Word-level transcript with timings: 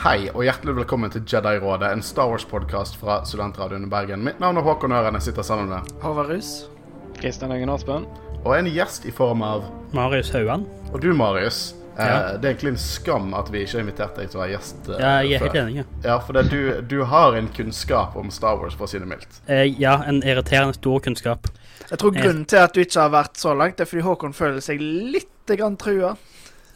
Hei 0.00 0.30
og 0.32 0.44
hjertelig 0.46 0.74
velkommen 0.78 1.12
til 1.12 1.24
Jedi-rådet, 1.28 1.90
en 1.92 2.02
Star 2.04 2.30
Wars-podkast 2.30 2.96
fra 3.00 3.18
Studentradioen 3.28 3.84
i 3.84 3.90
Bergen. 3.92 4.22
Mitt 4.24 4.38
navn 4.40 4.56
er 4.56 4.64
Håkon 4.64 4.94
Øren, 4.96 5.18
jeg 5.18 5.26
sitter 5.28 5.44
sammen 5.44 5.68
med 5.68 5.90
Håvard 6.02 6.30
Rus. 6.32 6.52
Kristian 7.20 7.52
Øyen 7.52 7.68
Aspen. 7.74 8.06
Og 8.44 8.54
en 8.56 8.70
gjest 8.72 9.04
i 9.04 9.12
form 9.12 9.42
av 9.44 9.66
Marius 9.92 10.30
Hauan. 10.32 10.64
Og 10.94 11.02
du, 11.04 11.10
Marius. 11.14 11.74
Eh, 11.98 12.06
Ja. 12.06 12.36
det 12.38 12.44
er 12.44 12.54
egentlig 12.54 12.68
en 12.70 12.76
skam 12.80 13.34
at 13.34 13.50
vi 13.52 13.60
ikke 13.60 13.72
har 13.76 13.80
invitert 13.84 14.16
deg 14.16 14.30
til 14.30 14.40
å 14.40 14.42
være 14.42 14.52
gjest. 14.54 14.88
eh, 14.88 15.00
Ja, 15.00 15.10
jeg 15.20 15.32
er 15.34 15.38
helt 15.44 15.54
enig. 15.54 15.84
Ja, 16.04 16.18
for 16.18 16.32
det, 16.32 16.46
du, 16.50 16.80
du 16.80 17.04
har 17.04 17.34
en 17.36 17.48
kunnskap 17.48 18.16
om 18.16 18.30
Star 18.30 18.56
Wars, 18.56 18.74
for 18.74 18.84
å 18.86 18.88
si 18.88 18.98
det 18.98 19.06
mildt. 19.08 19.40
Eh, 19.48 19.66
ja, 19.78 19.98
en 20.06 20.22
irriterende 20.22 20.74
stor 20.74 21.00
kunnskap. 21.00 21.46
Jeg 21.90 21.98
tror 21.98 22.12
grunnen 22.16 22.46
til 22.46 22.56
at 22.58 22.72
du 22.72 22.80
ikke 22.80 23.00
har 23.02 23.10
vært 23.10 23.36
så 23.36 23.52
langt, 23.54 23.80
er 23.80 23.84
fordi 23.84 24.02
Håkon 24.06 24.32
føler 24.32 24.60
seg 24.64 24.80
litt 24.80 25.28
grann 25.46 25.76
trua. 25.76 26.16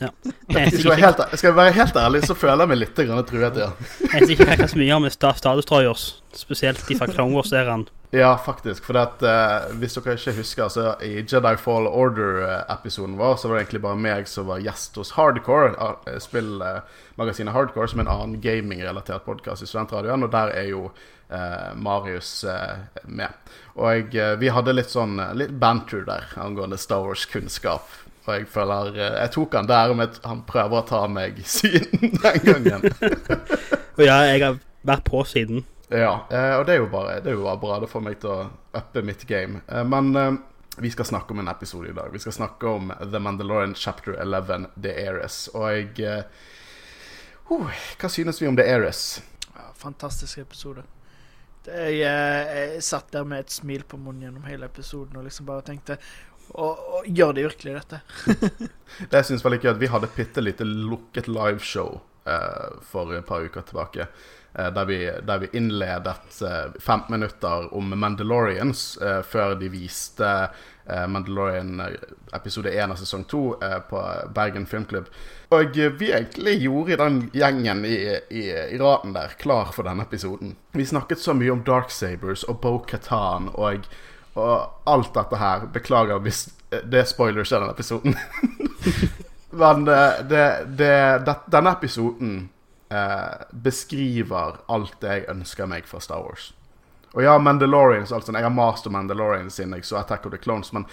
Ja. 0.00 0.10
Jeg 0.48 0.72
Skal 0.72 0.90
jeg, 0.90 1.00
helt, 1.04 1.20
skal 1.38 1.48
jeg 1.48 1.56
være 1.56 1.72
helt 1.72 1.96
ærlig, 1.96 2.22
så 2.26 2.34
føler 2.34 2.64
jeg 2.64 2.72
meg 2.72 2.80
litt 2.80 2.94
truet, 3.28 3.60
ja. 3.60 3.68
vet 4.10 4.30
ikke 4.30 4.68
så 4.68 4.80
mye 4.80 4.96
om 4.96 5.10
Status 5.10 5.68
Troyers, 5.68 6.06
spesielt 6.34 6.82
de 6.88 6.98
fra 6.98 7.08
Clone 7.10 7.36
Wars-æraen. 7.36 7.86
Ja, 8.14 8.36
faktisk. 8.38 8.84
For 8.86 8.98
at, 9.00 9.22
uh, 9.26 9.72
hvis 9.80 9.96
dere 9.96 10.14
ikke 10.14 10.36
husker, 10.36 10.68
så 10.70 10.92
i 11.02 11.16
Jedi 11.22 11.54
Fall 11.58 11.88
Order-episoden 11.90 13.16
vår, 13.18 13.34
så 13.40 13.50
var 13.50 13.58
det 13.58 13.64
egentlig 13.64 13.82
bare 13.88 13.98
meg 13.98 14.30
som 14.30 14.46
var 14.50 14.62
gjest 14.62 15.00
hos 15.00 15.10
Hardcore, 15.16 15.72
eh, 16.06 16.20
spillmagasinet 16.22 17.54
Hardcore, 17.54 17.90
som 17.90 18.02
er 18.02 18.06
en 18.06 18.12
annen 18.14 18.38
gaming-relatert 18.44 19.26
podkast 19.26 19.66
i 19.66 19.70
Studentradioen, 19.70 20.26
og 20.26 20.32
der 20.34 20.54
er 20.54 20.70
jo 20.74 20.88
Uh, 21.34 21.72
Marius 21.74 22.44
uh, 22.44 22.76
med. 23.08 23.32
Og 23.80 24.12
uh, 24.12 24.34
vi 24.38 24.50
hadde 24.52 24.74
litt 24.74 24.92
sånn 24.92 25.16
litt 25.34 25.54
banter 25.56 26.04
der 26.04 26.28
angående 26.38 26.76
Star 26.78 27.00
Wars-kunnskap. 27.00 27.88
Og 28.24 28.32
jeg 28.38 28.46
føler 28.48 28.96
eh, 28.96 29.18
Jeg 29.20 29.32
tok 29.36 29.54
han 29.58 29.68
der, 29.68 29.92
men 29.96 30.16
han 30.24 30.42
prøver 30.48 30.80
å 30.80 30.86
ta 30.88 31.04
meg 31.10 31.42
siden 31.48 32.14
den 32.22 32.46
gangen. 32.46 32.88
Og 33.96 34.02
ja, 34.02 34.18
jeg 34.30 34.42
har 34.42 34.58
vært 34.82 35.04
på 35.06 35.20
siden. 35.28 35.64
Ja, 35.92 36.24
eh, 36.32 36.56
og 36.58 36.64
det 36.66 36.74
er 36.74 36.80
jo 36.80 36.88
bare 36.90 37.18
det 37.22 37.30
er 37.30 37.36
jo 37.36 37.44
bare 37.44 37.60
bra. 37.60 37.76
Det 37.78 37.90
får 37.92 38.02
meg 38.02 38.16
til 38.22 38.32
å 38.32 38.48
uppe 38.74 39.04
mitt 39.06 39.22
game. 39.28 39.60
Eh, 39.68 39.84
men 39.86 40.40
vi 40.82 40.90
skal 40.90 41.06
snakke 41.06 41.36
om 41.36 41.44
en 41.44 41.52
episode 41.52 41.92
i 41.92 41.94
dag. 41.94 42.08
Vi 42.12 42.18
skal 42.24 42.34
snakke 42.34 42.66
om 42.66 42.90
The 42.98 43.20
Mandalorian 43.22 43.76
chapter 43.78 44.16
11, 44.18 44.66
The 44.74 44.96
Heiress. 44.96 45.44
Og 45.54 45.68
jeg 45.70 46.24
uh, 47.46 47.70
Hva 48.00 48.10
synes 48.10 48.42
vi 48.42 48.48
om 48.50 48.58
The? 48.58 48.66
Ja, 48.66 49.68
fantastisk 49.78 50.42
episode. 50.42 50.82
Det, 51.64 51.78
jeg, 51.94 52.48
jeg 52.56 52.82
satt 52.84 53.12
der 53.14 53.24
med 53.24 53.46
et 53.46 53.54
smil 53.54 53.86
på 53.88 54.00
munnen 54.00 54.26
gjennom 54.26 54.48
hele 54.48 54.66
episoden 54.66 55.16
og 55.16 55.28
liksom 55.28 55.46
bare 55.48 55.64
tenkte 55.64 55.96
og, 56.50 56.78
og 56.98 57.06
Gjør 57.08 57.32
de 57.36 57.46
virkelig 57.48 57.74
dette? 57.80 58.00
Det 59.10 59.18
jeg 59.18 59.24
synes 59.30 59.44
var 59.44 59.54
litt 59.54 59.64
gøy 59.66 59.72
at 59.74 59.80
Vi 59.82 59.90
hadde 59.90 60.12
bitte 60.16 60.44
lite 60.44 60.64
lukket 60.64 61.26
liveshow 61.28 62.00
eh, 62.26 62.78
for 62.86 63.12
et 63.16 63.26
par 63.26 63.44
uker 63.44 63.66
tilbake. 63.66 64.06
eh, 64.54 64.70
der, 64.72 64.84
vi, 64.84 64.98
der 65.26 65.38
vi 65.42 65.48
innledet 65.52 66.42
eh, 66.42 66.70
15 66.80 67.10
minutter 67.10 67.74
om 67.74 67.90
Mandalorians 67.98 68.96
eh, 69.02 69.22
før 69.26 69.56
de 69.58 69.68
viste 69.68 70.30
eh, 70.86 71.06
Mandalorian 71.10 71.80
eh, 71.80 71.96
episode 72.38 72.70
1 72.70 72.94
av 72.94 72.96
sesong 73.02 73.24
2 73.24 73.42
eh, 73.62 73.78
på 73.90 74.04
Bergen 74.34 74.66
Filmklubb. 74.66 75.10
Og 75.54 75.76
vi 75.98 76.12
egentlig 76.14 76.56
gjorde 76.62 76.96
den 77.02 77.20
gjengen 77.34 77.84
i, 77.84 77.98
i, 78.30 78.46
i 78.74 78.78
raden 78.80 79.12
der 79.14 79.34
klar 79.38 79.74
for 79.74 79.86
denne 79.86 80.06
episoden. 80.06 80.54
Vi 80.72 80.86
snakket 80.86 81.18
så 81.22 81.34
mye 81.34 81.52
om 81.52 81.64
Darksabers 81.66 82.46
og 82.48 82.62
Bo 82.62 82.78
Katan 82.78 83.50
og, 83.54 83.90
og 84.34 84.90
alt 84.90 85.14
dette 85.14 85.38
her. 85.38 85.66
Beklager 85.74 86.22
hvis 86.22 86.46
det 86.70 87.00
er 87.00 87.08
spoilers 87.08 87.52
i 87.52 87.56
denne 87.56 87.70
episoden. 87.70 88.16
Men 89.54 89.88
eh, 89.88 90.20
det, 90.28 90.46
det, 90.78 90.94
det, 91.26 91.36
denne 91.46 91.72
episoden 91.76 92.36
eh, 92.90 93.46
beskriver 93.50 94.58
alt 94.66 94.96
det 95.00 95.12
jeg 95.12 95.28
ønsker 95.30 95.70
meg 95.70 95.86
fra 95.86 96.02
Star 96.02 96.24
Wars. 96.24 96.50
Og 97.14 97.22
ja, 97.22 97.36
Mandalorians, 97.38 98.12
altså, 98.12 98.34
jeg 98.34 98.42
har 98.42 98.50
mast 98.50 98.88
om 98.90 98.96
Mandalorians 98.96 99.54
siden 99.54 99.76
jeg 99.76 99.86
så 99.86 100.00
Attack 100.00 100.26
of 100.26 100.34
the 100.34 100.42
Clones, 100.42 100.72
men 100.74 100.88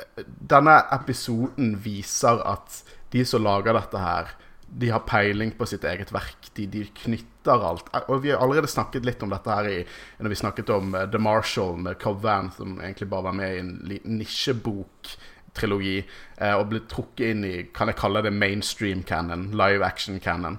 eh, 0.00 0.24
denne 0.24 0.78
episoden 0.96 1.74
viser 1.84 2.40
at 2.48 2.80
de 3.12 3.26
som 3.28 3.44
lager 3.44 3.76
dette 3.76 4.00
her, 4.00 4.32
de 4.78 4.90
har 4.90 5.04
peiling 5.06 5.52
på 5.54 5.66
sitt 5.66 5.84
eget 5.86 6.10
verk. 6.14 6.48
De, 6.56 6.66
de 6.70 6.84
knytter 7.04 7.66
alt. 7.68 7.90
Og 8.08 8.24
vi 8.24 8.32
har 8.32 8.42
allerede 8.42 8.70
snakket 8.70 9.06
litt 9.06 9.22
om 9.22 9.30
dette 9.34 9.58
her 9.58 9.68
i, 9.70 9.76
når 10.18 10.34
vi 10.34 10.40
snakket 10.40 10.72
om 10.74 10.94
eh, 10.98 11.06
The 11.10 11.20
Marshall 11.22 11.76
med 11.84 12.00
Cobb 12.02 12.22
Van, 12.24 12.50
som 12.56 12.80
egentlig 12.80 13.10
bare 13.12 13.28
var 13.28 13.36
med 13.38 13.54
i 13.54 13.60
en 13.62 13.74
liten 13.90 14.18
nisjebok-trilogi, 14.18 15.98
eh, 16.38 16.56
og 16.56 16.72
ble 16.72 16.82
trukket 16.90 17.28
inn 17.30 17.46
i, 17.46 17.54
kan 17.74 17.92
jeg 17.92 18.00
kalle 18.00 18.24
det 18.26 18.34
mainstream 18.34 19.04
canon, 19.06 19.52
live 19.54 19.86
action 19.86 20.18
canon. 20.22 20.58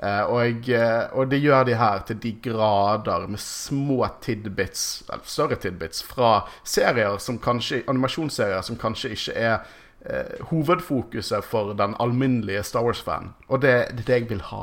Eh, 0.00 0.22
og, 0.32 0.72
og 1.12 1.28
det 1.28 1.42
gjør 1.44 1.68
de 1.68 1.76
her 1.76 2.06
til 2.08 2.20
de 2.22 2.32
grader, 2.48 3.28
med 3.28 3.44
små 3.44 4.06
tidbits, 4.24 5.02
eller 5.10 5.28
større 5.28 5.60
tidbits, 5.60 6.00
fra 6.08 6.46
serier 6.64 7.20
som 7.20 7.36
kanskje, 7.42 7.82
animasjonsserier 7.92 8.64
som 8.64 8.80
kanskje 8.80 9.12
ikke 9.18 9.36
er 9.36 9.76
eh, 10.06 10.40
hovedfokuset 10.50 11.44
for 11.44 11.72
den 11.78 11.94
alminnelige 12.00 12.62
Star 12.62 12.84
Wars-fan. 12.86 13.32
Og 13.48 13.62
det, 13.62 13.70
er 13.70 13.92
det 14.06 14.08
jeg 14.08 14.28
vil 14.30 14.40
ha. 14.50 14.62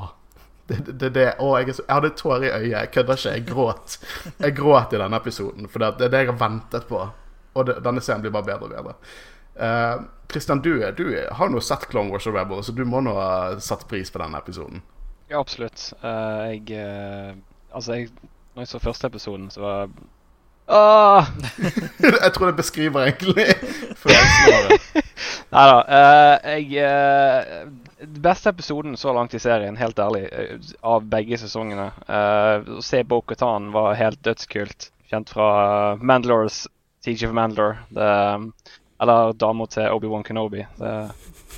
Det, 0.68 0.82
det, 1.00 1.14
det, 1.16 1.28
og 1.40 1.60
jeg, 1.62 1.76
så- 1.76 1.86
jeg 1.88 1.96
hadde 1.96 2.10
tårer 2.20 2.44
i 2.44 2.52
øyet. 2.52 2.72
Jeg 2.72 2.92
kødder 2.92 3.14
ikke. 3.18 3.32
Jeg 3.38 3.46
gråt. 3.48 3.98
Jeg 4.40 4.56
gråt 4.58 4.94
i 4.94 5.00
denne 5.00 5.16
episoden, 5.22 5.68
for 5.72 5.80
det, 5.80 5.94
er 6.02 6.10
det 6.12 6.24
jeg 6.26 6.32
har 6.34 6.40
ventet 6.50 6.88
på. 6.90 7.06
Og 7.58 7.70
denne 7.84 8.02
scenen 8.04 8.22
blir 8.26 8.32
bare 8.36 8.44
bedre 8.52 8.68
og 8.68 8.76
bedre. 8.76 8.94
Eh, 9.58 10.02
Christian, 10.30 10.60
du, 10.62 10.74
du 10.98 11.06
har 11.32 11.50
nå 11.50 11.60
sett 11.64 11.88
Clone 11.90 12.12
Wars 12.12 12.28
og 12.28 12.36
Rebel, 12.36 12.60
så 12.64 12.72
du 12.76 12.84
må 12.86 13.00
nå 13.02 13.14
ha 13.16 13.56
satt 13.64 13.88
pris 13.90 14.12
på 14.12 14.20
denne 14.22 14.38
episoden. 14.44 14.84
Ja, 15.30 15.40
absolutt. 15.40 15.94
Uh, 16.04 16.52
jeg 16.54 16.68
uh, 16.78 17.34
Altså, 17.76 17.94
jeg, 17.98 18.12
når 18.56 18.62
jeg 18.64 18.68
så 18.68 18.80
første 18.80 19.08
episoden, 19.08 19.50
så 19.52 19.62
var 19.62 19.80
jeg 19.82 19.90
Åh! 20.68 21.28
jeg 22.24 22.32
tror 22.36 22.50
det 22.50 22.58
beskriver 22.58 23.08
egentlig 23.08 23.46
følelsen 24.04 24.54
av 24.54 24.66
det. 24.68 25.04
Nei 25.56 25.66
da. 25.72 25.78
Uh, 25.88 26.50
jeg 26.52 26.84
uh, 26.84 28.10
beste 28.24 28.52
episoden 28.52 28.98
så 29.00 29.14
langt 29.16 29.36
i 29.38 29.40
serien, 29.42 29.78
helt 29.80 30.00
ærlig, 30.00 30.26
eh, 30.28 30.74
av 30.84 31.08
begge 31.08 31.40
sesongene. 31.40 31.88
Uh, 32.10 32.78
Å 32.78 32.84
se 32.84 33.00
Bo-Katan 33.08 33.72
var 33.76 33.96
helt 34.00 34.20
dødskult. 34.28 34.92
Kjent 35.08 35.32
fra 35.32 35.48
uh, 35.96 36.04
Mandalores 36.04 36.66
Teacher 37.06 37.32
of 37.32 37.38
Mandalore. 37.38 37.80
Det, 37.96 38.12
eller 39.02 39.34
dama 39.40 39.70
til 39.72 39.88
Obi-Wan 39.94 40.28
Kenobi. 40.28 40.66
Det, 40.78 40.94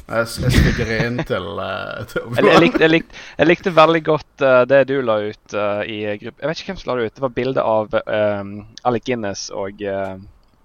Jeg, 0.10 0.26
jeg 0.42 0.52
stikker 0.56 0.92
inn 0.96 1.20
til, 1.22 1.46
uh, 1.62 2.00
til 2.10 2.24
jeg, 2.34 2.46
jeg, 2.48 2.62
likte, 2.64 2.82
jeg, 2.82 2.92
likte, 2.96 3.20
jeg 3.38 3.50
likte 3.50 3.74
veldig 3.78 4.02
godt 4.08 4.46
uh, 4.46 4.62
det 4.70 4.80
du 4.90 4.96
la 5.06 5.20
ut 5.28 5.54
uh, 5.54 5.84
i 5.86 6.00
gruppe... 6.24 6.42
Jeg 6.42 6.50
vet 6.50 6.62
ikke 6.64 6.72
hvem 6.72 6.80
som 6.82 6.90
la 6.90 6.96
det 6.98 7.06
ut. 7.10 7.16
Det 7.20 7.26
var 7.26 7.36
bilde 7.36 7.66
av 7.76 8.00
um, 8.00 8.56
Alec 8.90 9.06
Guinness 9.06 9.50
og 9.54 9.84
uh, 9.86 10.16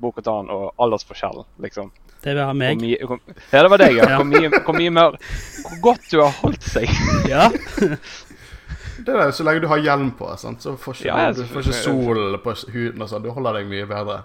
Bo-Katan 0.01 0.49
og 0.55 0.73
aldersforskjellen, 0.81 1.47
liksom. 1.67 1.93
Det 2.25 2.33
var 2.39 2.55
meg. 2.57 2.81
hvor, 3.05 3.21
ja, 3.53 3.61
det 3.61 3.71
var 3.71 3.83
deg, 3.85 3.99
ja. 3.99 4.07
Ja. 4.15 4.17
Hvor 4.17 4.29
mye, 4.31 4.49
hvor 4.65 4.79
mye 4.79 4.93
mer 4.97 5.19
Hvor 5.19 5.81
godt 5.91 6.07
du 6.09 6.23
har 6.23 6.33
holdt 6.41 6.65
seg. 6.65 6.89
Ja. 7.35 7.51
Det 9.05 9.13
er 9.13 9.19
det, 9.27 9.35
Så 9.37 9.45
lenge 9.45 9.61
du 9.61 9.69
har 9.69 9.83
hjelm 9.83 10.15
på, 10.17 10.31
sant? 10.41 10.63
så 10.65 10.77
får 10.81 10.97
ikke, 10.97 11.09
Ja, 11.11 11.29
ja, 11.29 11.37
du 11.37 11.45
får 11.51 11.67
ikke 11.67 11.81
sol 11.83 12.39
på 12.41 12.55
huden. 12.73 13.03
og 13.03 13.11
sånn, 13.11 13.25
Du 13.27 13.33
holder 13.35 13.61
deg 13.61 13.69
mye 13.69 13.89
bedre. 13.91 14.23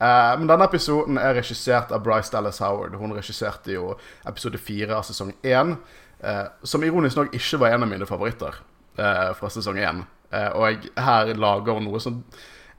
Eh, 0.00 0.38
men 0.38 0.48
denne 0.48 0.64
episoden 0.64 1.18
er 1.20 1.34
regissert 1.36 1.90
av 1.92 2.00
Bryce 2.04 2.32
Dallas 2.32 2.60
Howard. 2.64 2.96
Hun 2.96 3.12
regisserte 3.16 3.74
jo 3.74 3.90
episode 4.28 4.60
fire 4.60 4.96
av 4.96 5.04
sesong 5.04 5.34
én, 5.44 5.74
eh, 6.20 6.46
som 6.62 6.84
ironisk 6.84 7.20
nok 7.20 7.36
ikke 7.36 7.60
var 7.60 7.74
en 7.74 7.84
av 7.84 7.90
mine 7.90 8.08
favoritter 8.08 8.56
eh, 8.96 9.28
fra 9.36 9.52
sesong 9.52 9.80
én. 9.80 10.06
Og 10.30 10.62
jeg, 10.68 10.92
her 10.94 11.32
lager 11.34 11.74
hun 11.74 11.88
noe 11.88 11.98
som 11.98 12.20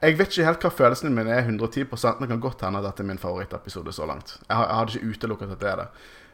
Jeg 0.00 0.16
vet 0.16 0.30
ikke 0.32 0.46
helt 0.46 0.62
hva 0.64 0.70
følelsen 0.72 1.12
min 1.14 1.28
er 1.28 1.42
110 1.44 1.84
men 1.84 2.22
det 2.24 2.28
kan 2.30 2.40
godt 2.40 2.62
hende 2.64 2.80
at 2.80 2.86
dette 2.88 3.02
er 3.04 3.06
min 3.06 3.20
favorittepisode 3.22 3.92
så 3.92 4.06
langt. 4.08 4.40
Jeg 4.48 4.56
hadde 4.56 4.96
ikke 4.96 5.10
utelukket 5.12 5.52
at 5.52 5.60
det 5.60 5.68
er 5.68 5.76
det. 5.76 5.86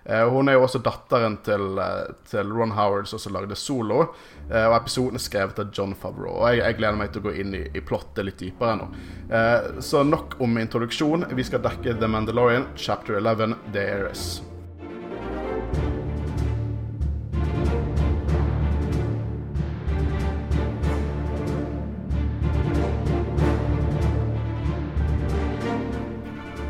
Eh, 0.05 0.25
hun 0.29 0.49
er 0.49 0.57
jo 0.57 0.65
også 0.65 0.81
datteren 0.85 1.37
til, 1.45 1.79
eh, 1.79 2.13
til 2.31 2.53
Ron 2.53 2.73
Howard, 2.77 3.09
som 3.09 3.33
lagde 3.33 3.57
Solo. 3.57 4.15
Eh, 4.51 4.65
og 4.65 4.77
episoden 4.81 5.21
er 5.21 5.25
skrevet 5.25 5.59
av 5.59 5.73
John 5.73 5.95
Favreau. 5.95 6.39
Og 6.41 6.49
jeg, 6.49 6.65
jeg 6.65 6.79
gleder 6.81 7.01
meg 7.01 7.13
til 7.13 7.23
å 7.23 7.29
gå 7.29 7.37
inn 7.43 7.55
i, 7.55 7.65
i 7.75 7.85
plottet 7.85 8.25
litt 8.25 8.41
dypere 8.41 8.79
nå. 8.81 8.89
Så 9.85 10.03
nok 10.09 10.39
om 10.41 10.57
introduksjon. 10.57 11.29
Vi 11.37 11.45
skal 11.45 11.61
dekke 11.61 11.99
The 12.01 12.09
Mandalorian, 12.09 12.71
chapter 12.77 13.21
11, 13.21 13.59
The 13.73 13.85
Heiress. 13.91 14.39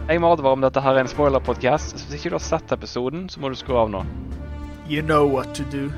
Jeg 0.09 0.23
må 0.25 0.31
advare 0.33 0.57
om 0.57 0.63
dette 0.65 0.81
her 0.81 0.97
er 0.97 1.05
en 1.05 1.11
spoiler-podkast. 1.11 1.99
Så 2.01 2.07
hvis 2.09 2.23
ikke 2.23 2.31
du 2.33 2.39
har 2.39 2.45
sett 2.47 2.71
episoden, 2.73 3.27
så 3.29 3.43
må 3.45 3.51
du 3.53 3.57
skru 3.61 3.75
av 3.77 3.91
nå. 3.93 4.01
You 4.89 5.03
know 5.05 5.29
what 5.29 5.53
to 5.59 5.67
do. 5.69 5.91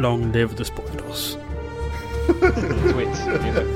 Long 0.00 0.32
live 0.32 0.56
the 0.56 0.64
spoilers. 0.64 1.36
Sweet. 2.88 3.20
Nydelig. 3.44 3.66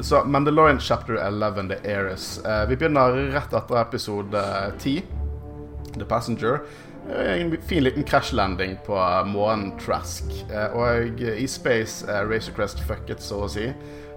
Så 0.00 0.24
Mandalorian 0.24 0.80
chapter 0.80 1.14
11, 1.14 1.68
The 1.68 1.78
Heiress. 1.88 2.44
Eh, 2.44 2.68
vi 2.68 2.76
begynner 2.76 3.16
rett 3.32 3.52
etter 3.52 3.80
episode 3.80 4.42
10, 4.78 5.02
The 5.94 6.04
Passenger. 6.04 6.60
Eh, 7.10 7.40
En 7.42 7.56
fin 7.62 7.84
liten 7.84 8.02
krasjlanding 8.04 8.78
på 8.86 8.96
månen 9.26 9.78
Trask. 9.78 10.24
Eh, 10.52 10.76
Og 10.76 11.20
i 11.20 11.46
space 11.46 12.06
er 12.08 12.26
Razor 12.26 12.52
Crest 12.56 12.80
fucket, 12.88 13.20
så 13.22 13.44
å 13.44 13.48
si. 13.50 13.72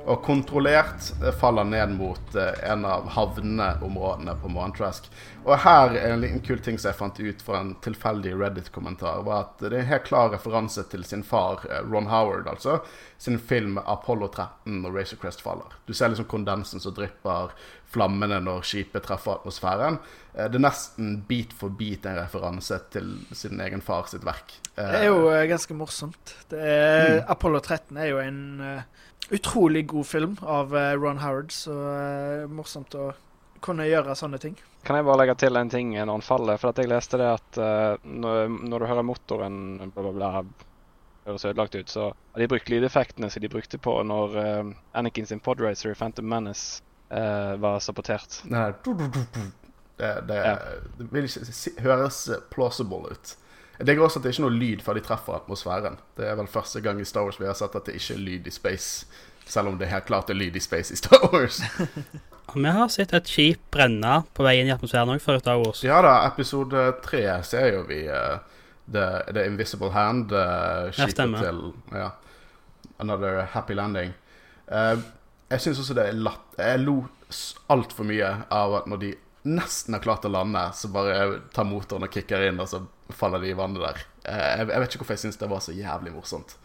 Og 0.09 0.23
kontrollert 0.25 1.11
faller 1.37 1.67
ned 1.69 1.91
mot 1.99 2.35
eh, 2.35 2.55
en 2.71 2.85
av 2.89 3.09
havneområdene 3.13 4.33
på 4.41 4.49
Montresk. 4.49 5.09
Og 5.45 5.53
her 5.63 5.93
er 5.95 6.13
en 6.15 6.23
liten 6.23 6.41
kul 6.45 6.59
ting 6.65 6.79
som 6.81 6.89
jeg 6.89 6.97
fant 6.99 7.19
ut 7.21 7.43
fra 7.45 7.59
en 7.61 7.75
tilfeldig 7.85 8.33
Reddit-kommentar, 8.39 9.21
var 9.27 9.43
at 9.45 9.61
det 9.61 9.69
er 9.69 9.83
en 9.83 9.91
helt 9.91 10.07
klar 10.07 10.31
referanse 10.33 10.83
til 10.91 11.05
sin 11.07 11.21
far, 11.23 11.61
eh, 11.69 11.83
Ron 11.85 12.09
Howard, 12.09 12.47
altså, 12.49 12.79
sin 13.21 13.37
film 13.39 13.77
Apollo 13.85 14.31
13 14.33 14.79
når 14.81 14.97
Razor 14.97 15.21
Crest 15.21 15.43
faller. 15.45 15.77
Du 15.85 15.93
ser 15.93 16.09
liksom 16.09 16.25
kondensen 16.31 16.81
som 16.81 16.95
drypper 16.97 17.53
flammene 17.89 18.37
når 18.45 18.65
skipet 18.69 19.05
treffer 19.05 19.37
atmosfæren. 19.39 19.99
Eh, 20.33 20.47
Det 20.49 20.57
er 20.57 20.65
nesten 20.65 21.19
bit 21.27 21.53
for 21.53 21.69
bit 21.69 22.05
en 22.09 22.17
referanse 22.17 22.79
til 22.93 23.19
sin 23.31 23.59
egen 23.61 23.81
far 23.81 24.09
sitt 24.09 24.25
verk. 24.25 24.57
Det 24.75 25.03
er 25.03 25.09
jo 25.11 25.27
ganske 25.49 25.75
morsomt. 25.75 26.33
Det 26.49 26.59
er, 26.59 27.21
Apollo 27.27 27.59
13 27.59 27.97
er 27.97 28.09
jo 28.13 28.19
en 28.23 28.39
utrolig 29.29 29.87
god 29.87 30.07
film 30.07 30.37
av 30.41 30.77
eh, 30.77 30.93
Ron 30.97 31.17
Howard, 31.17 31.51
så 31.51 31.75
eh, 31.93 32.47
morsomt 32.49 32.95
å 32.95 33.11
kunne 33.63 33.85
gjøre 33.89 34.15
sånne 34.15 34.39
ting. 34.41 34.55
Kan 34.87 34.95
jeg 34.95 35.05
bare 35.05 35.19
legge 35.21 35.35
til 35.41 35.59
en 35.59 35.69
ting 35.69 35.91
når 35.93 36.13
han 36.13 36.23
faller? 36.23 36.59
For 36.61 36.71
at 36.71 36.79
jeg 36.79 36.89
leste 36.89 37.19
det 37.19 37.27
at 37.27 37.57
uh, 37.59 37.97
når, 38.07 38.47
når 38.71 38.79
du 38.79 38.87
hører 38.87 39.03
motoren 39.03 39.57
bla, 39.91 40.03
bla, 40.05 40.13
bla, 40.15 40.29
høres 41.27 41.43
ødelagt 41.45 41.75
ut, 41.75 41.91
så 41.91 42.05
har 42.13 42.39
de 42.39 42.47
brukt 42.47 42.71
lydeffektene 42.71 43.27
som 43.29 43.43
de 43.43 43.51
brukte 43.51 43.81
på 43.83 43.97
når 44.07 44.37
uh, 44.39 44.71
Anakin 44.95 45.27
sin 45.27 45.43
podracer 45.43 45.91
i 45.91 45.97
Phantom 45.99 46.29
Menace 46.31 46.79
uh, 47.11 47.59
var 47.59 47.83
sabotert. 47.83 48.39
Det, 49.99 50.13
det, 50.29 50.39
Ja. 50.39 50.55
det 50.95 51.09
vil 51.11 51.27
ikke 51.27 51.83
høres 51.83 52.21
plausible 52.53 53.11
ut. 53.11 53.35
Det 53.79 53.93
er 53.93 54.01
også 54.03 54.19
at 54.19 54.25
det 54.25 54.29
er 54.29 54.35
ikke 54.35 54.43
noe 54.43 54.59
lyd 54.59 54.81
før 54.83 54.97
de 54.97 55.03
treffer 55.05 55.35
atmosfæren. 55.37 55.99
Det 56.19 56.27
er 56.27 56.35
vel 56.35 56.49
første 56.51 56.81
gang 56.83 56.99
i 56.99 57.07
Star 57.07 57.23
Wars 57.23 57.39
vi 57.39 57.47
har 57.47 57.55
sett 57.55 57.77
at 57.79 57.87
det 57.87 57.95
ikke 57.95 58.17
er 58.17 58.25
lyd 58.25 58.47
i 58.47 58.51
space. 58.51 59.05
Selv 59.47 59.71
om 59.71 59.77
det 59.79 59.87
helt 59.89 60.05
klart 60.05 60.29
er 60.29 60.37
lyd 60.37 60.55
i 60.55 60.63
space 60.63 60.93
i 60.93 60.99
Star 60.99 61.23
Wars. 61.31 61.61
Vi 62.53 62.65
har 62.65 62.87
sett 62.89 63.11
et 63.13 63.27
skip 63.29 63.59
brenne 63.69 64.23
på 64.33 64.41
vei 64.41 64.55
inn 64.57 64.69
i 64.69 64.73
atmosfæren 64.73 65.11
òg 65.13 65.21
før 65.21 65.37
Star 65.37 65.59
Wars. 65.61 65.83
Ja 65.85 65.99
da, 66.01 66.15
episode 66.25 66.87
tre 67.05 67.21
ser 67.45 67.67
jo 67.75 67.83
vi 67.85 67.99
uh, 68.09 68.41
the, 68.89 69.05
the 69.29 69.43
Invisible 69.45 69.91
Hand. 69.93 70.33
Uh, 70.33 70.89
skipet 70.89 71.13
stemmer. 71.13 71.45
til 71.45 71.59
ja, 71.93 72.09
Another 72.97 73.43
Happy 73.53 73.77
Landing. 73.77 74.15
Uh, 74.65 74.97
jeg 75.49 75.61
syns 75.61 75.83
også 75.83 75.95
det 75.97 76.07
er 76.09 76.17
latt 76.17 76.57
Jeg 76.61 76.81
lo 76.83 77.03
altfor 77.69 78.05
mye 78.09 78.27
av 78.53 78.79
at 78.81 78.89
når 78.89 79.01
de 79.03 79.13
nesten 79.49 79.93
har 79.93 80.01
klart 80.01 80.25
å 80.25 80.33
lande, 80.33 80.63
så 80.73 80.89
bare 80.93 81.43
tar 81.53 81.69
motoren 81.69 82.05
og 82.05 82.13
kicker 82.13 82.47
inn, 82.49 82.57
og 82.61 82.69
så 82.69 82.81
faller 83.09 83.39
de 83.39 83.49
i 83.49 83.57
vannet 83.57 83.81
der. 83.81 84.03
Eh, 84.23 84.45
jeg, 84.59 84.69
jeg 84.69 84.81
vet 84.81 84.93
ikke 84.93 85.03
hvorfor 85.03 85.17
jeg 85.17 85.23
syns 85.23 85.41
det 85.41 85.49
var 85.49 85.63
så 85.63 85.75
jævlig 85.75 86.13
morsomt. 86.13 86.55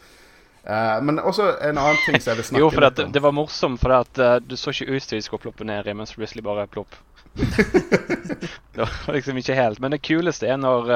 Eh, 0.64 1.00
men 1.04 1.18
også 1.20 1.48
en 1.60 1.80
annen 1.80 2.00
ting 2.04 2.20
som 2.20 2.32
jeg 2.32 2.40
vil 2.40 2.46
snakke 2.50 2.62
Jo, 2.62 2.70
for 2.74 2.88
det, 2.88 3.08
det 3.14 3.24
var 3.24 3.34
morsomt, 3.36 3.80
for 3.82 3.96
at 4.00 4.22
eh, 4.22 4.36
du 4.44 4.56
så 4.60 4.74
ikke 4.74 4.92
ut 4.92 5.08
til 5.08 5.18
de 5.18 5.26
skulle 5.26 5.44
ploppe 5.46 5.66
ned 5.68 5.88
i, 5.88 5.96
men 5.96 6.08
så 6.08 6.20
plutselig 6.20 6.44
bare 6.46 6.68
plopp. 6.70 6.96
det 8.74 8.80
var 8.80 9.12
liksom 9.16 9.40
ikke 9.40 9.58
helt. 9.58 9.82
Men 9.82 9.96
det 9.96 10.02
kuleste 10.06 10.48
er 10.48 10.60
når 10.60 10.90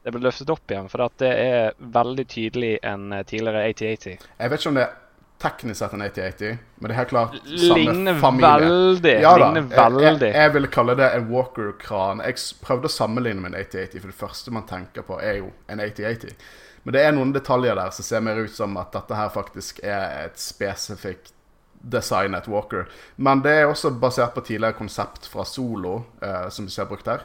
det 0.00 0.14
ble 0.14 0.22
løftet 0.24 0.50
opp 0.52 0.72
igjen, 0.72 0.88
for 0.88 1.10
det 1.20 1.28
er 1.28 1.74
veldig 1.78 2.24
tydelig 2.30 2.72
en 2.88 3.10
tidligere 3.28 3.66
8080. 3.74 4.28
Jeg 4.40 4.52
vet 4.52 4.62
ikke 4.62 4.72
om 4.72 4.78
det 4.78 4.86
er 4.86 4.98
teknisk 5.40 5.78
sett 5.78 5.92
en 5.96 6.02
8080, 6.04 6.58
men 6.78 6.88
det 6.88 6.94
er 6.94 6.98
helt 6.98 7.12
klart 7.12 7.36
samme 7.62 8.14
familie. 8.20 8.68
veldig. 8.68 9.14
Ja 9.22 9.34
ligner 9.40 9.62
jeg, 9.62 9.70
veldig. 9.72 10.28
jeg, 10.28 10.36
jeg 10.36 10.54
ville 10.56 10.70
kalle 10.72 10.96
det 11.00 11.08
en 11.16 11.28
Walker-kran. 11.32 12.20
Jeg 12.26 12.36
prøvde 12.60 12.90
å 12.90 12.92
sammenligne 12.92 13.40
med 13.40 13.54
en 13.54 13.60
8080, 13.62 14.02
for 14.02 14.12
det 14.12 14.18
første 14.20 14.54
man 14.54 14.66
tenker 14.68 15.06
på, 15.08 15.16
er 15.24 15.40
jo 15.40 15.50
en 15.72 15.80
8080. 15.80 16.36
Men 16.84 16.96
det 16.96 17.02
er 17.04 17.16
noen 17.16 17.32
detaljer 17.36 17.76
der 17.76 17.92
som 17.96 18.06
ser 18.06 18.24
mer 18.24 18.40
ut 18.40 18.54
som 18.54 18.76
at 18.80 18.92
dette 18.96 19.16
her 19.16 19.32
faktisk 19.32 19.82
er 19.84 20.26
et 20.26 20.40
spesifikt 20.40 21.34
designet 21.80 22.48
Walker. 22.48 22.88
Men 23.16 23.40
det 23.44 23.56
er 23.62 23.68
også 23.68 23.92
basert 23.96 24.34
på 24.36 24.44
tidligere 24.44 24.76
konsept 24.76 25.28
fra 25.32 25.44
Solo, 25.48 26.02
eh, 26.22 26.48
som 26.52 26.68
vi 26.68 26.72
ser 26.74 26.88
brukt 26.88 27.08
her. 27.08 27.24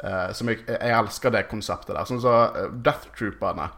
Eh, 0.00 0.32
som 0.32 0.48
jeg, 0.48 0.62
jeg 0.64 0.96
elsker 0.96 1.32
det 1.34 1.48
konseptet 1.50 1.92
der. 1.92 2.08
Sånn 2.08 2.22
som 2.24 2.56
eh, 2.56 2.70
Death 2.84 3.10
Trooperne 3.16 3.68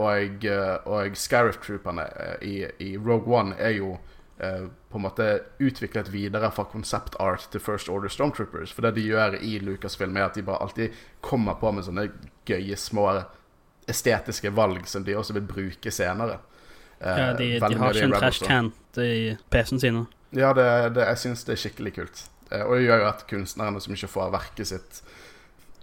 og, 0.00 0.44
eh, 0.48 0.76
og 0.88 1.16
Scarif 1.18 1.58
Trooperne 1.64 2.06
eh, 2.16 2.36
i, 2.48 2.54
i 2.86 2.96
Rogue 2.96 3.28
One 3.36 3.56
er 3.60 3.74
jo 3.76 3.98
eh, 4.40 4.66
på 4.88 4.96
en 5.00 5.04
måte 5.04 5.26
utviklet 5.60 6.08
videre 6.12 6.48
fra 6.54 6.64
concept 6.72 7.18
art 7.20 7.48
til 7.52 7.60
First 7.60 7.88
Order 7.92 8.08
Stormtroopers. 8.08 8.72
For 8.72 8.86
det 8.86 8.94
de 8.96 9.04
gjør 9.10 9.36
i 9.44 9.58
Lucasfilm, 9.60 10.16
er 10.16 10.30
at 10.30 10.38
de 10.38 10.42
bare 10.46 10.62
alltid 10.64 10.94
kommer 11.20 11.58
på 11.60 11.72
med 11.76 11.84
sånne 11.84 12.06
gøye, 12.48 12.76
små 12.80 13.10
estetiske 13.88 14.50
valg 14.56 14.86
som 14.88 15.04
de 15.04 15.16
også 15.16 15.36
vil 15.36 15.44
bruke 15.48 15.92
senere. 15.92 16.38
Eh, 17.00 17.18
Ja, 17.18 17.32
de, 17.36 17.50
de 17.60 17.78
har 17.82 17.92
ikke 17.94 18.08
en 18.08 18.16
trash 18.16 18.44
can 18.44 18.72
i 18.96 19.36
PC-en 19.50 19.80
sine. 19.84 20.06
Ja, 20.36 20.52
det, 20.56 20.64
det, 20.96 21.04
jeg 21.08 21.20
syns 21.22 21.44
det 21.48 21.54
er 21.54 21.60
skikkelig 21.62 21.92
kult. 21.96 22.22
Eh, 22.50 22.64
og 22.64 22.76
det 22.76 22.86
gjør 22.86 23.04
jo 23.04 23.08
at 23.10 23.26
kunstnerne 23.30 23.80
som 23.84 23.94
ikke 23.94 24.10
får 24.12 24.32
verket 24.32 24.70
sitt 24.72 25.02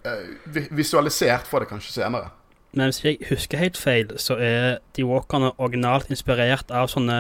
eh, 0.06 0.66
visualisert, 0.74 1.46
får 1.50 1.66
det 1.66 1.70
kanskje 1.76 1.96
senere. 2.00 2.34
Men 2.76 2.92
hvis 2.92 3.02
jeg 3.06 3.18
husker 3.30 3.62
helt 3.62 3.78
feil, 3.80 4.10
så 4.20 4.36
er 4.36 4.80
de 4.98 5.06
walkerne 5.08 5.54
originalt 5.64 6.10
inspirert 6.12 6.72
av 6.76 6.90
sånne 6.92 7.16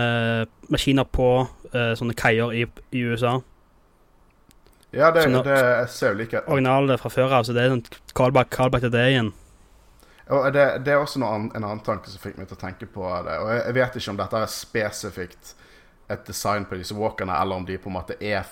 maskiner 0.67 1.07
på 1.07 1.29
uh, 1.47 1.93
sånne 1.95 2.15
kaier 2.19 2.51
i, 2.51 2.65
i 2.91 3.05
USA. 3.07 3.37
Ja, 4.95 5.13
det, 5.15 5.25
sånne, 5.25 5.43
det 5.47 5.89
ser 5.91 6.13
jo 6.13 6.19
like 6.19 6.43
Originale 6.47 6.99
fra 6.99 7.11
før 7.11 7.37
av, 7.39 7.47
så 7.47 7.55
det 7.55 7.63
er 7.63 7.73
sånn 7.73 7.85
callback, 8.15 8.51
callback 8.51 8.83
til 8.83 8.93
det 8.93 9.05
igjen. 9.13 9.31
Og 10.35 10.47
det, 10.55 10.65
det 10.85 10.95
er 10.95 10.99
også 10.99 11.21
noe 11.21 11.37
en 11.37 11.49
annen 11.61 11.83
tanke 11.85 12.09
som 12.09 12.21
fikk 12.21 12.39
meg 12.39 12.49
til 12.49 12.57
å 12.57 12.61
tenke 12.61 12.87
på 12.89 13.07
det. 13.27 13.35
Og 13.43 13.49
jeg, 13.51 13.61
jeg 13.61 13.77
vet 13.77 13.97
ikke 13.99 14.13
om 14.13 14.21
dette 14.21 14.41
er 14.41 14.51
spesifikt 14.51 15.55
et 16.11 16.27
design 16.27 16.67
på 16.69 16.79
disse 16.79 16.95
walkerne, 16.97 17.35
eller 17.41 17.61
om 17.61 17.67
de 17.67 17.77
på 17.81 17.91
en 17.91 17.97
måte 17.97 18.17
er 18.19 18.47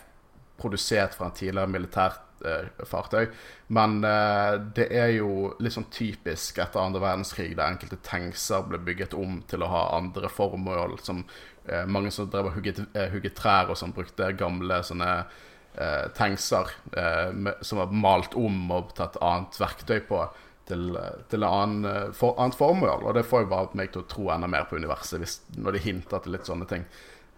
produsert 0.60 1.16
fra 1.18 1.30
en 1.30 1.36
tidligere 1.38 1.72
militært 1.72 2.46
eh, 2.46 2.86
fartøy. 2.88 3.28
Men 3.74 4.04
eh, 4.06 4.58
det 4.76 4.88
er 4.94 5.14
jo 5.18 5.54
litt 5.64 5.76
sånn 5.76 5.90
typisk 5.94 6.60
etter 6.62 6.84
andre 6.84 7.02
verdenskrig, 7.04 7.54
der 7.58 7.72
enkelte 7.72 8.00
tankser 8.06 8.68
ble 8.68 8.82
bygget 8.84 9.16
om 9.18 9.42
til 9.50 9.66
å 9.66 9.72
ha 9.72 9.84
andre 9.98 10.32
formål. 10.32 10.98
Som 11.04 11.24
eh, 11.66 11.86
mange 11.90 12.14
som 12.14 12.30
drev 12.30 12.52
og 12.52 12.58
hugget, 12.60 12.84
eh, 12.94 13.10
hugget 13.14 13.38
trær 13.40 13.74
og 13.74 13.80
som 13.80 13.96
brukte 13.96 14.34
gamle 14.40 14.82
sånne 14.86 15.12
eh, 15.20 16.08
tankser 16.18 16.74
eh, 16.94 17.30
med, 17.34 17.62
som 17.66 17.82
var 17.84 17.94
malt 18.06 18.38
om 18.40 18.66
og 18.72 18.96
tatt 18.98 19.20
annet 19.22 19.62
verktøy 19.62 20.02
på 20.10 20.26
til, 20.64 20.94
til 21.28 21.44
en 21.44 21.50
annen, 21.50 22.14
for, 22.16 22.38
annet 22.40 22.56
formål. 22.56 23.10
Og 23.10 23.18
det 23.18 23.26
får 23.28 23.44
jo 23.44 23.50
bare 23.52 23.76
meg 23.76 23.90
til 23.92 24.04
å 24.04 24.08
tro 24.08 24.30
enda 24.32 24.48
mer 24.48 24.70
på 24.70 24.78
universet 24.80 25.20
hvis, 25.20 25.42
når 25.58 25.76
de 25.76 25.82
hinter 25.90 26.24
til 26.24 26.38
litt 26.38 26.48
sånne 26.48 26.70
ting. 26.70 26.86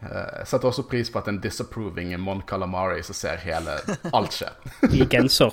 Eh, 0.06 0.38
Jeg 0.40 0.48
setter 0.48 0.68
også 0.70 0.84
pris 0.90 1.10
på 1.12 1.20
at 1.20 1.28
en 1.32 1.40
disapproving 1.44 2.14
Mon 2.20 2.42
Calamari 2.48 3.04
som 3.04 3.16
ser 3.18 3.38
hele 3.44 3.78
alt 4.18 4.34
skje. 4.34 4.50
I 4.92 5.06
genser. 5.10 5.52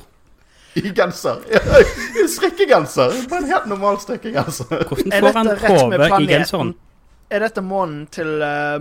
I 0.74 0.88
genser! 0.96 1.42
I 2.24 2.28
strikkegenser! 2.28 3.12
Bare 3.28 3.42
en 3.44 3.50
helt 3.50 3.66
normal 3.68 3.98
strikkegenser. 4.00 4.86
Hvordan 4.88 5.12
Er 5.12 5.20
får 5.20 5.38
han 5.38 5.50
prøve 5.58 6.08
hode 6.08 6.22
i 6.22 6.30
genseren? 6.30 6.74
Er 7.32 7.40
dette 7.44 7.60
månen 7.64 8.06
til 8.12 8.40
eh, 8.44 8.78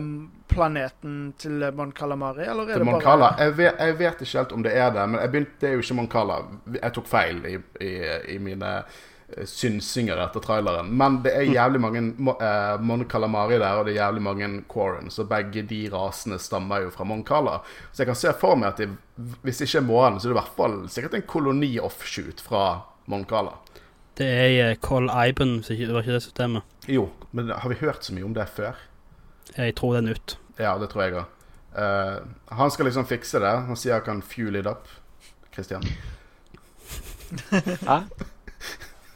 planeten 0.52 1.34
til 1.40 1.64
Mon 1.76 1.92
Calamari, 1.96 2.44
eller 2.48 2.64
er 2.68 2.74
Til 2.76 2.84
det 2.84 2.88
Mon 2.88 2.98
bare 2.98 3.04
Cala. 3.04 3.30
Jeg 3.40 3.58
vet, 3.58 3.76
jeg 3.80 3.98
vet 4.00 4.24
ikke 4.26 4.38
helt 4.38 4.52
om 4.56 4.64
det 4.64 4.74
er 4.76 4.90
det, 4.96 5.06
men 5.10 5.22
jeg 5.22 5.32
begynte, 5.32 5.52
det 5.62 5.70
er 5.70 5.74
jo 5.78 5.84
ikke 5.86 5.98
Mon 6.00 6.10
Cala. 6.12 6.40
Jeg 6.82 6.94
tok 6.98 7.08
feil 7.08 7.40
i, 7.48 7.56
i, 7.84 7.92
i 8.36 8.38
mine 8.44 8.72
eh, 8.82 9.00
synsinger 9.46 10.20
etter 10.24 10.44
traileren. 10.44 10.90
Men 10.98 11.20
det 11.26 11.34
er 11.38 11.50
jævlig 11.50 11.82
mange 11.84 12.02
eh, 12.34 12.82
Mon 12.84 13.06
Calamari 13.10 13.58
der, 13.60 13.80
og 13.80 13.88
det 13.88 13.96
er 13.96 14.02
jævlig 14.04 14.22
mange 14.26 14.50
Quarren. 14.72 15.10
Så 15.14 15.26
begge 15.30 15.64
de 15.68 15.82
rasene 15.94 16.40
stammer 16.40 16.86
jo 16.86 16.92
fra 16.94 17.08
Mon 17.08 17.24
Cala. 17.26 17.60
Så 17.92 18.04
jeg 18.04 18.12
kan 18.12 18.20
se 18.20 18.34
for 18.40 18.60
meg 18.60 18.74
at 18.74 18.84
de, 18.84 18.90
hvis 19.42 19.62
det 19.62 19.70
ikke 19.70 19.84
er 19.84 19.90
månen, 19.90 20.20
så 20.20 20.28
er 20.28 20.34
det 20.34 20.38
i 20.38 20.42
hvert 20.42 20.58
fall 20.60 20.78
sikkert 20.92 21.18
en 21.18 21.28
koloni-offshoot 21.34 22.44
fra 22.46 22.64
Mon 23.12 23.26
Cala. 23.30 23.58
Det 24.20 24.28
er 24.28 24.56
eh, 24.70 24.78
Col 24.84 25.10
Iben, 25.10 25.60
så 25.64 25.78
det 25.78 25.92
var 25.92 26.06
ikke 26.06 26.20
det 26.20 26.26
systemet. 26.28 26.80
Jo, 26.92 27.10
men 27.32 27.52
har 27.52 27.70
vi 27.72 27.80
hørt 27.82 28.06
så 28.06 28.16
mye 28.16 28.28
om 28.28 28.38
det 28.38 28.50
før? 28.56 28.80
Jeg 29.58 29.76
tror 29.76 29.96
det 29.96 30.04
er 30.04 30.10
nytt. 30.12 30.38
Ja, 30.60 30.78
det 30.80 30.92
tror 30.92 31.04
jeg 31.08 31.16
òg. 31.18 31.38
han 32.52 32.72
skal 32.72 32.86
liksom 32.86 33.06
fikse 33.08 33.40
det. 33.40 33.52
Han 33.68 33.80
sier 33.80 34.00
han 34.00 34.04
kan 34.06 34.22
fuel 34.22 34.60
it 34.60 34.68
up. 34.68 34.88
Christian. 35.52 35.84
Hæ? 37.88 38.00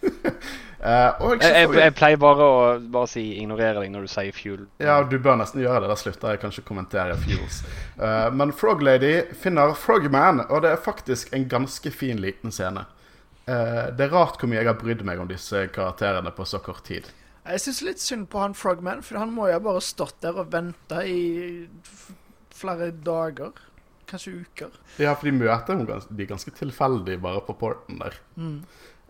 Eh, 0.85 1.21
Jeg, 1.39 1.39
jeg, 1.41 1.69
jeg 1.79 1.93
pleier 1.97 2.19
bare 2.21 2.45
å 2.45 2.57
bare 2.93 3.09
si 3.09 3.23
ignorere 3.39 3.81
deg 3.81 3.89
når 3.89 4.05
du 4.05 4.11
sier 4.11 4.35
fuel. 4.37 4.67
Ja, 4.83 4.99
du 5.01 5.15
bør 5.17 5.39
nesten 5.39 5.63
gjøre 5.63 5.79
det. 5.81 5.89
Da 5.89 5.95
slutter 5.97 6.35
jeg 6.35 6.41
kanskje 6.43 6.61
å 6.61 6.67
kommentere 6.67 7.15
Fuels. 7.23 7.63
uh, 7.97 8.27
men 8.29 8.53
Frog 8.53 8.83
Lady 8.85 9.15
finner 9.41 9.73
Frogman, 9.73 10.43
og 10.45 10.61
det 10.61 10.75
er 10.75 10.83
faktisk 10.85 11.33
en 11.33 11.47
ganske 11.49 11.89
fin 11.89 12.21
liten 12.21 12.53
scene. 12.53 12.85
Uh, 13.49 13.89
det 13.97 14.05
er 14.05 14.13
rart 14.13 14.37
hvor 14.37 14.51
mye 14.51 14.61
jeg 14.61 14.69
har 14.69 14.77
brydd 14.77 15.01
meg 15.09 15.23
om 15.23 15.31
disse 15.31 15.65
karakterene 15.73 16.29
på 16.37 16.45
så 16.45 16.61
kort 16.61 16.85
tid. 16.85 17.09
Jeg 17.45 17.65
syns 17.65 17.81
litt 17.85 18.01
synd 18.05 18.29
på 18.29 18.45
han 18.45 18.53
Frogman, 18.57 19.01
for 19.05 19.17
han 19.21 19.33
må 19.33 19.49
jo 19.49 19.59
bare 19.65 19.81
stått 19.85 20.19
der 20.21 20.37
og 20.37 20.53
vente 20.53 21.01
i 21.09 21.65
flere 22.53 22.91
dager. 23.05 23.57
Kanskje 24.05 24.37
uker. 24.45 24.73
Ja, 25.01 25.15
for 25.17 25.25
de 25.25 25.33
møter 25.33 25.81
de 26.13 26.25
ganske 26.29 26.51
tilfeldig 26.53 27.17
bare 27.25 27.41
på 27.45 27.57
porten 27.57 28.03
der. 28.05 28.17
Mm. 28.37 28.59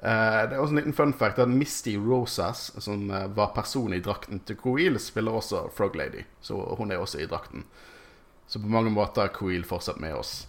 Eh, 0.05 0.41
det 0.49 0.53
er 0.53 0.61
også 0.61 0.75
en 0.75 0.79
liten 0.83 0.93
fun 0.93 1.13
fact 1.17 1.39
at 1.41 1.49
Misty 1.49 1.95
Rosas, 1.97 2.67
som 2.83 3.09
eh, 3.09 3.25
var 3.33 3.55
person 3.55 3.93
i 3.93 4.03
drakten 4.05 4.43
til 4.45 4.57
Coeel, 4.59 4.99
spiller 5.01 5.33
også 5.33 5.63
Frog 5.73 5.95
Lady. 5.97 6.21
Så 6.45 6.59
hun 6.77 6.91
er 6.91 7.01
også 7.01 7.23
i 7.23 7.29
drakten. 7.29 7.65
Så 8.47 8.61
på 8.61 8.69
mange 8.69 8.91
måter 8.93 9.25
er 9.25 9.33
Coeel 9.33 9.65
fortsatt 9.65 9.97
med 9.99 10.13
oss. 10.13 10.43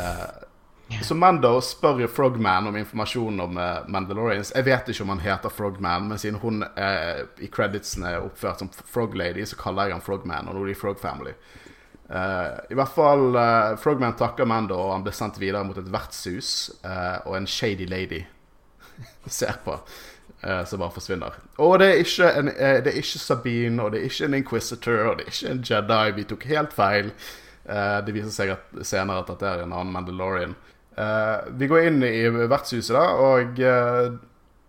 Eh, 0.00 1.02
så 1.02 1.16
Mando 1.18 1.50
spør 1.60 2.06
Frogman 2.08 2.70
om 2.70 2.76
informasjon 2.78 3.40
om 3.42 3.58
Mandalorians. 3.90 4.52
Jeg 4.54 4.64
vet 4.64 4.88
ikke 4.88 5.02
om 5.02 5.10
han 5.16 5.24
heter 5.24 5.50
Frogman, 5.50 6.06
men 6.08 6.20
siden 6.22 6.38
hun 6.38 6.62
er, 6.62 7.24
i 7.42 7.48
creditsene 7.50 8.12
er 8.14 8.22
oppført 8.22 8.62
som 8.62 8.70
Frog 8.70 9.16
Lady, 9.18 9.42
så 9.44 9.58
kaller 9.58 9.90
jeg 9.90 9.96
han 9.96 10.04
Frogman, 10.06 10.46
og 10.46 10.54
nå 10.54 10.62
er 10.62 10.70
de 10.70 10.78
Frog 10.78 11.02
Family. 11.02 11.34
Uh, 12.06 12.54
I 12.70 12.78
hvert 12.78 12.94
fall 12.94 13.34
uh, 13.34 13.74
Frogman 13.82 14.14
takker 14.14 14.46
Mando, 14.46 14.78
og 14.78 14.92
han 14.94 15.02
blir 15.02 15.18
sendt 15.18 15.42
videre 15.42 15.66
mot 15.66 15.82
et 15.82 15.90
vertshus 15.90 16.70
uh, 16.86 17.18
og 17.26 17.34
en 17.40 17.50
shady 17.50 17.90
lady 17.90 18.22
ser 19.38 19.58
på. 19.64 19.78
eh, 20.42 20.64
som 20.64 20.78
bare 20.78 20.94
forsvinner. 20.94 21.34
Og 21.58 21.78
det 21.80 21.88
er, 21.88 22.02
ikke 22.04 22.30
en, 22.38 22.48
eh, 22.48 22.78
det 22.84 22.92
er 22.92 23.00
ikke 23.00 23.18
Sabine, 23.18 23.82
og 23.82 23.92
det 23.92 24.00
er 24.00 24.04
ikke 24.10 24.24
en 24.24 24.34
Inquisitor, 24.34 25.08
og 25.10 25.18
det 25.18 25.26
er 25.26 25.32
ikke 25.32 25.50
en 25.50 25.64
Jedi. 25.70 26.12
Vi 26.16 26.24
tok 26.24 26.44
helt 26.44 26.72
feil. 26.76 27.12
Eh, 27.64 27.98
det 28.06 28.14
viser 28.14 28.30
seg 28.34 28.54
at, 28.54 28.68
senere 28.86 29.24
at 29.24 29.32
dette 29.32 29.46
er 29.48 29.64
en 29.64 29.72
annen 29.72 29.92
Mandalorian. 29.92 30.54
Eh, 30.96 31.48
vi 31.50 31.66
går 31.66 31.88
inn 31.88 32.02
i 32.06 32.28
vertshuset, 32.28 32.94
da, 32.96 33.06
og 33.20 33.60
eh, 33.60 34.12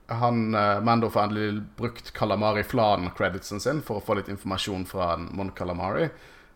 han, 0.07 0.55
eh, 0.55 0.81
Mando 0.84 1.10
får 1.10 1.27
endelig 1.27 1.62
brukt 1.77 2.13
Calamari 2.13 2.63
Flan-creditsen 2.63 3.60
sin 3.63 3.81
for 3.84 4.00
å 4.00 4.03
få 4.03 4.17
litt 4.19 4.31
informasjon 4.31 4.86
fra 4.88 5.13
Mon 5.17 5.51
Calamari. 5.55 6.10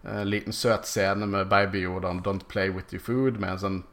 En 0.07 0.27
liten 0.29 0.53
søt 0.55 0.87
scene 0.89 1.27
med 1.29 1.47
baby 1.47 1.83
Yoda 1.85 2.09
og 2.09 2.23
'Don't 2.25 2.47
play 2.47 2.69
with 2.69 2.93
your 2.93 3.03
food', 3.03 3.39
med 3.39 3.51
en 3.51 3.59
sånn 3.59 3.83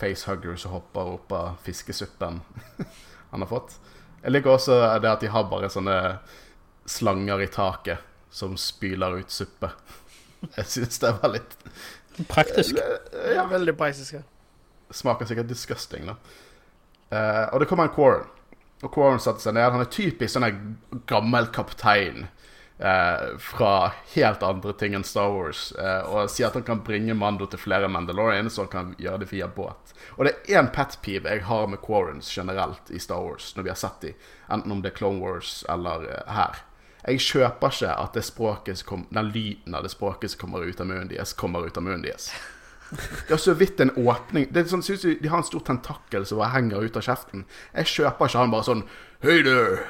facehugger 0.00 0.56
som 0.56 0.72
hopper 0.72 1.14
opp 1.14 1.32
av 1.32 1.56
fiskesuppen 1.62 2.40
han 3.34 3.44
har 3.44 3.50
fått. 3.50 3.76
Jeg 4.24 4.32
liker 4.32 4.54
også 4.54 4.78
det 5.02 5.10
at 5.10 5.22
de 5.24 5.30
har 5.34 5.48
bare 5.50 5.68
sånne 5.72 5.96
slanger 6.88 7.42
i 7.44 7.50
taket 7.52 8.02
som 8.34 8.56
spyler 8.60 9.20
ut 9.20 9.30
suppe. 9.34 9.70
Jeg 10.56 10.70
syns 10.70 11.00
det 11.02 11.12
var 11.20 11.34
litt 11.36 11.58
Praktisk. 12.30 12.78
Ja, 13.34 13.42
veldig 13.50 13.72
praktisk. 13.78 14.12
ja. 14.14 14.20
Smaker 14.94 15.26
sikkert 15.26 15.48
disgusting, 15.50 16.04
da. 16.06 16.14
Eh, 17.10 17.46
og 17.50 17.58
det 17.58 17.66
kommer 17.66 17.88
en 17.88 17.94
Quarren. 17.96 18.28
Og 18.84 18.92
Quarren 18.94 19.18
satte 19.22 19.42
seg 19.42 19.56
ned. 19.56 19.66
Han 19.74 19.82
er 19.82 19.90
typisk 19.90 20.36
sånn 20.36 20.46
en 20.46 21.02
gammel 21.10 21.48
kaptein 21.54 22.28
eh, 22.78 23.38
fra 23.38 23.92
helt 24.14 24.42
andre 24.42 24.72
ting 24.72 24.94
enn 24.94 25.04
Star 25.04 25.30
Wars. 25.30 25.72
Eh, 25.72 26.02
og 26.10 26.30
sier 26.30 26.48
at 26.48 26.58
han 26.58 26.66
kan 26.66 26.82
bringe 26.86 27.14
Mando 27.14 27.46
til 27.50 27.60
flere 27.62 27.88
Mandalorians, 27.88 28.58
og 28.58 28.66
han 28.66 28.72
kan 28.72 28.94
gjøre 28.98 29.24
det 29.24 29.30
via 29.32 29.48
båt. 29.48 29.94
Og 30.16 30.26
det 30.26 30.34
er 30.34 30.60
én 30.60 30.70
pet 30.74 30.98
peeve 31.04 31.36
jeg 31.36 31.46
har 31.48 31.66
med 31.70 31.82
Quarrens 31.84 32.30
generelt 32.34 32.90
i 32.90 33.02
Star 33.02 33.22
Wars, 33.22 33.52
når 33.56 33.66
vi 33.66 33.74
har 33.74 33.80
sett 33.80 34.00
de, 34.04 34.14
enten 34.52 34.72
om 34.72 34.82
det 34.82 34.92
er 34.92 34.98
Clone 34.98 35.22
Wars 35.22 35.62
eller 35.68 36.08
eh, 36.10 36.32
her. 36.34 36.64
Jeg 37.04 37.20
kjøper 37.20 37.72
ikke 37.74 37.94
at 38.00 38.14
det 38.16 38.24
språket 38.24 38.80
kom, 38.88 39.04
den 39.12 39.28
lyden 39.28 39.76
av 39.76 39.84
det 39.84 39.92
språket 39.92 40.32
som 40.32 40.46
kommer 40.46 40.64
ut 40.64 40.80
av 40.80 40.88
munnen 40.88 41.10
deres, 41.10 41.34
kommer 41.36 41.66
ut 41.66 41.76
av 41.76 41.84
munnen 41.84 42.06
deres. 42.06 42.30
Det 42.94 43.34
er 43.34 43.40
så 43.40 43.54
vidt 43.56 43.80
en 43.80 43.90
åpning 43.96 44.44
Det 44.52 44.60
er 44.60 44.66
sånn, 44.70 44.82
synes 44.84 45.02
De 45.02 45.30
har 45.30 45.40
en 45.40 45.46
stor 45.46 45.62
tentakkel 45.66 46.26
som 46.28 46.38
bare 46.38 46.52
henger 46.52 46.84
ut 46.84 46.98
av 47.00 47.02
kjeften. 47.02 47.46
Jeg 47.72 47.90
kjøper 47.90 48.28
ikke 48.28 48.42
han 48.42 48.52
bare 48.52 48.66
sånn 48.68 48.82
Hey 49.24 49.40
there, 49.40 49.86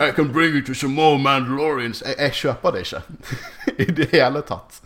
I 0.00 0.10
can 0.10 0.32
bring 0.32 0.54
you 0.54 0.62
to 0.62 0.74
some 0.74 0.94
more 0.94 1.18
Mandalorians. 1.18 2.02
Jeg, 2.02 2.16
jeg 2.18 2.32
kjøper 2.34 2.72
det 2.74 2.80
ikke 2.82 3.02
i 3.84 3.86
det 3.94 4.08
hele 4.10 4.40
tatt. 4.42 4.80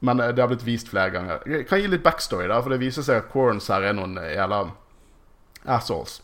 Men 0.00 0.22
eh, 0.24 0.30
det 0.32 0.40
har 0.40 0.48
blitt 0.48 0.64
vist 0.64 0.88
flere 0.88 1.12
ganger. 1.12 1.42
Jeg 1.44 1.66
kan 1.68 1.82
gi 1.82 1.90
litt 1.92 2.06
backstory, 2.06 2.46
da, 2.48 2.62
for 2.64 2.72
det 2.72 2.78
viser 2.80 3.04
seg 3.04 3.20
at 3.20 3.28
Quarrens 3.34 3.68
her 3.68 3.84
er 3.84 3.98
noen 3.98 4.16
eh, 4.16 4.30
jævla 4.32 4.62
assholes. 5.76 6.22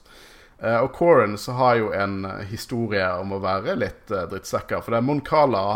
Eh, 0.57 0.79
og 0.79 0.89
Quarrens 0.97 1.45
har 1.59 1.77
jo 1.83 1.93
en 1.93 2.25
historie 2.49 3.05
om 3.21 3.37
å 3.37 3.43
være 3.45 3.77
litt 3.77 4.09
drittsekker. 4.09 4.81
For 4.81 4.97
det 4.97 5.03
er 5.03 5.09
Mon 5.11 5.21
Cala 5.29 5.67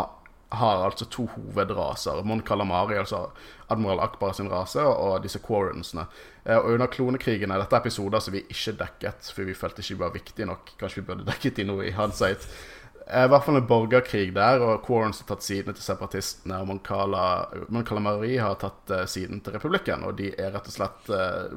har 0.51 0.83
altså 0.83 1.05
to 1.07 1.25
hovedraser. 1.31 2.23
Mon 2.27 2.41
Calamari, 2.43 2.97
altså 2.99 3.29
admiral 3.71 4.01
Akbar 4.03 4.33
sin 4.35 4.49
rase, 4.51 4.83
og 4.83 5.23
disse 5.23 5.39
Quarrensene. 5.39 6.05
Eh, 6.43 6.57
Og 6.57 6.73
under 6.73 6.87
klonekrigen 6.91 7.51
er 7.51 7.61
dette 7.63 7.77
episoder 7.77 8.19
som 8.19 8.33
vi 8.35 8.43
ikke 8.49 8.75
dekket, 8.81 9.31
for 9.31 9.47
vi 9.47 9.55
følte 9.55 9.81
ikke 9.81 9.99
var 10.03 10.13
viktige 10.15 10.45
nok. 10.49 10.73
Kanskje 10.79 11.01
vi 11.01 11.07
burde 11.07 11.27
dekket 11.31 11.55
de 11.55 11.67
nå 11.69 11.79
i 11.81 11.93
hindsight. 11.95 12.47
Eh, 13.07 13.25
I 13.25 13.31
hvert 13.31 13.45
fall 13.47 13.61
en 13.61 13.67
borgerkrig 13.67 14.33
der, 14.35 14.61
og 14.65 14.83
Quarrens 14.85 15.23
har 15.23 15.31
tatt 15.31 15.47
sidene 15.47 15.73
til 15.77 15.83
separatistene. 15.87 16.59
Og 16.61 16.67
Mon 16.67 17.85
Calamari 17.87 18.35
har 18.37 18.59
tatt 18.59 18.91
eh, 18.91 19.05
siden 19.07 19.41
til 19.41 19.55
republikken, 19.55 20.03
og 20.03 20.17
de 20.19 20.33
er 20.35 20.51
rett 20.55 20.67
og 20.67 20.75
slett 20.75 21.11
uh, 21.15 21.55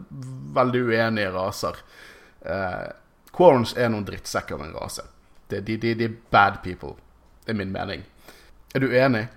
veldig 0.55 0.85
uenige 0.87 1.35
raser. 1.35 1.83
Uh, 2.47 2.89
Quarrens 3.35 3.75
er 3.77 3.91
noen 3.91 4.07
drittsekker 4.07 4.55
av 4.55 4.67
en 4.69 4.77
rase. 4.79 5.03
De, 5.51 5.61
de, 5.61 5.77
de, 5.83 5.95
de 5.99 6.07
er 6.09 6.19
bad 6.31 6.63
people. 6.63 6.95
Det 7.45 7.53
er 7.53 7.59
min 7.59 7.75
mening. 7.75 8.05
Er 8.75 8.83
du 8.83 8.91
enig? 8.91 9.29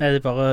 Nei, 0.00 0.08
det 0.10 0.16
er 0.18 0.22
bare 0.24 0.46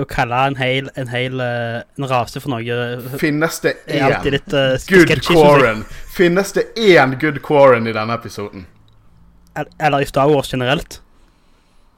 å 0.00 0.02
kalle 0.08 0.38
en 0.48 0.56
hel, 0.58 0.88
en 0.98 1.10
hel 1.12 1.40
eh, 1.44 1.82
en 1.98 2.06
rase 2.10 2.40
for 2.42 2.50
noe 2.50 3.18
Finnes 3.20 3.58
det 3.62 3.76
én 3.86 4.14
litt 4.34 4.56
uh, 4.56 4.74
good 4.88 5.12
Quarren? 5.28 5.84
Finnes 6.10 6.50
det 6.56 6.64
én 6.74 7.14
good 7.22 7.38
Quarren 7.44 7.86
i 7.86 7.94
denne 7.94 8.16
episoden? 8.18 8.66
Eller 9.54 10.02
i 10.02 10.08
Star 10.08 10.32
Wars 10.32 10.50
generelt. 10.50 10.98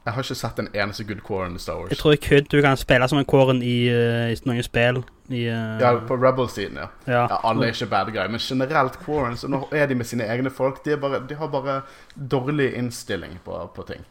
Jeg 0.04 0.12
har 0.12 0.26
ikke 0.26 0.36
sett 0.36 0.58
en 0.60 0.68
eneste 0.74 1.06
good 1.08 1.22
Quarren 1.24 1.56
i 1.56 1.62
Star 1.62 1.78
Wars. 1.80 1.94
Jeg 1.94 2.02
tror 2.02 2.16
kun 2.20 2.48
du 2.52 2.58
kan 2.60 2.76
spille 2.76 3.08
som 3.08 3.22
en 3.22 3.24
Kåren 3.24 3.62
i, 3.64 3.86
eh, 3.88 4.34
i 4.34 4.36
noen 4.44 4.66
spill. 4.66 5.00
I, 5.32 5.46
uh... 5.48 5.78
Ja, 5.80 5.94
På 6.04 6.18
Rebel-siden, 6.20 6.76
ja. 6.76 6.90
ja. 7.08 7.22
ja. 7.22 7.38
Alle 7.40 7.70
er 7.70 7.72
ikke 7.72 7.88
bad 7.94 8.12
guy, 8.12 8.26
men 8.28 8.42
generelt 8.42 8.98
Quarren, 9.06 9.38
så 9.40 9.48
nå 9.48 9.62
er 9.72 9.88
de 9.88 9.96
med 9.96 10.04
sine 10.10 10.28
egne 10.28 10.52
folk. 10.52 10.82
De, 10.84 10.98
bare, 11.00 11.22
de 11.24 11.38
har 11.40 11.48
bare 11.48 11.80
dårlig 12.14 12.74
innstilling 12.76 13.38
på, 13.46 13.62
på 13.72 13.86
ting. 13.88 14.04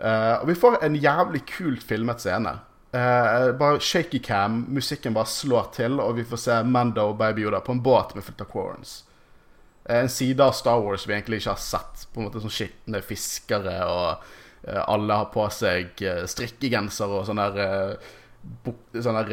Eh, 0.00 0.34
og 0.40 0.48
vi 0.48 0.56
får 0.56 0.80
en 0.84 0.96
jævlig 0.96 1.44
kult 1.50 1.84
filmet 1.84 2.22
scene. 2.22 2.56
Uh, 2.90 3.52
bare 3.54 3.78
shaky 3.78 4.18
cam, 4.18 4.64
musikken 4.74 5.14
bare 5.14 5.30
slår 5.30 5.68
til, 5.76 6.00
og 6.02 6.16
vi 6.16 6.24
får 6.26 6.40
se 6.42 6.56
Mando 6.66 7.04
og 7.12 7.20
Baby 7.20 7.44
Yoda 7.44 7.60
på 7.62 7.76
en 7.76 7.82
båt 7.84 8.16
med 8.16 8.24
fullt 8.26 8.42
av 8.42 8.48
Quarrens. 8.50 8.94
Uh, 9.84 10.00
en 10.00 10.10
side 10.10 10.42
av 10.42 10.56
Star 10.58 10.80
Wars 10.82 11.04
vi 11.06 11.14
egentlig 11.14 11.38
ikke 11.38 11.54
har 11.54 11.62
sett. 11.62 12.08
På 12.10 12.18
en 12.18 12.26
måte 12.26 12.42
sånn 12.42 12.54
skitne 12.54 13.02
fiskere, 13.06 13.76
og 13.86 14.26
eh, 14.64 14.82
alle 14.82 15.20
har 15.20 15.30
på 15.30 15.46
seg 15.54 16.02
uh, 16.02 16.24
strikkegenser 16.30 17.14
og 17.14 17.28
sånne 17.28 17.46
der, 17.54 17.94
eh, 17.94 18.10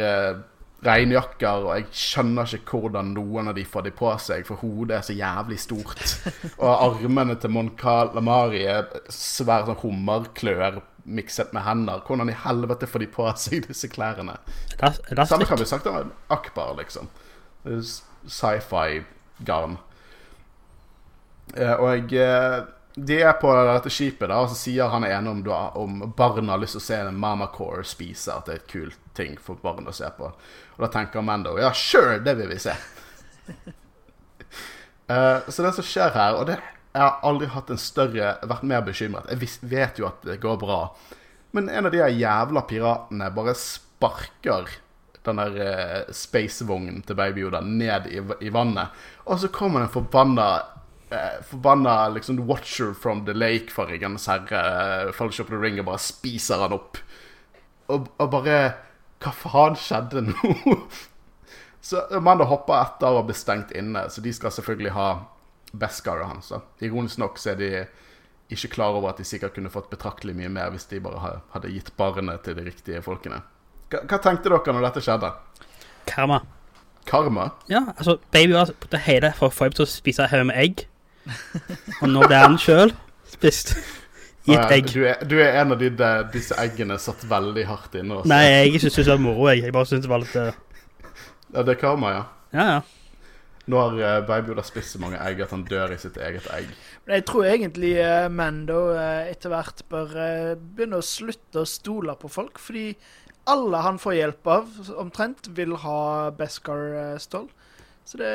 eh, 0.05 0.37
regnjakker, 0.85 1.63
og 1.65 1.71
jeg 1.79 1.87
skjønner 1.97 2.51
ikke 2.59 2.77
hvordan 2.83 3.07
noen 3.15 3.49
av 3.49 3.55
de 3.57 3.63
får 3.65 3.87
de 3.87 3.91
på 3.97 4.11
seg, 4.21 4.43
for 4.45 4.59
hodet 4.61 4.99
er 4.99 5.05
så 5.07 5.15
jævlig 5.17 5.57
stort. 5.63 6.03
Og 6.61 6.69
armene 6.69 7.33
til 7.41 7.49
Mon 7.55 7.71
Calamari 7.79 8.61
er 8.69 8.85
svære 9.09 9.71
sånn 9.71 9.79
hummerklør 9.81 10.77
mikset 11.07 11.53
med 11.55 11.63
hender. 11.65 12.03
Hvordan 12.05 12.29
i 12.29 12.37
helvete 12.43 12.85
får 12.91 12.99
de 13.05 13.09
på 13.15 13.25
seg 13.41 13.65
disse 13.69 13.89
klærne? 13.89 14.37
Elas- 14.77 15.29
Samme 15.31 15.47
kan 15.49 15.57
vi 15.57 15.65
sagt 15.65 15.87
om 15.89 16.11
Akbar, 16.35 16.75
liksom. 16.77 17.09
Sci-fi-garn. 18.27 19.77
Eh, 21.55 21.73
og 21.79 22.13
eh, 22.13 22.59
de 22.97 23.19
er 23.21 23.33
på 23.39 23.51
dette 23.55 23.91
skipet, 23.93 24.27
da, 24.31 24.39
og 24.43 24.49
så 24.51 24.57
sier 24.57 24.89
han 24.91 25.05
ene 25.07 25.31
om, 25.31 25.41
om 25.79 25.99
barna 26.17 26.55
har 26.55 26.61
lyst 26.63 26.75
til 26.77 26.81
å 26.83 26.87
se 26.87 26.97
en 27.05 27.19
Mamacore 27.21 27.85
spise, 27.87 28.33
at 28.33 28.47
det 28.49 28.55
er 28.55 28.61
et 28.63 28.71
kult 28.71 28.99
ting 29.17 29.37
for 29.41 29.59
barn 29.63 29.87
å 29.87 29.93
se 29.95 30.09
på. 30.17 30.31
Og 30.77 30.85
da 30.85 30.91
tenker 30.93 31.25
Mando 31.25 31.57
ja, 31.57 31.73
sure, 31.73 32.19
det 32.23 32.37
vil 32.37 32.51
vi 32.53 32.59
se. 32.61 32.73
uh, 35.09 35.43
så 35.49 35.65
det 35.65 35.73
som 35.73 35.85
skjer 35.85 36.11
her 36.13 36.37
Og 36.37 36.45
det, 36.49 36.57
jeg 36.93 37.01
har 37.01 37.21
aldri 37.25 37.49
hatt 37.53 37.69
en 37.73 37.81
større 37.81 38.35
vært 38.45 38.65
mer 38.65 38.83
bekymret. 38.85 39.29
Jeg 39.29 39.69
vet 39.69 39.99
jo 40.01 40.07
at 40.09 40.23
det 40.25 40.39
går 40.41 40.57
bra. 40.61 40.81
Men 41.53 41.69
en 41.69 41.89
av 41.89 41.93
de 41.93 42.01
jævla 42.01 42.63
piratene 42.69 43.29
bare 43.33 43.53
sparker 43.57 44.71
den 45.27 45.41
der 45.41 45.57
uh, 45.59 46.13
spacevognen 46.15 47.03
til 47.05 47.17
Baby 47.19 47.43
Yoda 47.45 47.61
ned 47.61 48.07
i, 48.09 48.23
i 48.47 48.53
vannet. 48.53 48.93
Og 49.27 49.41
så 49.41 49.51
kommer 49.53 49.83
en 49.83 49.91
forbanna 49.91 50.47
uh, 51.11 51.37
Forbanna 51.45 52.07
liksom 52.15 52.39
Watcher 52.47 52.93
from 52.93 53.25
the 53.25 53.35
Lake 53.35 53.73
fra 53.73 53.85
Ringenes 53.89 54.27
herre, 54.31 54.63
uh, 55.07 55.13
Fellowship 55.13 55.51
of 55.51 55.55
the 55.55 55.61
Ring, 55.61 55.79
og 55.81 55.89
bare 55.91 56.01
spiser 56.01 56.63
han 56.63 56.75
opp. 56.77 57.01
Og, 57.93 58.07
og 58.17 58.31
bare 58.31 58.57
Hva 59.23 59.33
faen 59.33 59.77
skjedde 59.79 60.23
nå? 60.29 60.77
så 61.87 62.03
Amanda 62.15 62.47
hopper 62.49 62.79
etter 62.81 63.17
og 63.17 63.27
blir 63.29 63.37
stengt 63.37 63.73
inne, 63.77 64.07
så 64.13 64.23
de 64.23 64.33
skal 64.35 64.53
selvfølgelig 64.53 64.93
ha 64.97 65.09
Beskar 65.77 66.21
og 66.23 66.29
hans. 66.31 66.51
Ironisk 66.81 67.19
nok 67.19 67.39
så 67.41 67.51
er 67.51 67.57
de 67.59 67.71
ikke 68.53 68.69
klar 68.77 68.95
over 68.95 69.11
at 69.11 69.17
de 69.19 69.25
sikkert 69.27 69.57
kunne 69.57 69.71
fått 69.71 69.89
betraktelig 69.91 70.35
mye 70.37 70.49
mer 70.49 70.71
hvis 70.71 70.87
de 70.87 71.01
bare 71.03 71.41
hadde 71.51 71.73
gitt 71.73 71.91
barnet 71.99 72.45
til 72.45 72.55
de 72.55 72.63
riktige 72.69 73.01
folkene. 73.03 73.41
Hva, 73.91 74.03
hva 74.07 74.19
tenkte 74.23 74.51
dere 74.51 74.75
når 74.75 74.87
dette 74.87 75.03
skjedde? 75.03 75.33
Karma. 76.07 76.39
Karma? 77.07 77.49
Ja, 77.71 77.83
altså, 77.95 78.17
baby 78.31 78.55
var 78.55 78.71
det 78.91 79.03
hele 79.07 79.33
for 79.35 79.49
å 79.49 79.55
få 79.55 79.69
til 79.75 79.85
å 79.85 79.89
spise 79.89 80.27
haug 80.31 80.47
med 80.49 80.59
egg. 80.59 80.85
Og 82.01 82.07
nå 82.11 82.23
ble 82.27 82.39
han 82.39 82.57
sjøl 82.59 82.93
spist. 83.31 83.75
I 84.47 84.55
et 84.55 84.75
egg. 84.77 84.91
Du 84.93 85.01
er, 85.03 85.23
du 85.27 85.35
er 85.43 85.59
en 85.61 85.75
av 85.75 85.81
de 85.81 85.89
der, 85.99 86.27
disse 86.31 86.55
eggene 86.61 86.95
satt 87.01 87.25
veldig 87.27 87.65
hardt 87.67 87.97
inne. 87.99 88.21
også. 88.21 88.31
Nei, 88.31 88.43
jeg 88.47 88.83
syns 88.85 89.01
det 89.01 89.09
var 89.11 89.23
moro, 89.23 89.49
jeg. 89.51 89.65
Jeg 89.67 89.75
bare 89.75 89.89
syns 89.89 90.05
det 90.05 90.11
var 90.11 90.23
litt 90.23 90.37
uh... 90.39 90.53
Ja, 91.53 91.63
det 91.63 91.75
er 91.75 91.81
karma, 91.81 92.13
ja. 92.13 92.23
Ja, 92.55 92.69
ja. 92.77 92.79
Nå 93.67 93.79
har 93.81 93.97
uh, 93.99 94.25
Baby 94.27 94.53
Yoda 94.53 94.63
spist 94.63 94.95
så 94.95 95.01
mange 95.03 95.19
egg 95.19 95.41
at 95.43 95.51
han 95.51 95.65
dør 95.67 95.91
i 95.91 95.99
sitt 95.99 96.15
eget 96.23 96.47
egg. 96.55 96.69
Men 97.03 97.17
jeg 97.17 97.25
tror 97.27 97.47
egentlig 97.49 97.93
uh, 97.99 98.29
Mando 98.31 98.79
uh, 98.95 99.27
etter 99.27 99.51
hvert 99.51 99.83
bør 99.91 100.13
eh, 100.23 100.53
begynne 100.55 101.01
å 101.01 101.05
slutte 101.05 101.63
å 101.63 101.67
stole 101.67 102.15
på 102.19 102.31
folk, 102.31 102.61
fordi 102.63 102.93
alle 103.51 103.83
han 103.83 103.99
får 103.99 104.15
hjelp 104.15 104.49
av, 104.51 104.71
omtrent, 105.03 105.51
vil 105.55 105.75
ha 105.83 105.99
Beskar-stål. 106.35 107.47
Så 108.07 108.19
det, 108.19 108.31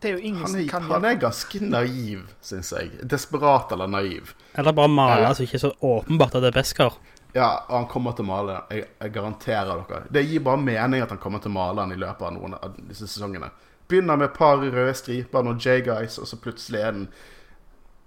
det 0.00 0.08
er 0.10 0.16
jo 0.16 0.22
ingen 0.30 0.40
Han 0.46 0.52
som 0.54 0.66
kan 0.68 0.82
han 0.88 1.04
er 1.04 1.14
ganske 1.20 1.60
naiv, 1.60 2.22
syns 2.40 2.72
jeg. 2.72 2.90
Desperat 3.04 3.72
eller 3.76 3.86
naiv. 3.90 4.34
Eller 4.58 4.72
bare 4.72 4.88
male 4.88 5.22
Ja. 5.26 5.32
så 5.34 5.44
ikke 5.44 5.60
så 5.60 5.72
åpenbart 5.80 6.34
at 6.34 6.42
det 6.42 6.54
er 6.54 6.58
Beskar. 6.62 6.94
Ja, 7.34 7.64
og 7.68 7.74
han 7.76 7.86
kommer 7.86 8.12
til 8.16 8.24
å 8.24 8.28
male 8.32 8.54
den. 8.56 8.78
Jeg, 8.78 8.86
jeg 9.00 9.12
garanterer 9.14 9.84
dere. 9.86 10.00
Det 10.10 10.24
gir 10.26 10.40
bare 10.40 10.58
mening 10.58 11.02
at 11.04 11.12
han 11.12 11.18
kommer 11.22 11.38
til 11.44 11.52
å 11.52 11.58
male 11.58 11.82
den 11.84 11.92
i 11.92 12.00
løpet 12.00 12.26
av 12.26 12.32
noen 12.34 12.56
av 12.58 12.74
disse 12.88 13.06
sesongene. 13.06 13.50
Begynner 13.90 14.16
med 14.18 14.30
et 14.30 14.38
par 14.38 14.56
røde 14.62 14.94
striper, 14.98 15.42
noen 15.46 15.60
J-guys, 15.60 16.18
og 16.18 16.26
så 16.26 16.38
plutselig 16.42 16.80
er 16.80 16.92
den 16.96 17.06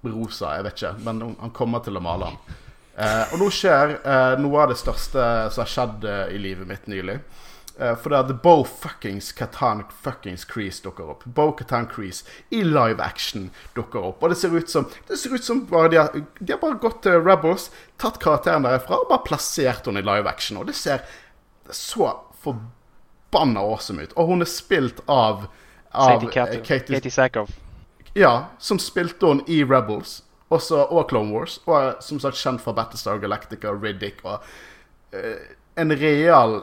rosa. 0.03 0.55
Jeg 0.57 0.65
vet 0.67 0.81
ikke, 0.81 0.93
men 1.05 1.21
han 1.39 1.53
kommer 1.55 1.79
til 1.85 1.95
å 1.97 2.03
male 2.03 2.31
den. 2.33 2.59
Eh, 2.97 3.33
og 3.33 3.39
nå 3.41 3.47
skjer 3.53 3.95
eh, 4.03 4.35
noe 4.43 4.59
av 4.65 4.69
det 4.73 4.77
største 4.77 5.23
som 5.53 5.63
har 5.63 5.71
skjedd 5.71 6.03
eh, 6.05 6.35
i 6.35 6.41
livet 6.41 6.67
mitt 6.69 6.85
nylig. 6.91 7.15
Eh, 7.79 7.95
for 7.95 8.09
det 8.09 8.17
at 8.17 8.41
Bo 8.43 8.63
fuckings 8.63 9.31
Katan 9.31 9.83
fuckings 10.01 10.45
Crease 10.45 10.83
dukker 10.83 11.09
opp. 11.09 11.23
Bo 11.25 11.51
Katan 11.51 11.87
Crease 11.87 12.25
i 12.49 12.63
live 12.63 13.01
action 13.01 13.49
dukker 13.73 14.11
opp. 14.11 14.23
Og 14.23 14.29
det 14.29 14.37
ser 14.37 14.53
ut 14.53 14.69
som 14.69 14.85
Det 15.07 15.17
ser 15.17 15.33
ut 15.33 15.43
som 15.43 15.65
bare 15.65 15.89
de 15.89 15.97
har, 15.97 16.25
de 16.39 16.53
har 16.53 16.59
bare 16.61 16.77
gått 16.77 17.01
til 17.03 17.17
Rebels, 17.25 17.71
tatt 17.97 18.19
karakteren 18.21 18.67
derifra 18.67 18.99
og 19.01 19.09
bare 19.09 19.25
plassert 19.25 19.89
henne 19.89 20.03
i 20.03 20.05
live 20.05 20.29
action. 20.29 20.59
Og 20.61 20.69
det 20.69 20.75
ser 20.77 21.01
så 21.71 22.11
forbanna 22.43 23.63
awesome 23.63 24.05
ut. 24.05 24.13
Og 24.17 24.29
hun 24.29 24.45
er 24.45 24.51
spilt 24.51 25.01
av, 25.07 25.47
av 25.89 26.21
Sadie 26.21 26.29
eh, 26.29 26.61
Katie, 26.61 26.99
Katie 26.99 27.11
Sackhoff. 27.11 27.57
ja, 28.13 28.51
som 28.59 28.77
spilte 28.77 29.25
hun 29.25 29.41
i 29.47 29.63
Rebels 29.65 30.21
også, 30.53 30.83
og 30.93 31.09
Clone 31.09 31.33
Wars. 31.33 31.57
Og 31.65 31.73
er 31.79 31.97
som 32.05 32.21
sagt 32.21 32.37
kjent 32.37 32.61
fra 32.61 32.75
Battlestar 32.77 33.17
Galactica 33.17 33.73
Riddick. 33.73 34.21
Og 34.21 34.45
uh, 35.17 35.41
en 35.81 35.97
real 35.97 36.59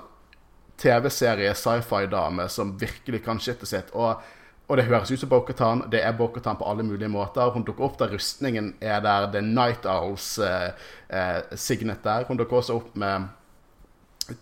TV-serie 0.81 1.53
sci-fi-dame 1.55 2.47
som 2.49 2.75
virkelig 2.81 3.21
kan 3.25 3.41
shitet 3.43 3.69
sitt. 3.69 3.91
Og, 3.93 4.23
og 4.71 4.79
det 4.79 4.87
høres 4.89 5.11
ut 5.13 5.21
som 5.21 5.29
Bokhatan. 5.29 5.83
Det 5.93 6.01
er 6.07 6.13
Bokhatan 6.17 6.57
på 6.57 6.65
alle 6.71 6.83
mulige 6.87 7.09
måter. 7.13 7.51
Hun 7.55 7.65
dukker 7.69 7.85
opp 7.89 7.99
der 8.01 8.13
rustningen 8.15 8.73
er 8.81 9.01
der. 9.05 9.27
Det 9.33 9.43
er 9.43 9.49
Night 9.51 9.87
Owls 9.91 10.39
eh, 10.39 10.71
eh, 11.11 11.41
signet 11.59 12.01
der. 12.07 12.25
Hun 12.29 12.41
dukker 12.41 12.61
også 12.63 12.79
opp 12.81 12.95
med 12.97 13.29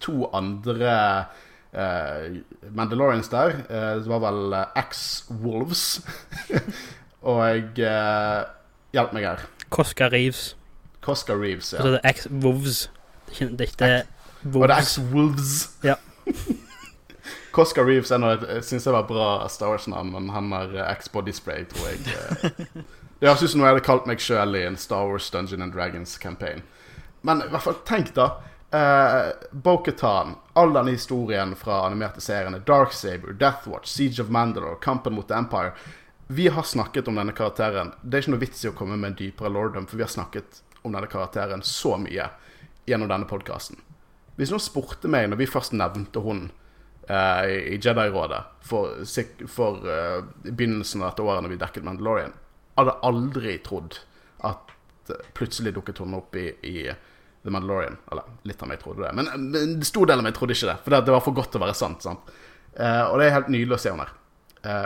to 0.04 0.28
andre 0.36 0.92
eh, 1.72 2.38
Mandalorians 2.70 3.28
der. 3.32 3.56
Eh, 3.68 3.94
det 4.04 4.10
var 4.12 4.22
vel 4.26 4.52
eh, 4.60 4.82
X-Wolves. 4.84 5.86
og 7.34 7.80
eh, 7.82 8.44
Hjelp 8.94 9.10
meg 9.12 9.26
her. 9.28 9.42
Koska 9.74 10.06
Reeves. 10.12 10.54
Cosca 11.04 11.34
Reeves, 11.36 11.72
ja. 11.74 11.78
Altså 11.82 11.96
det 11.96 12.14
X-Wolves. 12.14 12.78
Det 13.28 13.40
er 13.40 13.48
ikke- 13.48 13.56
det 13.56 13.60
er 13.60 13.98
ikke 13.98 14.58
Og 14.62 14.68
det 14.68 14.76
er. 14.76 14.80
X-Wolves. 14.82 15.56
Ja. 15.84 15.94
Cosca 17.56 17.82
Reeves 17.82 18.10
jeg 18.12 18.62
syns 18.64 18.86
jeg 18.86 18.94
var 18.94 19.06
bra 19.08 19.28
Star 19.50 19.72
Wars-navn, 19.72 20.12
men 20.14 20.30
han 20.34 20.52
har 20.54 20.74
eh, 20.76 20.90
X-Body 20.98 21.34
Spray, 21.34 21.64
tror 21.70 21.90
jeg. 21.90 22.04
eh. 22.06 22.82
Det 23.18 23.26
høres 23.26 23.42
ut 23.42 23.50
som 23.50 23.58
noe 23.58 23.66
jeg 23.66 23.74
hadde 23.74 23.86
kalt 23.88 24.04
meg 24.06 24.20
sjøl 24.22 24.54
i 24.54 24.60
en 24.62 24.76
Star 24.78 25.08
Wars 25.08 25.26
Dungeon 25.34 25.64
and 25.64 25.74
Dragons-campaign. 25.74 26.60
Men 27.26 27.42
i 27.42 27.48
hvert 27.50 27.64
fall, 27.64 27.80
tenk 27.88 28.12
da. 28.14 28.28
Uh, 28.70 29.32
Bo-Katan, 29.50 30.36
all 30.54 30.70
denne 30.76 30.92
historien 30.94 31.56
fra 31.58 31.80
animerte 31.88 32.22
seriene, 32.22 32.60
Darksaber, 32.68 33.32
Deathwatch, 33.40 33.90
Siege 33.90 34.22
of 34.22 34.30
Mandalore, 34.30 34.78
Kampen 34.84 35.16
mot 35.16 35.30
Empire 35.34 35.72
Vi 36.28 36.46
har 36.52 36.62
snakket 36.62 37.08
om 37.08 37.18
denne 37.18 37.32
karakteren. 37.32 37.90
Det 38.02 38.18
er 38.20 38.26
ikke 38.26 38.36
noe 38.36 38.44
vits 38.44 38.62
i 38.62 38.70
å 38.70 38.76
komme 38.76 39.00
med 39.00 39.14
en 39.14 39.18
dypere 39.18 39.50
lordom, 39.50 39.88
for 39.88 39.96
vi 39.98 40.04
har 40.04 40.12
snakket 40.12 40.62
om 40.84 40.92
denne 40.92 41.08
karakteren 41.10 41.64
så 41.64 41.96
mye 41.98 42.28
gjennom 42.86 43.08
denne 43.08 43.26
podkasten. 43.26 43.80
Hvis 44.38 44.52
noen 44.54 44.62
spurte 44.62 45.10
meg 45.10 45.26
når 45.30 45.40
vi 45.40 45.50
først 45.50 45.74
nevnte 45.74 46.22
hun 46.22 46.44
uh, 47.10 47.44
i 47.44 47.74
Jedi-rådet 47.74 48.40
for, 48.62 49.00
for 49.50 49.82
uh, 49.82 50.20
begynnelsen 50.46 51.02
av 51.02 51.10
dette 51.10 51.26
året 51.26 51.42
når 51.42 51.54
vi 51.54 51.60
dekket 51.64 51.86
Mandalorian, 51.88 52.36
hadde 52.78 52.94
aldri 53.08 53.56
trodd 53.66 53.96
at 54.46 54.70
eh, 55.10 55.30
plutselig 55.34 55.72
dukket 55.74 55.98
hun 55.98 56.12
opp 56.14 56.36
i, 56.38 56.52
i 56.62 56.84
The 57.42 57.50
Mandalorian. 57.50 57.96
Eller 58.12 58.28
litt 58.46 58.60
av 58.62 58.70
meg 58.70 58.78
trodde 58.78 59.02
det, 59.02 59.10
men, 59.18 59.48
en 59.58 59.72
stor 59.82 60.06
del 60.06 60.22
av 60.22 60.28
meg 60.28 60.36
trodde 60.36 60.54
ikke 60.54 60.68
det. 60.68 60.76
For 60.84 60.94
det, 60.94 61.00
det 61.08 61.16
var 61.16 61.24
for 61.24 61.34
godt 61.34 61.50
til 61.50 61.58
å 61.58 61.64
være 61.64 61.74
sant. 61.74 62.06
sant? 62.06 62.30
Uh, 62.78 63.08
og 63.08 63.18
det 63.18 63.26
er 63.26 63.34
helt 63.34 63.50
nydelig 63.50 63.74
å 63.74 63.80
se 63.82 63.90
henne 63.90 64.06
her. 64.06 64.14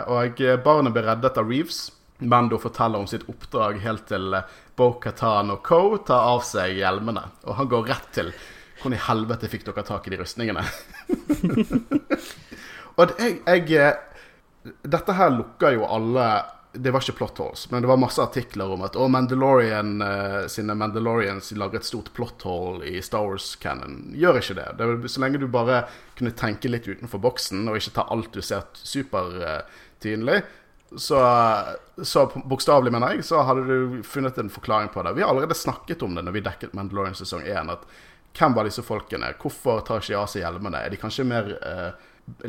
Og 0.09 0.41
barnet 0.65 0.93
ble 0.95 1.05
reddet 1.05 1.37
av 1.37 1.49
Reeves. 1.49 1.83
Mando 2.23 2.57
forteller 2.61 3.01
om 3.01 3.07
sitt 3.09 3.25
oppdrag 3.29 3.79
helt 3.83 4.05
til 4.09 4.35
Bo-Katan 4.79 5.53
og 5.53 5.61
Co. 5.65 5.97
tar 6.07 6.29
av 6.33 6.41
seg 6.45 6.77
hjelmene. 6.79 7.25
Og 7.45 7.57
han 7.57 7.69
går 7.69 7.89
rett 7.89 8.09
til 8.15 8.33
Hvordan 8.79 8.97
i 8.97 9.03
helvete 9.07 9.51
fikk 9.51 9.67
dere 9.67 9.85
tak 9.87 10.07
i 10.07 10.13
de 10.13 10.19
rustningene? 10.21 10.63
og 12.97 13.13
jeg, 13.19 13.39
jeg 13.45 13.77
eh, 13.79 14.01
Dette 14.83 15.15
her 15.17 15.31
lukker 15.33 15.75
jo 15.75 15.87
alle 15.91 16.27
Det 16.73 16.93
var 16.93 17.03
ikke 17.03 17.17
plot 17.19 17.41
holes, 17.43 17.65
men 17.71 17.83
det 17.83 17.89
var 17.91 17.99
masse 18.01 18.23
artikler 18.23 18.71
om 18.73 18.85
at 18.87 18.95
Mandalorian 18.97 20.01
eh, 20.01 20.39
sine 20.49 20.73
Mandalorians 20.79 21.51
lager 21.59 21.81
et 21.81 21.89
stort 21.89 22.09
plot 22.17 22.47
hole 22.49 22.87
i 22.89 23.01
Star 23.05 23.27
Wars-canon. 23.27 24.15
Gjør 24.17 24.39
ikke 24.39 24.57
det. 24.57 24.67
det 24.79 25.11
så 25.11 25.21
lenge 25.21 25.43
du 25.43 25.45
bare 25.51 25.83
kunne 26.17 26.33
tenke 26.33 26.71
litt 26.71 26.89
utenfor 26.89 27.21
boksen, 27.21 27.67
og 27.69 27.77
ikke 27.77 27.93
ta 27.99 28.07
alt 28.15 28.33
du 28.33 28.41
ser 28.41 28.65
supertydelig, 28.73 30.41
så, 30.97 31.19
så 32.03 32.25
bokstavelig, 32.45 32.91
mener 32.93 33.15
jeg, 33.15 33.25
så 33.25 33.41
hadde 33.47 33.63
du 33.67 34.01
funnet 34.05 34.37
en 34.37 34.51
forklaring 34.51 34.91
på 34.93 35.03
det. 35.03 35.13
Vi 35.17 35.23
har 35.23 35.29
allerede 35.29 35.57
snakket 35.57 36.03
om 36.05 36.15
det 36.15 36.25
når 36.25 36.35
vi 36.35 36.43
dekket 36.45 36.75
Mandalorian 36.77 37.17
sesong 37.17 37.45
1. 37.47 37.71
At 37.73 37.87
hvem 38.33 38.55
var 38.57 38.67
disse 38.67 38.83
folkene? 38.85 39.33
Hvorfor 39.41 39.83
tar 39.85 40.01
ikke 40.01 40.13
de 40.13 40.19
av 40.19 40.27
seg 40.31 40.43
hjelmene? 40.43 40.81
Er 40.81 40.93
de 40.93 40.99
kanskje 41.01 41.25
mer 41.27 41.53
eh, 41.59 41.91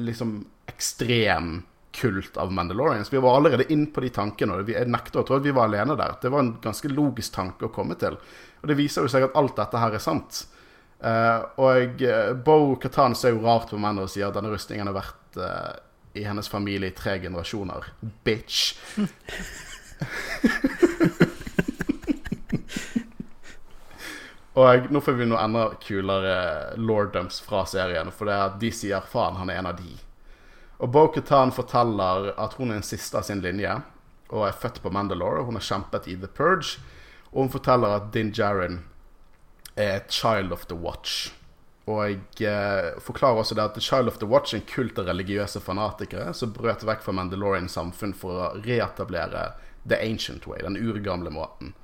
liksom 0.01 0.39
ekstrem 0.71 1.59
kult 1.95 2.39
av 2.41 2.53
Mandalorians? 2.57 3.13
Vi 3.13 3.21
var 3.23 3.37
allerede 3.39 3.69
inn 3.73 3.87
på 3.93 4.03
de 4.05 4.11
tankene, 4.15 4.57
og 4.57 4.73
jeg 4.73 4.89
nekter 4.91 5.21
å 5.21 5.27
tro 5.29 5.39
at 5.39 5.45
vi 5.45 5.55
var 5.55 5.69
alene 5.69 5.97
der. 6.01 6.17
Det 6.23 6.33
var 6.33 6.45
en 6.45 6.57
ganske 6.65 6.91
logisk 6.91 7.37
tanke 7.37 7.69
å 7.69 7.75
komme 7.75 7.99
til. 8.01 8.17
Og 8.63 8.71
det 8.71 8.79
viser 8.81 9.05
jo 9.05 9.13
seg 9.13 9.29
at 9.29 9.37
alt 9.39 9.57
dette 9.61 9.83
her 9.83 9.99
er 9.99 10.03
sant. 10.03 10.47
Eh, 11.05 11.41
og 11.61 12.01
uh, 12.01 12.33
Bo 12.47 12.77
Katan 12.81 13.17
ser 13.19 13.35
jo 13.35 13.45
rart 13.45 13.69
på 13.75 13.77
mennene 13.81 14.07
og 14.07 14.13
sier 14.13 14.31
at 14.31 14.39
denne 14.39 14.53
rustningen 14.55 14.89
har 14.89 14.97
vært 14.97 15.37
eh, 15.37 15.75
i 16.23 16.25
hennes 16.25 16.49
familie 16.49 16.89
i 16.89 16.97
tre 16.97 17.19
generasjoner. 17.21 17.93
Bitch. 18.25 18.73
Og 24.55 24.91
nå 24.95 25.01
får 25.03 25.17
vi 25.19 25.27
noe 25.27 25.43
enda 25.43 25.65
kulere 25.83 26.35
lorddoms 26.79 27.41
fra 27.43 27.65
serien, 27.67 28.13
for 28.15 28.31
det 28.31 28.35
er 28.37 28.45
at 28.47 28.61
de 28.61 28.71
sier 28.71 29.07
faen, 29.11 29.39
han 29.41 29.51
er 29.51 29.59
en 29.59 29.71
av 29.73 29.81
de. 29.81 29.97
Og 30.79 30.91
Bo-Katan 30.95 31.51
forteller 31.55 32.31
at 32.39 32.55
hun 32.59 32.71
er 32.71 32.79
den 32.79 32.87
siste 32.87 33.19
av 33.19 33.27
sin 33.27 33.43
linje, 33.43 33.81
og 34.31 34.47
er 34.47 34.59
født 34.59 34.81
på 34.83 34.93
Mandalore. 34.95 35.41
og 35.41 35.51
Hun 35.51 35.59
har 35.59 35.67
kjempet 35.67 36.07
i 36.11 36.15
The 36.17 36.31
Purge, 36.31 36.79
og 37.33 37.47
hun 37.47 37.55
forteller 37.55 37.97
at 37.97 38.13
Din 38.15 38.31
Djarin 38.31 38.85
er 39.77 40.07
child 40.09 40.53
of 40.53 40.67
the 40.67 40.79
watch. 40.79 41.33
Og 41.91 42.15
jeg 42.41 42.49
eh, 42.49 43.01
forklarer 43.03 43.43
også 43.43 43.57
det 43.59 43.65
at 43.65 43.75
The 43.75 43.83
Child 43.83 44.09
of 44.09 44.19
the 44.19 44.29
Watch 44.29 44.55
er 44.55 44.63
en 44.63 44.69
kult 44.71 44.99
av 44.99 45.11
religiøse 45.11 45.61
fanatikere 45.61 46.33
som 46.33 46.55
brøt 46.55 46.85
vekk 46.87 47.03
fra 47.05 47.13
Mandalorian 47.13 47.69
samfunn 47.69 48.15
for 48.17 48.39
å 48.41 48.53
reetablere 48.65 49.51
The 49.85 49.99
Ancient 50.01 50.47
Way, 50.49 50.63
den 50.65 50.79
urgamle 50.81 51.33
måten. 51.35 51.75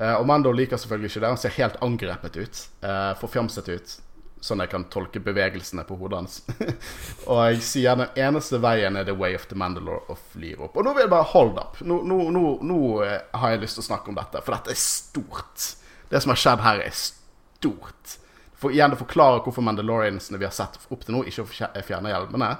Eh, 0.00 0.14
og 0.16 0.24
Mando 0.26 0.52
liker 0.56 0.80
selvfølgelig 0.80 1.10
ikke 1.12 1.20
det. 1.24 1.28
Han 1.34 1.40
ser 1.42 1.56
helt 1.58 1.76
angrepet 1.84 2.36
ut. 2.40 2.60
Eh, 2.82 3.10
Forfjamset 3.20 3.68
ut. 3.74 3.96
Sånn 4.40 4.62
jeg 4.64 4.70
kan 4.72 4.86
tolke 4.88 5.20
bevegelsene 5.20 5.82
på 5.84 5.98
hodet 6.00 6.16
hans. 6.22 6.38
og 7.28 7.40
jeg 7.50 7.58
sier 7.66 7.98
den 8.00 8.14
eneste 8.24 8.56
veien 8.64 8.96
er 8.96 9.04
The 9.04 9.12
Way 9.12 9.34
of 9.36 9.44
the 9.50 9.58
Mandalore 9.60 10.00
of 10.08 10.22
flyr 10.32 10.62
opp. 10.64 10.78
Og 10.80 10.86
nå 10.86 10.94
vil 10.96 11.04
jeg 11.04 11.12
bare 11.12 11.28
hold 11.34 11.58
up. 11.60 11.76
Nå, 11.84 11.98
nå, 12.08 12.22
nå, 12.32 12.44
nå 12.64 12.78
eh, 13.04 13.18
har 13.36 13.52
jeg 13.52 13.60
lyst 13.66 13.76
til 13.76 13.84
å 13.84 13.88
snakke 13.90 14.08
om 14.08 14.16
dette, 14.16 14.40
for 14.46 14.56
dette 14.56 14.72
er 14.72 14.80
stort. 14.80 15.66
Det 16.08 16.22
som 16.24 16.32
har 16.32 16.40
skjedd 16.40 16.64
her, 16.64 16.80
er 16.88 16.96
stort. 16.96 18.16
For 18.60 18.72
igjen, 18.72 18.92
Det 18.96 19.02
forklarer 19.04 19.44
hvorfor 19.44 19.64
Mandaloriansene 19.68 20.40
vi 20.40 20.48
har 20.48 20.56
sett 20.56 20.80
opp 20.88 21.04
til 21.04 21.14
nå, 21.18 21.22
ikke 21.28 21.44
fjer- 21.52 21.76
fjerner 21.84 22.12
hjelmene. 22.16 22.54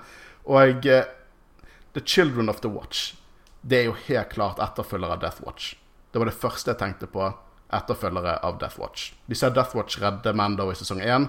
Og 0.53 0.85
eh, 0.89 1.09
The 1.97 2.05
Children 2.05 2.49
of 2.53 2.61
the 2.63 2.69
Watch 2.71 3.15
Det 3.65 3.81
er 3.81 3.89
jo 3.89 3.97
helt 4.07 4.31
klart 4.37 4.61
etterfølgere 4.63 5.17
av 5.17 5.25
Death 5.25 5.41
Watch. 5.45 5.73
Det 6.11 6.19
var 6.19 6.31
det 6.31 6.37
første 6.37 6.73
jeg 6.73 6.81
tenkte 6.81 7.09
på. 7.11 7.29
Etterfølgere 7.71 8.41
av 8.43 8.59
Death 8.59 8.81
Watch. 8.81 9.13
Vi 9.31 9.39
ser 9.39 9.55
Death 9.55 9.77
Watch 9.79 10.01
redde 10.03 10.33
Mando 10.35 10.67
i 10.73 10.75
sesong 10.75 11.03
1. 11.05 11.29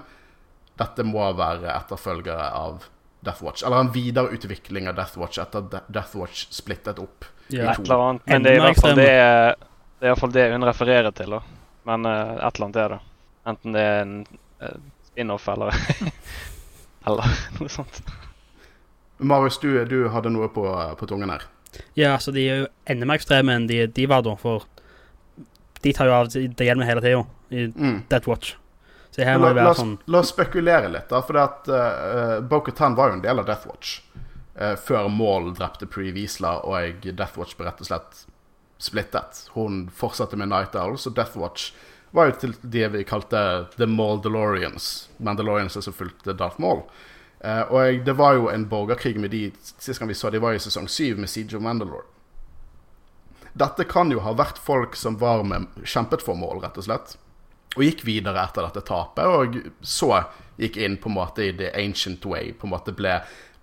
Dette 0.82 1.06
må 1.06 1.28
være 1.38 1.70
etterfølgere 1.76 2.48
av 2.58 2.88
Death 3.22 3.44
Watch. 3.46 3.63
Eller 3.63 3.84
en 3.84 3.91
videreutvikling 3.94 4.89
av 4.89 4.98
Death 4.98 5.20
Watch 5.22 5.38
etter 5.41 5.62
at 5.62 5.91
Death 5.94 6.17
Watch 6.17 6.48
splittet 6.50 7.00
opp. 7.00 7.28
Ja. 7.48 7.72
Et 7.72 7.84
eller 7.84 8.08
annet. 8.08 8.26
Men 8.26 8.48
det 8.48 8.56
er 8.56 8.58
i 8.58 8.63
hvert 8.65 8.82
fall 8.82 8.98
det, 8.98 9.06
det, 9.06 10.08
er 10.08 10.15
i 10.15 10.20
fall 10.20 10.34
det 10.34 10.48
hun 10.54 10.65
refererer 10.65 11.13
til. 11.13 11.38
da. 11.38 11.41
Men 11.89 12.10
uh, 12.10 12.34
et 12.39 12.56
eller 12.56 12.65
annet 12.65 12.82
er 12.82 12.96
det. 12.96 13.00
Enten 13.52 13.78
det 13.78 13.86
er 13.86 14.02
en 14.02 14.17
uh, 14.62 14.76
spin-off 15.12 15.48
eller 15.54 15.78
Eller 17.08 17.39
noe 17.58 17.70
sånt. 17.74 18.04
Marius, 19.17 19.58
du, 19.62 19.74
du 19.89 20.06
hadde 20.13 20.30
noe 20.34 20.50
på, 20.54 20.65
på 20.98 21.08
tungen 21.10 21.30
her. 21.34 21.46
Ja, 21.98 22.13
altså 22.13 22.34
de 22.36 22.44
er 22.46 22.60
jo 22.63 22.67
enda 22.89 23.08
mer 23.08 23.17
ekstreme 23.17 23.56
enn 23.58 23.65
de, 23.70 23.86
de 23.89 24.06
var 24.10 24.22
da, 24.26 24.36
for 24.38 24.67
de 25.82 25.94
tar 25.94 26.08
jo 26.10 26.13
av 26.13 26.28
det 26.34 26.65
hjelmet 26.67 26.88
hele 26.88 27.02
tida 27.02 27.24
i 27.52 27.65
Mm. 27.76 28.04
Death 28.10 28.30
Watch. 28.30 28.56
Så 29.12 29.26
her 29.28 29.38
må 29.38 29.50
La, 29.50 29.54
det 29.54 29.63
være 29.63 29.76
sånn 29.76 29.98
la 30.08 30.20
oss 30.24 30.30
spekulere 30.32 30.88
litt, 30.94 31.10
da. 31.10 31.20
For 31.22 31.38
at 31.41 31.67
uh, 31.67 32.39
Bo-Katan 32.48 32.96
var 32.96 33.10
jo 33.12 33.17
en 33.20 33.24
del 33.26 33.39
av 33.41 33.46
Death 33.50 33.67
Watch. 33.67 34.02
eh, 34.56 34.76
før 34.76 35.08
Maul 35.10 35.54
drepte 35.56 35.88
Pree 35.88 36.12
Wiesla 36.12 36.58
og 36.67 37.02
Death 37.08 37.38
Watch 37.39 37.56
ble 37.58 37.65
rett 37.65 37.80
og 37.82 37.88
slett 37.88 38.26
splittet. 38.80 39.50
Hun 39.56 39.89
fortsatte 39.96 40.38
med 40.38 40.50
Night 40.52 40.76
Owl, 40.76 40.98
så 40.98 41.10
Death 41.10 41.38
Watch 41.39 41.72
var 42.12 42.28
jo 42.30 42.36
til 42.41 42.54
det 42.62 42.89
vi 42.91 43.04
kalte 43.08 43.67
The 43.78 43.88
Mauldalorians. 43.88 45.10
Mandalorians 45.17 45.78
som 45.80 45.94
fulgte 45.94 46.34
Darth 46.38 46.60
Maul. 46.62 46.84
Uh, 47.44 47.63
og 47.74 48.04
det 48.06 48.13
var 48.20 48.36
jo 48.38 48.50
en 48.52 48.67
borgerkrig 48.70 49.15
med 49.20 49.32
de 49.34 49.48
Sist 49.63 50.00
gang 50.00 50.08
vi 50.12 50.13
så 50.20 50.30
de 50.30 50.38
var 50.44 50.54
i 50.54 50.60
sesong 50.62 50.88
syv 50.91 51.17
med 51.17 51.30
Siege 51.32 51.56
of 51.58 51.63
Mandalore. 51.63 52.06
Dette 53.54 53.86
kan 53.90 54.12
jo 54.14 54.22
ha 54.24 54.34
vært 54.38 54.62
folk 54.62 54.96
som 54.96 55.18
var 55.20 55.44
med, 55.48 55.68
kjempet 55.84 56.24
for 56.24 56.40
mål, 56.40 56.62
rett 56.64 56.80
og 56.80 56.88
slett. 56.88 57.16
Og 57.78 57.86
gikk 57.86 58.04
videre 58.08 58.44
etter 58.44 58.68
dette 58.68 58.84
tapet, 58.88 59.28
og 59.28 59.58
så 59.80 60.24
gikk 60.60 60.78
inn 60.82 60.98
på 61.02 61.10
en 61.12 61.18
måte 61.18 61.46
i 61.46 61.54
the 61.56 61.72
ancient 61.78 62.26
way. 62.28 62.52
På 62.52 62.68
en 62.68 62.74
måte 62.74 62.94
ble, 62.96 63.18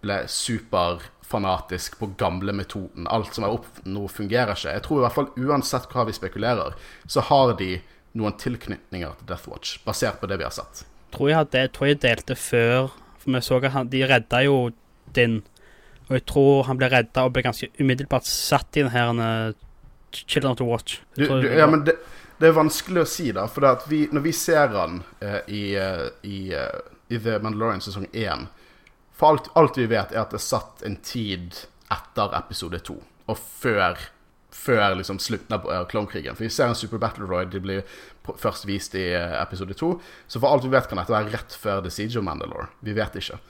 ble 0.04 0.22
superfanatisk 0.32 1.98
på 2.00 2.10
gamle 2.20 2.54
metoden. 2.56 3.08
Alt 3.12 3.36
som 3.36 3.44
er 3.44 3.56
opp 3.58 3.82
nå, 3.84 4.06
fungerer 4.12 4.56
ikke. 4.56 4.74
Jeg 4.76 4.84
tror 4.86 5.00
i 5.00 5.06
hvert 5.06 5.18
fall 5.18 5.30
uansett 5.36 5.88
hva 5.92 6.06
vi 6.08 6.16
spekulerer, 6.16 6.76
så 7.06 7.24
har 7.28 7.54
de 7.60 7.76
noen 8.18 8.36
tilknytninger 8.40 9.12
til 9.20 9.28
Death 9.28 9.50
Watch, 9.50 9.76
basert 9.84 10.20
på 10.20 10.28
det 10.30 10.40
vi 10.40 10.48
har 10.48 10.56
sett. 10.56 10.84
Tror 11.14 11.30
jeg, 11.30 11.38
hadde, 11.38 11.68
tror 11.72 11.88
jeg 11.88 12.02
delte 12.02 12.34
før 12.36 12.90
For 13.22 13.32
vi 13.32 13.40
så 13.44 13.60
at 13.62 13.72
han, 13.72 13.88
de 13.88 14.02
redda 14.04 14.42
jo 14.44 14.56
din. 15.16 15.40
Og 16.08 16.18
jeg 16.18 16.24
tror 16.28 16.66
han 16.68 16.80
ble 16.80 16.90
redda 16.92 17.24
og 17.24 17.32
ble 17.36 17.44
ganske 17.44 17.70
umiddelbart 17.80 18.28
satt 18.28 18.76
i 18.76 18.84
den 18.84 18.92
her 18.92 19.54
Children 20.10 20.56
to 20.56 20.64
Watch. 20.64 21.00
Du, 21.14 21.26
du, 21.26 21.48
ja, 21.54 21.66
men 21.66 21.84
det, 21.84 21.96
det 22.38 22.50
er 22.50 22.56
vanskelig 22.56 23.02
å 23.02 23.08
si, 23.08 23.30
da. 23.34 23.46
For 23.50 23.88
vi, 23.90 24.04
når 24.14 24.24
vi 24.24 24.34
ser 24.36 24.74
han 24.76 25.00
eh, 25.20 25.40
i, 25.46 25.62
eh, 25.78 26.04
i, 26.22 26.38
eh, 26.54 26.94
i 27.08 27.18
The 27.18 27.38
Mandalorian 27.42 27.82
sesong 27.82 28.06
1 28.12 28.46
For 29.18 29.32
alt, 29.32 29.50
alt 29.58 29.80
vi 29.80 29.88
vet, 29.90 30.14
er 30.14 30.22
at 30.22 30.34
det 30.34 30.38
er 30.38 30.46
satt 30.46 30.84
en 30.86 30.96
tid 31.02 31.64
etter 31.90 32.36
episode 32.38 32.78
2. 32.86 32.96
Og 33.28 33.42
før, 33.62 33.98
før 34.54 34.94
liksom 35.00 35.18
slutten 35.22 35.58
av 35.58 35.66
eh, 35.66 35.82
klonkrigen. 35.90 36.38
For 36.38 36.46
vi 36.46 36.52
ser 36.54 36.70
en 36.70 36.78
Super 36.78 37.02
Battle 37.02 37.26
Royd 37.26 37.50
de 37.54 37.62
blir 37.64 37.98
først 38.28 38.68
vist 38.68 38.94
i 38.98 39.08
episode 39.16 39.74
2. 39.74 39.92
Så 40.28 40.38
for 40.38 40.52
alt 40.52 40.66
vi 40.66 40.72
vet, 40.76 40.86
kan 40.86 41.00
dette 41.00 41.14
være 41.14 41.34
rett 41.34 41.58
før 41.58 41.82
The 41.82 41.92
Siege 41.92 42.20
of 42.20 42.26
Mandalore. 42.28 42.70
Vi 42.84 42.94
vet 42.94 43.18
ikke. 43.18 43.40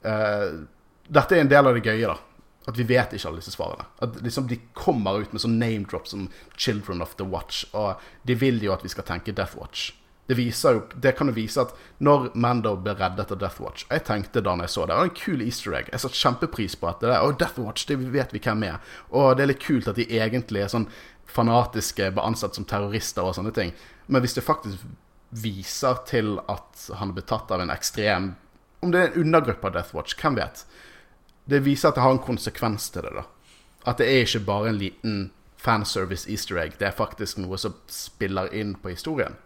Uh, 0.00 0.62
dette 1.10 1.34
er 1.34 1.42
en 1.42 1.50
del 1.50 1.66
av 1.66 1.74
det 1.76 1.82
gøye, 1.82 2.06
da. 2.06 2.29
At 2.68 2.76
vi 2.76 2.84
vet 2.84 3.14
ikke 3.16 3.30
alle 3.30 3.40
disse 3.40 3.54
svarene. 3.54 3.86
At 4.04 4.18
liksom 4.20 4.48
De 4.50 4.60
kommer 4.76 5.22
ut 5.22 5.32
med 5.32 5.42
sånn 5.42 5.58
name 5.58 5.86
drop 5.88 6.06
som 6.08 6.28
'Children 6.56 7.02
of 7.02 7.16
the 7.16 7.24
Watch'. 7.24 7.64
Og 7.72 7.96
de 8.26 8.34
vil 8.34 8.60
jo 8.62 8.72
at 8.72 8.84
vi 8.84 8.92
skal 8.92 9.04
tenke 9.04 9.32
Death 9.32 9.56
Watch. 9.56 9.92
Det, 10.26 10.36
jo, 10.38 10.82
det 10.94 11.16
kan 11.18 11.26
jo 11.26 11.34
vise 11.34 11.60
at 11.60 11.72
når 11.98 12.30
Mando 12.38 12.76
ble 12.76 12.94
reddet 12.94 13.32
av 13.32 13.38
Death 13.40 13.60
Watch 13.60 13.82
jeg 13.90 14.04
tenkte 14.06 14.40
da 14.40 14.52
når 14.54 14.68
jeg 14.68 14.70
så 14.70 14.84
det, 14.84 14.92
det 14.92 14.98
var 14.98 15.08
en 15.08 15.16
kul 15.24 15.40
easter 15.42 15.74
egg. 15.74 15.88
Jeg 15.90 16.00
satte 16.00 16.20
kjempepris 16.20 16.76
på 16.78 16.86
at 16.86 17.00
det 17.00 17.10
der, 17.10 17.24
oh, 17.24 17.32
Death 17.34 17.58
Watch, 17.58 17.86
det 17.86 17.96
vet 17.98 18.32
vi 18.32 18.38
hvem 18.38 18.62
er. 18.62 18.78
Og 19.10 19.34
det 19.36 19.42
er 19.42 19.50
litt 19.50 19.64
kult 19.64 19.88
at 19.88 19.98
de 19.98 20.06
egentlig 20.06 20.62
er 20.62 20.70
sånn 20.70 20.86
fanatiske, 21.26 22.12
ble 22.14 22.22
ansatt 22.22 22.54
som 22.54 22.64
terrorister 22.64 23.26
og 23.26 23.34
sånne 23.34 23.50
ting. 23.56 23.74
Men 24.06 24.22
hvis 24.22 24.36
det 24.38 24.46
faktisk 24.46 24.86
viser 25.30 25.98
til 26.06 26.38
at 26.46 26.86
han 27.00 27.10
ble 27.16 27.26
tatt 27.26 27.50
av 27.50 27.62
en 27.62 27.70
ekstrem 27.70 28.32
Om 28.82 28.90
det 28.90 29.00
er 29.00 29.10
en 29.10 29.26
undergruppe 29.26 29.66
av 29.68 29.74
Death 29.74 29.94
Watch, 29.94 30.14
hvem 30.16 30.38
vet? 30.38 30.62
Det 31.44 31.62
viser 31.64 31.90
at 31.90 31.98
det 31.98 32.04
har 32.04 32.14
en 32.14 32.24
konsekvens 32.24 32.90
til 32.94 33.06
det, 33.06 33.12
da. 33.16 33.26
At 33.88 34.00
det 34.00 34.08
er 34.10 34.26
ikke 34.26 34.44
bare 34.46 34.70
en 34.70 34.80
liten 34.80 35.20
fanservice 35.60 36.28
easter 36.30 36.60
egg. 36.60 36.76
Det 36.78 36.88
er 36.88 36.96
faktisk 36.96 37.40
noe 37.40 37.58
som 37.60 37.76
spiller 37.90 38.52
inn 38.56 38.74
på 38.80 38.92
historien. 38.92 39.36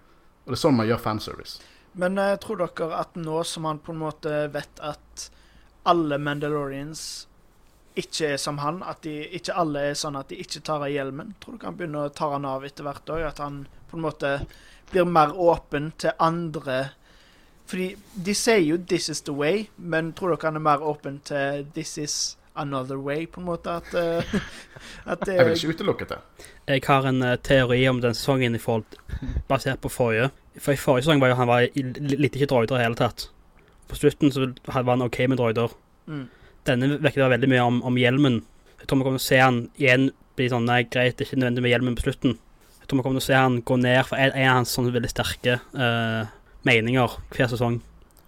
Og 0.44 0.52
det 0.52 0.58
er 0.58 0.62
sånn 0.62 0.76
man 0.78 0.88
gjør 0.88 1.02
fanservice. 1.02 1.62
Men 1.98 2.18
uh, 2.18 2.34
tror 2.42 2.64
dere 2.64 2.90
at 2.98 3.14
nå 3.18 3.42
som 3.46 3.68
han 3.68 3.80
på 3.82 3.94
en 3.94 4.02
måte 4.02 4.32
vet 4.54 4.82
at 4.82 5.28
alle 5.86 6.18
Mandalorians 6.18 7.04
ikke 7.94 8.32
er 8.34 8.40
som 8.42 8.58
han, 8.58 8.80
at 8.82 9.04
de, 9.06 9.12
ikke 9.38 9.54
alle 9.54 9.84
er 9.90 9.98
sånn 9.98 10.18
at 10.18 10.32
de 10.32 10.40
ikke 10.42 10.64
tar 10.66 10.82
av 10.82 10.90
hjelmen, 10.90 11.36
tror 11.38 11.58
dere 11.58 11.70
han 11.70 11.76
begynner 11.78 12.08
å 12.08 12.14
ta 12.14 12.32
han 12.32 12.46
av 12.48 12.66
etter 12.66 12.86
hvert 12.86 13.12
òg? 13.14 13.22
At 13.28 13.42
han 13.42 13.60
på 13.90 13.98
en 13.98 14.06
måte 14.06 14.32
blir 14.90 15.06
mer 15.06 15.34
åpen 15.38 15.92
til 16.02 16.16
andre 16.18 16.80
Fordi 17.66 17.94
de 18.26 18.34
sier 18.34 18.60
jo 18.60 18.76
'this 18.76 19.08
is 19.08 19.20
the 19.20 19.32
way', 19.32 19.68
men 19.76 20.12
tror 20.12 20.28
dere 20.28 20.50
han 20.50 20.56
er 20.56 20.60
mer 20.60 20.82
åpen 20.82 21.20
til 21.24 21.66
'this 21.74 21.98
is 21.98 22.36
another 22.56 22.96
way', 22.96 23.26
på 23.26 23.40
en 23.40 23.46
måte? 23.46 23.70
At, 23.70 23.94
uh, 23.94 24.34
at 25.12 25.18
det 25.26 25.34
Jeg 25.34 25.46
vil 25.46 25.54
ikke 25.54 25.68
utelukke 25.68 26.04
det. 26.04 26.18
Jeg 26.68 26.82
har 26.86 27.06
en 27.06 27.22
uh, 27.22 27.36
teori 27.42 27.88
om 27.88 28.00
den 28.00 28.14
sesongen 28.14 28.54
i 28.54 28.58
forhold 28.58 28.84
basert 29.48 29.80
på 29.80 29.88
forrige. 29.88 30.30
For 30.58 30.72
i 30.72 30.76
forrige 30.76 31.02
sesong 31.02 31.20
var 31.20 31.28
jo 31.28 31.34
han 31.34 31.48
var 31.48 31.60
i, 31.60 31.82
litt 32.16 32.34
ikke 32.34 32.46
droider 32.46 32.76
i 32.76 32.78
det 32.78 32.84
hele 32.84 32.94
tatt. 32.94 33.30
På 33.88 33.96
slutten 33.96 34.32
så 34.32 34.52
var 34.66 34.90
han 34.90 35.02
OK 35.02 35.18
med 35.28 35.36
droider. 35.36 35.68
mm. 36.06 36.28
Denne 36.66 36.96
virker 37.02 37.22
det 37.22 37.30
veldig 37.30 37.48
mye 37.48 37.60
om, 37.60 37.82
om 37.82 37.96
hjelmen. 37.96 38.44
Jeg 38.80 38.88
tror 38.88 38.98
vi 38.98 39.04
kommer 39.04 39.18
til 39.18 39.24
å 39.24 39.28
se 39.28 39.40
han 39.40 39.58
igjen 39.76 40.10
bli 40.36 40.48
sånn 40.50 40.64
Nei, 40.68 40.82
greit, 40.90 41.16
det 41.18 41.24
er 41.24 41.28
ikke 41.28 41.40
nødvendig 41.42 41.64
med 41.64 41.74
hjelmen 41.74 41.98
på 41.98 42.06
slutten. 42.06 42.38
Jeg 42.80 42.88
tror 42.88 42.98
vi 42.98 43.04
kommer 43.06 43.20
til 43.20 43.24
å 43.24 43.28
se 43.28 43.36
han 43.38 43.60
gå 43.64 43.76
ned 43.80 44.00
for 44.08 44.20
en, 44.20 44.32
en 44.32 44.48
av 44.48 44.58
hans 44.60 44.72
sånne 44.76 44.94
veldig 44.94 45.10
sterke 45.12 45.58
eh, 45.58 46.32
meninger 46.66 47.18
hver 47.34 47.50
sesong. 47.52 47.80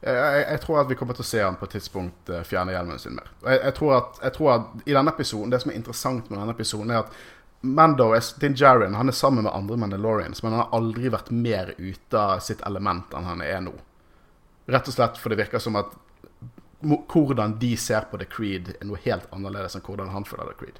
Jeg, 0.06 0.42
jeg, 0.42 0.60
tror 0.62 0.82
at 0.82 0.90
vi 0.90 0.96
kommer 0.98 1.16
til 1.16 1.24
å 1.24 1.26
se 1.26 1.40
han 1.42 1.56
på 1.58 1.66
et 1.66 1.78
tidspunkt 1.78 2.30
eh, 2.30 2.44
fjerne 2.46 2.74
hjelmen 2.74 3.00
sin 3.02 3.16
mer. 3.16 3.30
Jeg, 3.42 3.58
jeg, 3.62 3.74
tror 3.78 3.94
at, 3.96 4.20
jeg 4.22 4.34
tror 4.36 4.52
at 4.52 4.84
i 4.84 4.94
denne 4.94 5.10
episoden 5.10 5.50
Det 5.50 5.62
som 5.62 5.72
er 5.72 5.78
interessant 5.80 6.28
med 6.30 6.38
denne 6.38 6.54
episoden, 6.54 6.92
er 6.92 7.02
at 7.02 7.16
Mando, 7.66 8.10
Din 8.38 8.54
Djarin, 8.54 8.94
han 8.94 9.08
er 9.08 9.16
sammen 9.16 9.42
med 9.42 9.54
andre 9.56 9.76
Mandalorians, 9.80 10.42
men 10.42 10.52
han 10.52 10.60
har 10.60 10.76
aldri 10.76 11.10
vært 11.10 11.32
mer 11.34 11.72
ute 11.78 12.20
av 12.20 12.44
sitt 12.44 12.60
element 12.68 13.14
enn 13.16 13.26
han 13.26 13.42
er 13.42 13.64
nå. 13.64 13.72
Rett 14.70 14.90
og 14.90 14.94
slett 14.94 15.18
for 15.18 15.32
det 15.32 15.40
virker 15.40 15.62
som 15.62 15.78
at 15.80 15.96
hvordan 16.84 17.56
de 17.58 17.72
ser 17.80 18.06
på 18.10 18.20
The 18.20 18.28
Creed, 18.30 18.74
er 18.76 18.86
noe 18.86 19.00
helt 19.02 19.26
annerledes 19.34 19.74
enn 19.74 19.82
hvordan 19.86 20.12
han 20.12 20.28
føler 20.28 20.52
The 20.52 20.58
Creed. 20.60 20.78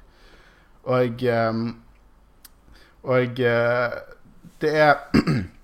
Og 0.87 1.23
ehm, 1.27 1.65
Og 3.07 3.39
eh, 3.39 3.97
det 4.61 4.73
er 4.73 4.95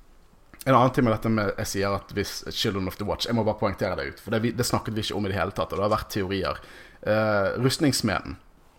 En 0.65 0.75
annen 0.75 0.91
ting 0.95 1.03
med 1.03 1.13
dette 1.13 1.29
med 1.29 1.51
jeg 1.57 1.69
sier 1.73 1.95
at 1.97 2.11
hvis 2.15 2.37
Children 2.55 2.87
of 2.87 2.95
the 2.95 3.07
Watch 3.07 3.27
Jeg 3.27 3.35
må 3.35 3.43
bare 3.43 3.59
poengtere 3.59 3.97
det 3.99 4.05
ut, 4.13 4.23
for 4.23 4.31
det, 4.31 4.53
det 4.55 4.67
snakket 4.67 4.95
vi 4.95 5.03
ikke 5.03 5.17
om 5.17 5.27
i 5.27 5.31
det 5.33 5.39
hele 5.39 5.55
tatt. 5.55 5.73
Og 5.73 5.79
det 5.79 5.87
har 5.87 5.95
vært 5.97 6.11
teorier. 6.13 6.61
Uh, 7.03 7.59
rustningssmeden, 7.59 8.37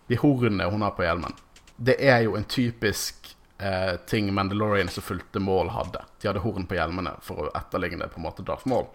de 0.09 0.17
hornene 0.17 0.69
hun 0.71 0.81
har 0.81 0.95
på 0.97 1.05
hjelmen, 1.05 1.35
det 1.77 1.99
er 2.01 2.23
jo 2.25 2.33
en 2.39 2.47
typisk 2.49 3.35
uh, 3.61 3.99
ting 4.09 4.31
Mandalorian 4.33 4.89
som 4.89 5.05
fulgte 5.05 5.43
Maul 5.43 5.69
hadde. 5.75 6.01
De 6.21 6.31
hadde 6.31 6.41
horn 6.41 6.65
på 6.65 6.77
hjelmene 6.77 7.13
for 7.25 7.45
å 7.45 7.51
etterligne 7.53 8.09
på 8.09 8.17
en 8.17 8.25
måte 8.25 8.45
Darth 8.47 8.65
Maul. 8.71 8.87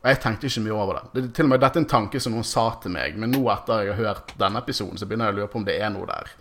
Og 0.00 0.08
jeg 0.08 0.20
tenkte 0.22 0.48
ikke 0.48 0.62
mye 0.64 0.76
over 0.80 0.96
det. 0.96 1.02
det 1.12 1.30
til 1.36 1.44
og 1.44 1.52
med, 1.52 1.60
Dette 1.60 1.76
er 1.76 1.84
en 1.84 1.92
tanke 1.92 2.20
som 2.24 2.32
noen 2.32 2.46
sa 2.48 2.70
til 2.80 2.94
meg, 2.94 3.18
men 3.20 3.34
nå 3.34 3.42
etter 3.52 3.84
jeg 3.84 3.98
har 3.98 4.14
hørt 4.14 4.32
denne 4.40 4.62
episoden, 4.64 4.96
så 4.96 5.08
begynner 5.08 5.28
jeg 5.28 5.36
å 5.36 5.40
lure 5.42 5.52
på 5.52 5.60
om 5.60 5.66
det 5.66 5.76
er 5.76 5.92
noe 5.92 6.08
der. 6.08 6.32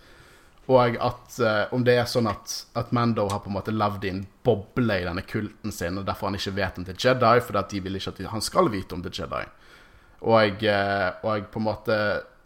Og 0.69 0.97
at 1.01 1.38
uh, 1.41 1.73
om 1.73 1.84
det 1.86 1.95
er 1.97 2.10
sånn 2.10 2.29
at, 2.29 2.51
at 2.77 2.91
Mando 2.93 3.25
har 3.32 3.41
på 3.41 3.49
en 3.49 3.55
måte 3.55 3.73
levd 3.73 4.03
i 4.05 4.12
en 4.13 4.25
boble 4.45 4.99
i 5.01 5.05
denne 5.08 5.23
kulten 5.25 5.73
sin, 5.73 5.97
og 5.97 6.05
derfor 6.05 6.29
han 6.29 6.38
ikke 6.38 6.58
vet 6.60 6.77
om 6.77 6.86
The 6.86 6.93
Jedi, 6.93 7.39
fordi 7.45 7.62
at 7.63 7.71
de 7.73 7.82
vil 7.86 7.97
ikke 7.97 8.13
at 8.13 8.21
han 8.36 8.45
skal 8.45 8.69
vite 8.69 8.93
om 8.93 9.01
The 9.05 9.13
Jedi. 9.17 9.45
Og, 10.29 10.65
uh, 10.69 11.08
og 11.25 11.47
på 11.47 11.62
en 11.62 11.63
måte 11.63 11.95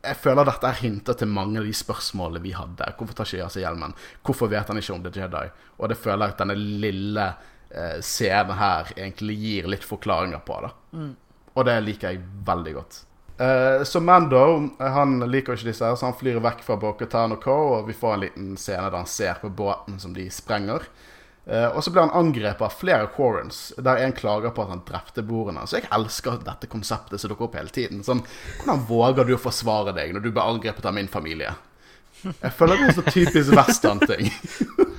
Jeg 0.03 0.19
føler 0.19 0.45
dette 0.45 0.67
er 0.67 0.77
hinter 0.77 1.15
til 1.17 1.29
mange 1.31 1.61
av 1.61 1.65
de 1.65 1.73
spørsmålene 1.73 2.43
vi 2.43 2.51
hadde. 2.51 2.89
Hvorfor 2.99 3.15
tar 3.15 3.29
ikke 3.29 3.47
seg 3.53 3.63
hjelmen? 3.63 3.95
Hvorfor 4.23 4.51
vet 4.51 4.67
han 4.67 4.79
ikke 4.79 4.95
om 4.97 5.03
The 5.03 5.13
Jedi? 5.15 5.45
Og 5.79 5.89
det 5.89 5.97
føler 5.99 6.25
jeg 6.25 6.35
at 6.35 6.43
denne 6.43 6.57
lille 6.59 7.27
uh, 7.31 7.97
scenen 8.03 8.59
her 8.59 8.91
egentlig 8.97 9.39
gir 9.39 9.71
litt 9.71 9.87
forklaringer 9.87 10.43
på. 10.43 10.59
da 10.63 10.73
Og 11.55 11.65
det 11.67 11.79
liker 11.87 12.11
jeg 12.11 12.23
veldig 12.47 12.75
godt. 12.79 12.99
Eh, 13.37 13.83
så 13.83 13.99
Mando 13.99 14.69
han 14.77 15.19
liker 15.31 15.57
ikke 15.57 15.71
disse, 15.71 15.85
her, 15.85 15.95
så 15.97 16.11
han 16.11 16.17
flyr 16.19 16.37
vekk 16.43 16.61
fra 16.65 16.77
Bokhatan 16.79 17.35
og 17.35 17.41
Co. 17.43 17.57
Og 17.79 17.89
vi 17.89 17.97
får 17.97 18.13
en 18.13 18.23
liten 18.27 18.53
scene 18.59 18.85
der 18.89 19.01
han 19.01 19.09
ser 19.09 19.41
på 19.41 19.49
båten 19.49 19.99
som 19.99 20.15
de 20.15 20.29
sprenger. 20.33 20.87
Uh, 21.43 21.67
og 21.75 21.81
så 21.83 21.91
blir 21.91 22.05
han 22.05 22.13
angrepet 22.15 22.63
av 22.63 22.75
flere 22.79 23.07
Quarrens, 23.11 23.73
der 23.75 23.99
en 23.99 24.13
klager 24.15 24.53
på 24.55 24.63
at 24.63 24.69
han 24.71 24.83
drepte 24.87 25.25
bordene. 25.27 25.65
Så 25.67 25.81
jeg 25.81 25.89
elsker 25.91 26.37
dette 26.39 26.69
konseptet 26.71 27.19
som 27.19 27.33
dukker 27.33 27.49
opp 27.49 27.57
hele 27.59 27.73
tiden. 27.73 27.99
Sånn, 28.07 28.21
Hvordan 28.61 28.85
våger 28.87 29.27
du 29.27 29.33
å 29.35 29.41
forsvare 29.43 29.91
deg 29.97 30.15
når 30.15 30.23
du 30.23 30.29
blir 30.29 30.45
angrepet 30.45 30.87
av 30.87 30.95
min 30.95 31.11
familie? 31.11 31.51
Jeg 32.23 32.53
føler 32.55 32.79
det 32.79 32.93
er 32.93 32.95
så 32.95 33.03
typisk 33.09 33.57
western-ting. 33.59 34.31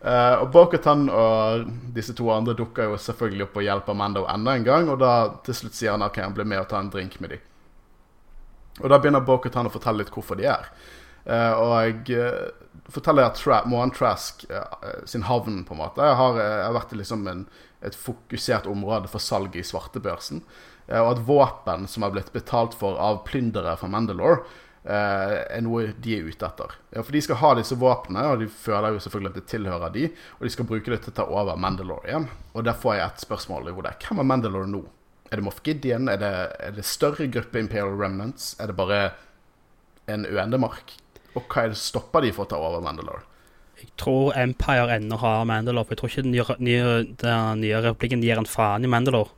Eh, 0.00 0.34
og 0.40 0.48
Bo-Katan 0.54 1.10
og 1.12 1.66
disse 1.92 2.14
to 2.16 2.30
andre 2.32 2.54
dukker 2.56 2.88
jo 2.88 3.00
selvfølgelig 3.00 3.44
opp 3.46 3.58
og 3.60 3.66
hjelper 3.66 3.98
Mando 3.98 4.24
enda 4.32 4.56
en 4.56 4.64
gang. 4.64 4.88
Og 4.92 5.00
da 5.02 5.12
til 5.46 5.58
slutt 5.58 5.76
sier 5.76 5.94
han 5.94 6.06
ok, 6.06 6.22
han 6.24 6.36
blir 6.36 6.48
med 6.48 6.62
og 6.62 6.70
tar 6.70 6.84
en 6.84 6.92
drink 6.92 7.18
med 7.20 7.36
dem. 7.36 7.44
Og 8.80 8.88
da 8.88 8.96
begynner 8.96 9.24
Bo-Katan 9.24 9.68
å 9.68 9.74
fortelle 9.74 10.00
litt 10.00 10.12
hvorfor 10.14 10.40
de 10.40 10.48
er. 10.48 10.70
Uh, 11.20 11.52
og 11.60 12.08
uh, 12.16 12.46
forteller 12.88 13.28
at 13.28 13.36
Tra 13.36 13.58
Mohan 13.68 13.92
Trask 13.92 14.46
uh, 14.48 15.02
sin 15.04 15.26
havn 15.28 15.58
på 15.68 15.74
en 15.76 15.82
måte 15.82 16.00
har, 16.00 16.38
jeg 16.40 16.62
har 16.64 16.72
vært 16.78 16.94
liksom 16.96 17.26
en, 17.28 17.42
et 17.84 17.98
fokusert 17.98 18.68
område 18.70 19.10
for 19.12 19.20
salg 19.20 19.58
i 19.58 19.66
svartebørsen. 19.66 20.40
og 20.96 21.10
at 21.10 21.20
våpen 21.28 21.84
som 21.86 22.02
har 22.02 22.14
blitt 22.14 22.32
betalt 22.32 22.72
for 22.74 22.96
av 22.98 23.20
plyndere 23.28 23.76
fra 23.76 23.88
Mandalore, 23.92 24.40
er 24.84 25.60
noe 25.60 25.90
de 26.00 26.14
er 26.16 26.28
ute 26.28 26.46
etter. 26.46 26.76
Ja, 26.94 27.02
for 27.04 27.12
de 27.12 27.20
skal 27.20 27.40
ha 27.42 27.50
disse 27.58 27.76
våpnene, 27.76 28.22
og 28.32 28.40
de 28.40 28.48
føler 28.48 28.94
jo 28.94 29.02
selvfølgelig 29.04 29.32
at 29.34 29.40
det 29.40 29.48
tilhører 29.52 29.92
de, 29.92 30.06
og 30.38 30.46
de 30.46 30.52
skal 30.54 30.68
bruke 30.70 30.92
det 30.92 31.02
til 31.04 31.12
å 31.12 31.16
ta 31.18 31.26
over 31.28 31.60
Mandalore 31.60 32.08
igjen. 32.08 32.28
Og 32.54 32.64
der 32.64 32.78
får 32.80 32.96
jeg 32.96 33.06
et 33.06 33.26
spørsmål 33.26 33.68
i 33.68 33.74
hodet. 33.76 33.98
Hvem 34.06 34.22
er 34.22 34.30
Mandalore 34.30 34.70
nå? 34.70 34.84
Er 35.30 35.38
det 35.38 35.46
Moff 35.46 35.60
Gideon? 35.62 36.08
Er 36.10 36.18
det, 36.18 36.32
er 36.58 36.72
det 36.74 36.86
større 36.88 37.28
gruppe 37.30 37.60
Imperial 37.60 37.92
Remnants? 37.94 38.54
Er 38.58 38.72
det 38.72 38.78
bare 38.78 39.02
en 40.10 40.24
uendemark? 40.26 40.96
Og 41.36 41.44
hva 41.44 41.66
er 41.66 41.74
det 41.74 41.78
stopper 41.78 42.24
de 42.24 42.32
for 42.34 42.48
å 42.48 42.50
ta 42.50 42.58
over 42.58 42.82
Mandalore? 42.82 43.22
Jeg 43.80 43.92
tror 44.00 44.34
Empire 44.36 44.96
ennå 44.96 45.16
har 45.20 45.44
Mandalore. 45.48 45.86
For 45.86 45.94
jeg 45.94 46.00
tror 46.00 46.10
ikke 46.10 46.24
den 46.26 46.34
nye, 46.34 46.56
nye, 46.58 46.96
den 47.20 47.62
nye 47.62 47.84
replikken 47.84 48.24
gir 48.24 48.40
en 48.40 48.48
faen 48.48 48.84
i 48.84 48.90
Mandalore. 48.90 49.30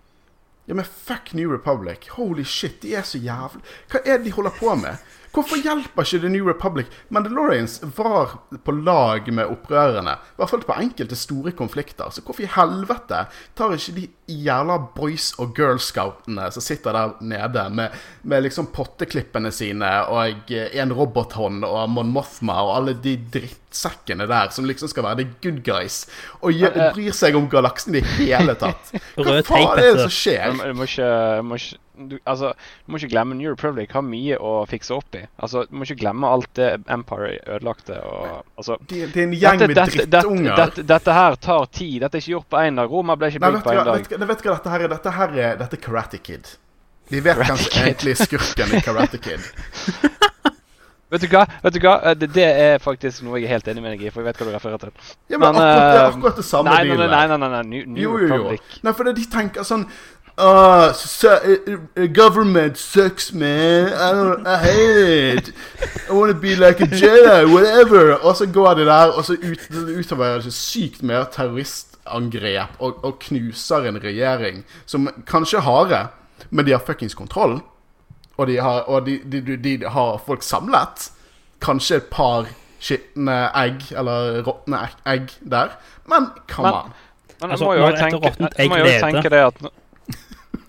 Ja, 0.70 0.76
men 0.78 0.86
fuck 0.86 1.32
New 1.34 1.50
Republic. 1.50 2.08
Holy 2.16 2.44
shit, 2.46 2.80
de 2.82 2.94
er 2.94 3.02
så 3.02 3.18
jævlig 3.18 3.64
Hva 3.90 3.98
er 4.04 4.20
det 4.20 4.28
de 4.28 4.34
holder 4.36 4.54
på 4.54 4.76
med? 4.78 5.02
Hvorfor 5.32 5.62
hjelper 5.64 6.04
ikke 6.04 6.20
The 6.20 6.28
New 6.28 6.48
Republic? 6.48 6.90
Mandalorians 7.08 7.78
var 7.96 8.34
på 8.64 8.72
lag 8.84 9.28
med 9.32 9.48
opprørerne. 9.48 10.12
I 10.12 10.40
hvert 10.40 10.50
fall 10.50 10.64
på 10.68 10.76
enkelte 10.76 11.16
store 11.16 11.54
konflikter. 11.56 12.10
Så 12.12 12.20
hvorfor 12.20 12.44
i 12.44 12.50
helvete 12.52 13.22
tar 13.56 13.72
ikke 13.72 13.94
de 13.96 14.04
jævla 14.32 14.76
boys 14.96 15.30
og 15.40 15.54
girl-scoutene 15.56 16.50
som 16.52 16.64
sitter 16.64 16.96
der 16.96 17.14
nede 17.24 17.64
med, 17.72 17.96
med 18.28 18.44
liksom 18.44 18.68
potteklippene 18.76 19.52
sine 19.54 19.88
og 20.12 20.52
en 20.52 20.92
robothånd 20.96 21.64
og 21.68 21.88
Mon 21.92 22.12
Mothma 22.12 22.58
og 22.66 22.74
alle 22.76 22.96
de 23.00 23.16
drittsekkene 23.32 24.28
der 24.28 24.52
som 24.52 24.68
liksom 24.68 24.90
skal 24.92 25.06
være 25.08 25.22
the 25.22 25.28
good 25.44 25.62
guys, 25.64 26.02
og 26.40 26.60
bryr 26.92 27.16
seg 27.16 27.36
om 27.38 27.48
galaksen 27.52 27.96
i 27.96 28.04
det 28.04 28.18
hele 28.20 28.56
tatt? 28.60 28.92
Hva 29.16 29.40
faen 29.48 29.72
er 29.78 29.82
det 29.86 30.04
som 30.04 30.12
skjer? 30.12 30.60
Du 30.60 30.76
må 30.76 30.88
ikke 30.88 31.80
du, 32.08 32.18
altså, 32.26 32.52
du 32.86 32.92
må 32.92 32.98
ikke 33.00 33.10
glemme 33.12 33.34
New 33.38 33.50
Republic 33.52 33.92
har 33.96 34.02
mye 34.06 34.38
å 34.40 34.52
fikse 34.70 34.94
opp 34.96 35.14
i. 35.18 35.22
Altså, 35.42 35.64
Du 35.70 35.76
må 35.76 35.84
ikke 35.86 35.98
glemme 36.02 36.26
alt 36.30 36.48
det 36.58 36.70
Empire 36.90 37.36
ødelagte. 37.46 37.98
Og, 38.06 38.42
altså, 38.58 38.76
Det, 38.88 39.08
det 39.14 39.22
er 39.22 39.28
en 39.28 39.36
gjeng 39.38 39.60
med 39.66 39.74
dette, 39.76 40.06
drittunger. 40.06 40.56
dette, 40.56 40.86
dette 40.94 41.12
her 41.18 41.34
tar 41.36 41.66
tid. 41.72 42.00
Dette 42.02 42.18
er 42.18 42.24
ikke 42.24 42.34
gjort 42.36 42.48
på 42.50 42.64
én 42.66 42.80
dag. 42.82 42.90
Roma 42.90 43.16
ble 43.16 43.32
ikke 43.32 43.44
bygd 43.46 43.62
på 43.66 43.76
én 43.76 43.84
dag. 43.84 44.02
vet, 44.10 44.28
vet 44.32 44.42
du 44.42 44.48
hva 44.50 44.56
dette 44.58 44.74
her 44.76 44.86
er? 44.86 44.88
Dette 44.96 45.16
her 45.20 45.38
er 45.48 45.56
dette 45.62 45.78
er 45.80 45.84
Karate 45.86 46.18
Kid. 46.22 46.54
Vi 47.12 47.20
vet 47.20 47.36
Karate 47.36 47.50
kanskje 47.52 47.70
Kid. 47.70 47.82
egentlig 47.86 48.16
skurken 48.22 48.76
i 48.78 48.80
Karate 48.86 49.18
Kid. 49.22 49.40
Vet 51.12 51.20
du 51.20 51.28
hva? 51.28 51.42
Vet 51.60 51.74
du 51.76 51.80
hva? 51.84 51.90
Eh, 52.08 52.14
Det, 52.16 52.28
det 52.32 52.44
er 52.48 52.78
faktisk 52.80 53.20
noe 53.26 53.36
jeg 53.36 53.44
er 53.44 53.58
helt 53.58 53.66
enig 53.68 53.82
med 53.84 53.92
deg 53.98 54.06
i, 54.06 54.12
for 54.14 54.22
jeg 54.22 54.30
vet 54.30 54.38
hva 54.40 54.46
du 54.48 54.52
refererer 54.54 54.80
til. 54.80 55.10
Ja, 55.28 55.36
men, 55.36 55.52
Men, 55.52 55.58
akkurat, 55.60 55.82
det 55.82 55.98
er 55.98 56.06
eh, 56.06 56.14
akkurat 56.14 56.38
det 56.40 56.44
samme 56.48 56.72
Nei, 56.72 56.84
nei, 56.88 56.96
nei, 56.96 57.26
nei, 57.28 57.36
nei, 57.42 57.48
nei. 57.52 57.60
New, 57.68 57.82
New 57.92 58.00
Jo, 58.00 58.12
jo, 58.16 58.22
jo. 58.22 58.30
Republic. 58.32 58.78
Nei, 58.86 58.94
for 58.96 59.10
de 59.12 59.26
tenker 59.34 59.66
sånn 59.68 59.84
Uh, 60.38 60.92
su 60.94 61.28
uh, 61.28 62.06
government 62.06 62.78
sucks, 62.78 63.32
man. 63.32 63.88
I 63.88 64.12
don't. 64.12 64.46
I 64.46 64.56
hate 64.58 65.38
it. 65.38 65.52
I 66.08 66.12
want 66.12 66.32
to 66.32 66.34
be 66.40 66.56
like 66.56 66.80
a 66.80 66.86
Jedi, 66.86 67.44
whatever. 67.52 68.14
Og 68.22 68.36
så 68.36 68.46
går 68.46 68.74
de 68.74 68.84
der, 68.86 69.12
og 69.12 69.24
så 69.24 69.32
ut, 69.32 69.98
utover 69.98 70.34
det 70.34 70.44
så 70.44 70.50
sykt 70.50 71.02
mer 71.02 71.24
terroristangrep 71.24 72.80
og, 72.80 73.04
og 73.04 73.18
knuser 73.20 73.88
en 73.88 74.00
regjering 74.04 74.64
som 74.86 75.08
kanskje 75.26 75.60
har 75.60 75.84
det, 75.92 76.06
men 76.50 76.66
de 76.66 76.72
har 76.72 76.80
fuckings 76.86 77.14
kontroll. 77.14 77.60
Og 78.36 78.46
de 78.46 78.56
har, 78.56 78.80
og 78.88 79.06
de, 79.06 79.20
de, 79.32 79.40
de, 79.40 79.56
de 79.56 79.88
har 79.88 80.22
folk 80.26 80.42
samlet. 80.42 81.10
Kanskje 81.60 81.96
et 82.00 82.08
par 82.10 82.48
skitne 82.80 83.36
egg, 83.54 83.84
eller 83.92 84.40
råtne 84.48 84.80
egg, 84.80 84.96
egg 85.06 85.28
der. 85.44 85.76
Men 86.08 86.32
come 86.48 86.68
Men- 86.68 86.74
on. 86.74 86.92
Men 87.42 87.50
Altså, 87.50 87.64
må 87.64 87.72
jo 87.74 87.86
tenke, 87.96 88.68
må 88.68 88.76
jo 88.76 88.84
tenke 89.02 89.28
det 89.28 89.38
at 89.38 89.64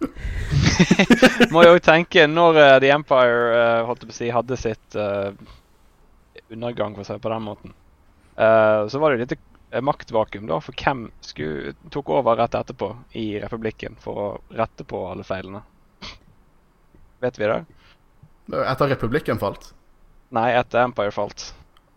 Må 1.54 1.64
jo 1.66 1.80
tenke 1.84 2.26
når 2.30 2.60
uh, 2.60 2.76
The 2.84 2.92
Empire 2.94 3.40
uh, 3.54 3.86
holdt 3.88 4.06
på 4.06 4.14
å 4.14 4.18
si, 4.18 4.30
hadde 4.34 4.58
sitt 4.60 4.98
eh, 5.00 5.32
undergang, 6.54 6.96
for 6.98 7.08
si 7.08 7.18
på 7.22 7.32
den 7.32 7.46
måten, 7.48 7.74
så 8.34 9.00
var 9.00 9.12
det 9.12 9.18
jo 9.18 9.24
litt 9.24 9.36
eh, 9.38 9.82
maktvakuum 9.86 10.48
da, 10.50 10.58
for 10.62 10.78
hvem 10.78 11.06
skulle, 11.22 11.76
tok 11.94 12.10
over 12.14 12.38
rett 12.42 12.56
etterpå 12.58 12.90
i 13.20 13.28
republikken 13.42 13.98
for 14.02 14.22
å 14.22 14.28
rette 14.58 14.86
på 14.86 15.04
alle 15.10 15.26
feilene. 15.28 15.62
Vet 17.22 17.40
vi 17.40 17.50
det? 17.50 17.60
Etter 18.66 18.92
republikken 18.92 19.40
falt. 19.42 19.72
Nei, 20.34 20.50
etter 20.58 20.84
Empire 20.84 21.14
falt. 21.14 21.52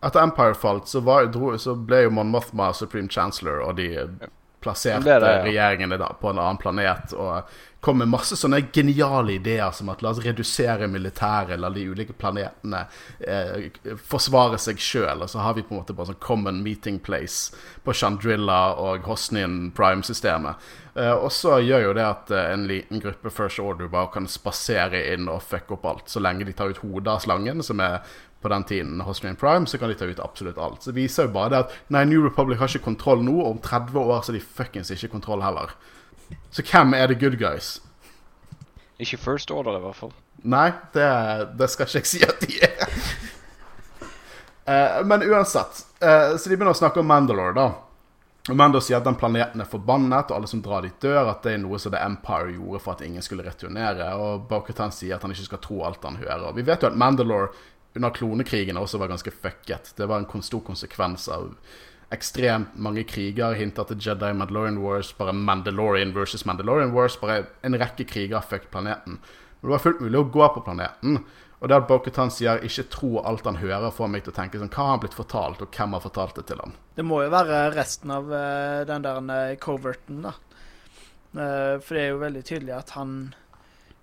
Etter 0.05 0.21
Empire 0.21 0.53
falt, 0.55 0.87
så, 0.87 1.01
var, 1.01 1.25
dro, 1.33 1.55
så 1.57 1.73
ble 1.75 2.03
jo 2.05 2.13
Mon 2.13 2.29
Mothma 2.31 2.69
Supreme 2.77 3.09
Chancellor, 3.09 3.63
og 3.65 3.79
de 3.81 3.89
plasserte 4.61 5.05
Det 5.05 5.19
det, 5.19 5.33
ja. 5.37 5.43
regjeringene 5.45 5.97
da 5.97 6.11
på 6.21 6.31
en 6.31 6.39
annen 6.39 6.57
planet. 6.61 7.13
Og 7.13 7.49
kom 7.79 7.99
med 8.01 8.09
masse 8.09 8.35
sånne 8.35 8.63
geniale 8.73 9.37
ideer 9.37 9.69
som 9.75 9.91
at 9.93 10.01
la 10.01 10.09
oss 10.11 10.23
redusere 10.25 10.89
militæret, 10.89 11.59
la 11.61 11.69
de 11.71 11.85
ulike 11.87 12.15
planetene 12.17 12.81
eh, 13.19 13.69
forsvare 14.09 14.57
seg 14.61 14.81
sjøl. 14.81 15.21
Og 15.23 15.29
så 15.31 15.43
har 15.45 15.55
vi 15.55 15.63
på 15.63 15.75
en 15.75 15.83
måte 15.83 15.95
bare 15.95 16.11
sånn 16.11 16.23
common 16.23 16.63
meeting 16.65 16.97
place 16.99 17.55
på 17.85 17.95
Chandrilla 17.95 18.73
og 18.81 19.05
Hosnian 19.07 19.69
Prime-systemet. 19.77 20.67
Eh, 20.97 21.13
og 21.13 21.29
så 21.31 21.59
gjør 21.61 21.83
jo 21.85 21.93
det 21.93 22.05
at 22.07 22.31
eh, 22.33 22.49
en 22.55 22.65
liten 22.69 23.03
gruppe 23.03 23.29
First 23.29 23.61
Order 23.61 23.91
bare 23.93 24.09
kan 24.15 24.27
spasere 24.31 25.03
inn 25.13 25.29
og 25.29 25.43
fucke 25.45 25.77
opp 25.77 25.85
alt. 25.85 26.09
Så 26.09 26.23
lenge 26.23 26.47
de 26.47 26.55
tar 26.57 26.73
ut 26.73 26.81
hodet 26.81 27.13
av 27.13 27.21
slangen, 27.21 27.61
som 27.63 27.83
er 27.85 28.01
på 28.41 28.51
den 28.53 28.63
tiden 28.69 29.01
Hosnian 29.01 29.35
Prime, 29.35 29.67
så 29.67 29.77
kan 29.77 29.89
de 29.89 29.95
ta 29.97 30.05
ut 30.05 30.19
absolutt 30.19 30.57
alt. 30.57 30.83
Så 30.83 30.91
det 30.91 30.99
viser 31.01 31.27
jo 31.27 31.33
bare 31.35 31.53
det 31.53 31.61
at 31.65 31.75
nei, 31.93 32.03
New 32.05 32.23
Republic 32.25 32.59
har 32.61 32.69
ikke 32.69 32.85
kontroll 32.85 33.23
nå, 33.25 33.35
og 33.41 33.55
om 33.55 33.61
30 33.63 33.97
år 34.03 34.21
så 34.21 34.31
har 34.31 34.37
de 34.37 34.45
fuckings 34.59 34.93
ikke 34.93 35.11
kontroll 35.15 35.41
heller. 35.45 35.73
Så 36.51 36.65
hvem 36.67 36.93
er 36.93 37.09
the 37.09 37.17
good 37.17 37.39
guys? 37.39 37.77
Ikke 38.99 39.17
First 39.17 39.51
Order, 39.51 39.77
i 39.77 39.83
hvert 39.85 39.97
fall. 39.97 40.13
Nei, 40.45 40.69
det, 40.93 41.09
det 41.57 41.69
skal 41.73 41.89
ikke 41.89 42.03
jeg 42.03 42.11
si 42.11 42.21
at 42.25 42.45
de 42.45 42.61
er. 42.65 43.01
Eh, 44.67 45.03
men 45.07 45.23
uansett, 45.23 45.85
eh, 46.03 46.33
så 46.37 46.49
de 46.49 46.57
begynner 46.57 46.75
å 46.75 46.77
snakke 46.77 46.99
om 46.99 47.07
Mandalore, 47.07 47.53
da. 47.55 47.67
Og 48.47 48.55
Mando 48.55 48.79
sier 48.79 49.01
at 49.01 49.07
den 49.07 49.17
planeten 49.19 49.59
er 49.63 49.67
forbannet, 49.67 50.29
og 50.31 50.37
alle 50.37 50.47
som 50.47 50.61
drar 50.63 50.85
dit, 50.85 50.95
dør. 51.03 51.33
At 51.33 51.43
det 51.43 51.57
er 51.57 51.61
noe 51.63 51.79
som 51.83 51.91
The 51.91 51.99
Empire 52.03 52.53
gjorde 52.53 52.79
for 52.83 52.95
at 52.95 53.03
ingen 53.03 53.23
skulle 53.25 53.43
returnere. 53.43 54.07
Og 54.15 54.45
Bo-Katan 54.47 54.93
sier 54.95 55.17
at 55.17 55.25
han 55.25 55.33
ikke 55.35 55.49
skal 55.49 55.61
tro 55.63 55.81
alt 55.87 56.05
han 56.07 56.19
hører. 56.21 56.45
Og 56.49 56.55
vi 56.59 56.63
vet 56.67 56.83
jo 56.83 56.91
at 56.91 56.99
Mandalore 56.99 57.51
under 57.95 58.09
klonekrigen 58.09 58.77
også 58.77 58.99
var 59.01 59.11
ganske 59.11 59.31
fucket. 59.31 59.93
Det 59.97 60.07
var 60.07 60.21
en 60.21 60.43
stor 60.43 60.61
konsekvens 60.61 61.27
av 61.29 61.53
ekstremt 62.13 62.75
mange 62.75 63.03
kriger. 63.03 63.55
Hinter 63.57 63.87
til 63.89 63.99
Jedi 64.09 64.33
Mandalorian 64.33 64.79
Wars, 64.83 65.13
bare 65.17 65.33
Mandalorian 65.33 66.13
versus 66.15 66.45
Mandalorian 66.45 66.93
Wars. 66.93 67.17
Bare 67.17 67.45
en 67.63 67.79
rekke 67.79 68.05
kriger 68.07 68.41
fucket 68.41 68.71
planeten. 68.71 69.19
Men 69.59 69.69
det 69.69 69.75
var 69.75 69.83
fullt 69.83 70.01
mulig 70.05 70.19
å 70.21 70.29
gå 70.31 70.47
på 70.53 70.63
planeten. 70.67 71.21
Og 71.57 71.69
det 71.69 71.77
at 71.77 71.87
Bo-Katan 71.89 72.29
sier 72.29 72.61
'ikke 72.61 72.89
tro 72.93 73.17
alt 73.25 73.45
han 73.45 73.57
hører', 73.57 73.91
får 73.91 74.07
meg 74.07 74.23
til 74.23 74.31
å 74.31 74.35
tenke 74.35 74.59
sånn 74.59 74.69
Hva 74.69 74.83
har 74.83 74.91
han 74.91 74.99
blitt 74.99 75.17
fortalt, 75.17 75.61
og 75.61 75.71
hvem 75.73 75.93
har 75.93 76.01
fortalt 76.01 76.35
det 76.35 76.45
til 76.45 76.59
han? 76.61 76.75
Det 76.95 77.05
må 77.05 77.23
jo 77.23 77.33
være 77.33 77.73
resten 77.73 78.11
av 78.11 78.31
eh, 78.31 78.85
den 78.85 79.01
der 79.01 79.17
eh, 79.17 79.55
coverten, 79.57 80.21
da. 80.21 80.33
Eh, 81.33 81.79
for 81.81 81.95
det 81.95 82.03
er 82.03 82.09
jo 82.09 82.21
veldig 82.21 82.43
tydelig 82.45 82.77
at 82.77 82.93
han 82.93 83.33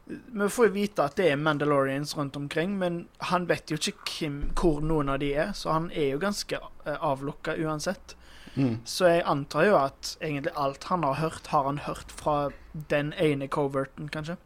Vi 0.07 0.49
får 0.53 0.67
jo 0.67 0.73
vite 0.75 1.05
at 1.05 1.14
det 1.17 1.31
er 1.33 1.37
Mandalorians 1.40 2.17
rundt 2.19 2.37
omkring, 2.37 2.75
men 2.79 3.07
han 3.31 3.47
vet 3.49 3.71
jo 3.73 3.79
ikke 3.81 4.03
hvem, 4.19 4.35
hvor 4.59 4.83
noen 4.85 5.09
av 5.09 5.19
de 5.23 5.31
er, 5.33 5.53
så 5.57 5.73
han 5.73 5.87
er 5.97 6.11
jo 6.12 6.19
ganske 6.21 6.59
uh, 6.61 6.97
avlukka 7.01 7.55
uansett. 7.64 8.12
Mm. 8.55 8.77
Så 8.85 9.09
jeg 9.09 9.23
antar 9.27 9.64
jo 9.67 9.79
at 9.81 10.17
egentlig 10.21 10.53
alt 10.61 10.85
han 10.90 11.03
har 11.09 11.14
hørt, 11.23 11.47
har 11.51 11.64
han 11.71 11.79
hørt 11.87 12.12
fra 12.12 12.51
den 12.93 13.14
ene 13.19 13.49
coverten, 13.49 14.11
kanskje. 14.12 14.37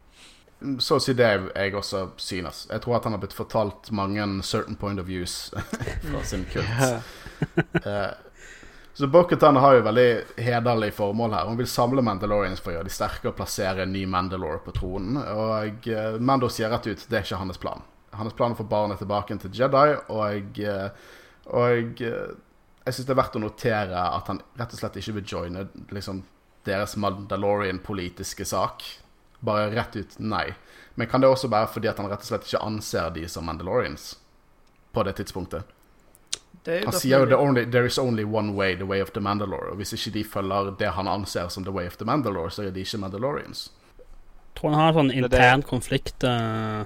Så 0.79 0.97
å 0.97 1.03
si 1.03 1.13
det 1.13 1.27
jeg- 1.55 1.75
også 1.75 2.09
synes. 2.17 2.65
Jeg 2.71 2.81
tror 2.81 2.95
at 2.97 3.03
han 3.03 3.13
har 3.13 3.19
blitt 3.19 3.35
fortalt 3.35 3.91
mange 3.91 4.25
certain 4.43 4.75
point 4.75 4.99
of 4.99 5.07
views 5.07 5.51
fra 6.09 6.23
sin 6.23 6.45
kult. 6.51 6.65
Eh, 7.85 8.11
så 8.99 9.07
Bo-Katan 9.07 9.55
har 9.55 9.77
jo 9.77 9.83
veldig 9.85 10.09
hederlig 10.43 10.89
formål 10.93 11.31
her. 11.31 11.45
Hun 11.47 11.57
vil 11.57 11.67
samle 11.71 12.01
Mandalorians 12.03 12.59
for 12.59 12.73
å 12.73 12.73
gjøre 12.73 12.89
de 12.89 12.91
sterke 12.91 13.29
og 13.29 13.37
plassere 13.37 13.85
en 13.85 13.93
ny 13.95 14.01
Mandalore 14.11 14.59
på 14.65 14.73
tronen. 14.75 15.15
Og 15.15 15.87
eh, 15.87 16.17
Mando 16.19 16.49
sier 16.51 16.67
rett 16.67 16.89
ut 16.89 17.05
det 17.07 17.15
er 17.15 17.23
ikke 17.23 17.39
hans 17.39 17.61
plan. 17.63 17.85
Hans 18.19 18.35
plan 18.35 18.51
er 18.51 18.57
å 18.57 18.59
få 18.59 18.67
barnet 18.67 18.99
tilbake 18.99 19.37
til 19.39 19.55
Jedi, 19.55 19.95
og, 20.11 20.59
eh, 20.59 21.15
og 21.47 22.03
eh, 22.03 22.35
jeg 22.83 22.97
syns 22.97 23.07
det 23.07 23.15
er 23.15 23.21
verdt 23.21 23.39
å 23.39 23.43
notere 23.45 24.03
at 24.19 24.33
han 24.33 24.43
rett 24.59 24.75
og 24.75 24.83
slett 24.83 24.99
ikke 24.99 25.15
vil 25.21 25.31
joine 25.31 25.65
liksom, 25.95 26.19
deres 26.67 26.99
Mandalorian-politiske 26.99 28.51
sak. 28.51 28.83
Bare 29.39 29.71
rett 29.79 29.95
ut 29.95 30.19
nei. 30.19 30.49
Men 30.99 31.07
kan 31.07 31.23
det 31.23 31.31
også 31.31 31.47
være 31.47 31.71
fordi 31.71 31.87
at 31.87 32.03
han 32.03 32.11
rett 32.11 32.27
og 32.27 32.33
slett 32.33 32.51
ikke 32.51 32.65
anser 32.67 33.15
de 33.15 33.29
som 33.31 33.47
Mandalorians 33.47 34.17
på 34.91 35.07
det 35.07 35.21
tidspunktet? 35.23 35.78
Han 36.67 36.91
sier 36.93 37.19
jo 37.19 37.25
the 37.25 37.37
only, 37.37 37.63
'there 37.65 37.85
is 37.85 37.97
only 37.97 38.23
one 38.23 38.53
way, 38.55 38.75
the 38.75 38.85
way 38.85 39.01
of 39.01 39.11
the 39.11 39.21
Mandalore'. 39.21 39.69
Og 39.71 39.75
hvis 39.75 39.93
ikke 39.93 40.13
de 40.13 40.23
følger 40.23 40.75
det 40.79 40.87
han 40.91 41.07
anser 41.07 41.47
som 41.49 41.63
the 41.63 41.71
way 41.73 41.85
of 41.87 41.95
the 41.97 42.05
Mandalore, 42.05 42.51
så 42.51 42.63
er 42.67 42.71
de 42.71 42.79
ikke 42.79 42.97
Mandalorians. 42.97 43.71
tror 44.55 44.69
han 44.69 44.79
har 44.79 44.89
en 44.89 44.95
sånn 44.95 45.11
er 45.11 45.23
intern 45.23 45.61
konflikt 45.63 46.23
uh, 46.23 46.83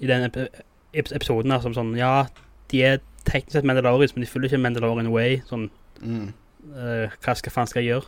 i 0.00 0.06
den 0.06 0.30
ep- 0.30 1.10
episoden 1.14 1.50
her 1.50 1.60
som 1.60 1.72
sånn 1.74 1.96
Ja, 1.96 2.26
de 2.70 2.82
er 2.82 2.98
teknisk 3.24 3.52
sett 3.52 3.64
Mandalorians, 3.64 4.14
men 4.14 4.24
de 4.24 4.30
følger 4.30 4.48
ikke 4.52 4.60
Mandalorian 4.62 5.10
Way. 5.12 5.42
Sånn 5.48 5.70
Mm. 6.02 6.32
uh, 6.76 7.08
Hva 7.22 7.34
skal 7.36 7.52
faen 7.52 7.66
skal 7.66 7.82
jeg 7.82 7.94
gjøre? 7.94 8.06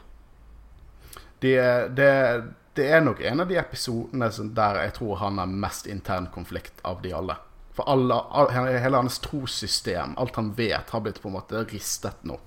De, 1.40 1.52
det, 1.96 2.44
det 2.76 2.90
er 2.90 3.00
nok 3.00 3.20
en 3.20 3.40
av 3.40 3.48
de 3.48 3.56
episodene 3.56 4.28
der 4.54 4.80
jeg 4.82 4.92
tror 4.94 5.16
han 5.16 5.38
har 5.38 5.46
mest 5.46 5.86
intern 5.86 6.26
konflikt 6.34 6.72
av 6.84 7.02
de 7.02 7.12
alle. 7.12 7.36
For 7.76 7.88
alle, 7.92 8.14
all, 8.14 8.50
hele 8.50 8.96
hans 8.96 9.18
trossystem, 9.20 10.14
alt 10.16 10.36
han 10.36 10.52
vet, 10.56 10.90
har 10.90 11.00
blitt 11.04 11.20
på 11.22 11.28
en 11.28 11.36
måte 11.36 11.64
ristet 11.68 12.22
nå. 12.24 12.38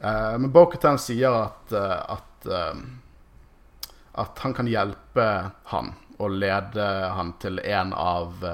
Uh, 0.00 0.36
men 0.38 0.52
Bokhatan 0.54 1.00
sier 1.02 1.34
at, 1.34 1.74
uh, 1.74 2.14
at, 2.14 2.46
uh, 2.46 3.90
at 4.22 4.44
han 4.44 4.54
kan 4.56 4.70
hjelpe 4.70 5.26
han 5.72 5.92
og 6.20 6.36
lede 6.38 6.86
han 7.16 7.34
til 7.42 7.58
en 7.64 7.92
av 7.96 8.44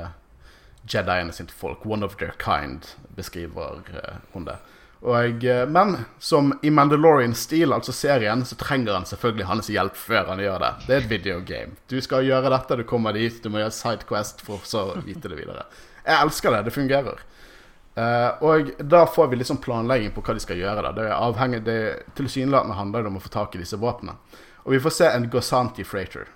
Jediene 0.87 1.35
sitt 1.35 1.51
folk. 1.51 1.83
One 1.85 2.07
of 2.07 2.15
their 2.17 2.35
kind, 2.39 2.87
beskriver 3.19 3.83
hun 4.33 4.47
det. 4.47 4.57
Og, 5.07 5.45
eh, 5.45 5.63
men 5.71 5.97
som 6.19 6.51
i 6.67 6.71
Mandalorian-stil, 6.75 7.71
altså 7.73 7.93
serien, 7.95 8.43
så 8.45 8.57
trenger 8.59 8.97
han 8.97 9.07
selvfølgelig 9.07 9.47
hans 9.47 9.69
hjelp 9.71 9.99
før 9.99 10.33
han 10.33 10.43
gjør 10.43 10.65
det. 10.65 10.71
Det 10.87 10.97
er 10.97 11.05
et 11.05 11.13
videogame. 11.13 11.77
Du 11.87 12.01
skal 12.03 12.27
gjøre 12.27 12.51
dette, 12.51 12.79
du 12.81 12.83
kommer 12.91 13.15
dit, 13.15 13.39
du 13.43 13.53
må 13.53 13.63
gjøre 13.63 13.75
Sidequest 13.77 14.43
for 14.43 14.67
så 14.67 14.89
å 14.91 15.05
vite 15.07 15.31
det 15.31 15.39
videre. 15.39 15.69
Jeg 16.03 16.19
elsker 16.19 16.57
det. 16.57 16.65
Det 16.67 16.75
fungerer. 16.75 17.23
Eh, 17.97 18.43
og 18.45 18.73
da 18.83 19.05
får 19.07 19.31
vi 19.31 19.39
liksom 19.41 19.63
planlegging 19.63 20.11
på 20.13 20.27
hva 20.27 20.35
de 20.37 20.43
skal 20.43 20.59
gjøre. 20.59 20.83
Da. 20.89 20.93
Det 20.99 21.07
er 21.07 21.15
avhengig, 21.17 21.63
det 21.65 21.79
Tilsynelatende 22.19 22.77
handler 22.77 23.07
det 23.07 23.15
om 23.15 23.21
å 23.21 23.23
få 23.25 23.33
tak 23.33 23.55
i 23.55 23.63
disse 23.63 23.79
våpnene. 23.81 24.19
Og 24.67 24.75
vi 24.75 24.83
får 24.83 24.97
se 24.99 25.13
en 25.13 25.31
Gozanti 25.31 25.87
Freighter. 25.87 26.27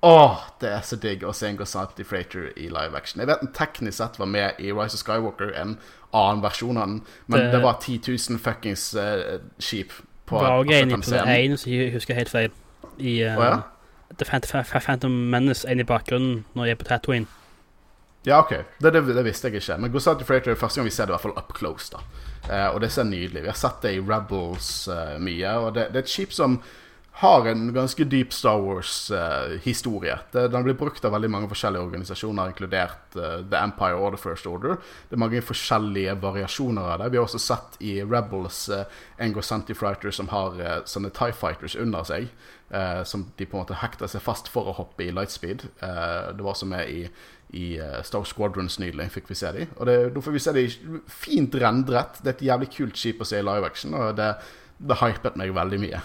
Åh, 0.00 0.36
det 0.60 0.68
er 0.70 0.82
så 0.86 0.96
digg 1.02 1.24
å 1.26 1.32
se 1.34 1.48
en 1.48 1.56
Gozanti 1.58 2.04
Freighter 2.06 2.52
i 2.56 2.68
live 2.70 2.94
action. 2.96 3.18
Jeg 3.20 3.26
vet 3.26 3.40
den 3.42 3.50
teknisk 3.56 3.98
sett 3.98 4.18
var 4.20 4.28
med 4.30 4.60
i 4.62 4.70
Rise 4.70 4.94
of 4.94 5.02
Skywalker, 5.02 5.50
en 5.58 5.72
annen 6.14 6.42
versjon 6.44 6.78
av 6.78 6.86
den, 6.86 7.00
men 7.26 7.40
det, 7.40 7.50
Det- 7.52 7.62
var 7.62 7.80
10 7.82 7.98
000 8.30 8.38
fuckings 8.38 8.94
uh, 8.94 9.40
skip 9.58 9.92
på 10.26 10.38
Var 10.38 10.50
også 10.50 10.60
akkurat 10.60 10.82
en 10.82 10.90
som 10.90 10.90
den 10.90 11.00
episode 11.00 11.20
scenen. 11.24 11.52
1, 11.52 11.58
så 11.58 11.70
jeg 11.70 11.92
husker 11.92 12.14
helt 12.14 12.30
feil. 12.30 12.50
I 12.98 13.16
uh, 13.26 13.38
oh, 13.38 13.44
ja? 13.44 13.58
The 14.18 14.24
Phantom, 14.24 14.64
Phantom 14.64 15.12
Menace, 15.30 15.68
en 15.68 15.80
i 15.80 15.84
bakgrunnen 15.84 16.44
når 16.54 16.64
jeg 16.64 16.70
er 16.70 16.82
på 16.84 16.84
Tatooine. 16.84 17.26
Ja, 18.26 18.38
ok. 18.38 18.54
Det, 18.82 18.92
det, 18.92 19.06
det 19.16 19.24
visste 19.24 19.48
jeg 19.48 19.54
ikke. 19.62 19.76
Men 19.78 19.92
Gozanti 19.92 20.24
Freighter 20.24 20.50
er 20.50 20.54
første 20.54 20.78
gang 20.80 20.86
vi 20.86 20.94
ser 20.94 21.06
det 21.06 21.10
i 21.10 21.16
hvert 21.16 21.26
fall 21.26 21.38
up 21.38 21.52
close. 21.58 21.90
da. 21.90 21.98
Uh, 22.48 22.74
og 22.74 22.80
det 22.80 22.92
ser 22.92 23.04
nydelig 23.04 23.42
Vi 23.42 23.48
har 23.50 23.58
sett 23.58 23.82
det 23.82 23.96
i 23.96 24.00
Rebels 24.00 24.88
mye. 25.18 25.58
Og 25.58 25.74
det, 25.74 25.88
det 25.90 25.96
er 25.96 26.06
et 26.06 26.08
skip 26.10 26.32
som 26.32 26.60
har 27.18 27.46
en 27.50 27.72
ganske 27.74 28.04
dyp 28.04 28.32
Star 28.32 28.60
Wars-historie. 28.62 30.18
den 30.32 30.62
blir 30.62 30.74
brukt 30.78 31.04
av 31.04 31.12
veldig 31.16 31.30
mange 31.30 31.48
forskjellige 31.50 31.82
organisasjoner, 31.82 32.52
inkludert 32.52 33.16
eh, 33.16 33.40
The 33.42 33.58
Empire 33.58 33.96
og 33.98 34.14
The 34.14 34.20
First 34.22 34.46
Order. 34.46 34.76
Det 35.08 35.16
er 35.16 35.22
mange 35.24 35.42
forskjellige 35.42 36.14
variasjoner 36.22 36.92
av 36.92 37.00
det. 37.02 37.08
Vi 37.10 37.18
har 37.18 37.26
også 37.26 37.40
sett 37.42 37.80
i 37.82 37.96
Rebels 38.04 38.68
eh, 38.70 39.00
en 39.18 39.34
Gozanti 39.34 39.74
Fighter 39.74 40.14
som 40.14 40.30
har 40.30 40.60
eh, 40.62 40.76
sånne 40.86 41.10
Tie 41.16 41.34
Fighters 41.34 41.74
under 41.74 42.06
seg. 42.06 42.28
eh, 42.70 43.02
som 43.02 43.26
de 43.36 43.46
på 43.46 43.56
en 43.56 43.64
måte 43.64 43.80
hekter 43.82 44.06
seg 44.06 44.22
fast 44.22 44.46
for 44.52 44.70
å 44.70 44.76
hoppe 44.76 45.08
i 45.08 45.10
lightspeed. 45.10 45.64
Uh, 45.82 46.36
det 46.36 46.44
var 46.44 46.52
også 46.52 46.68
med 46.68 46.90
i 46.92 47.02
i 47.56 47.78
eh, 47.80 48.02
Star 48.04 48.26
Squadrons 48.28 48.74
nylig 48.76 49.06
fikk 49.14 49.30
vi 49.30 49.36
se 49.40 49.48
de. 49.56 49.66
Og 49.80 49.88
da 49.88 50.20
får 50.20 50.34
vi 50.34 50.42
se 50.44 50.52
de 50.52 50.66
fint 51.08 51.54
rendret. 51.56 52.20
Det 52.20 52.34
er 52.34 52.36
et 52.36 52.46
jævlig 52.50 52.68
kult 52.74 53.00
skip 53.00 53.22
å 53.24 53.28
se 53.28 53.40
i 53.40 53.46
live 53.46 53.64
action, 53.64 53.96
og 53.96 54.18
det, 54.18 54.34
det 54.76 55.00
hypet 55.00 55.38
meg 55.40 55.54
veldig 55.56 55.80
mye. 55.80 56.02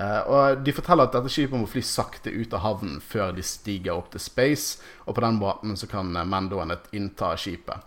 Eh, 0.00 0.20
og 0.32 0.64
De 0.64 0.72
forteller 0.72 1.08
at 1.08 1.14
dette 1.16 1.32
skipet 1.32 1.60
må 1.60 1.68
fly 1.68 1.82
sakte 1.84 2.32
ut 2.32 2.54
av 2.56 2.64
havnen 2.64 3.00
før 3.04 3.34
de 3.36 3.44
stiger 3.44 3.98
opp 3.98 4.10
til 4.14 4.22
space, 4.24 4.80
og 5.04 5.16
på 5.18 5.24
den 5.24 5.40
måten 5.40 5.76
så 5.76 5.88
kan 5.90 6.14
eh, 6.16 6.28
Mandoene 6.28 6.78
innta 6.96 7.34
skipet. 7.40 7.86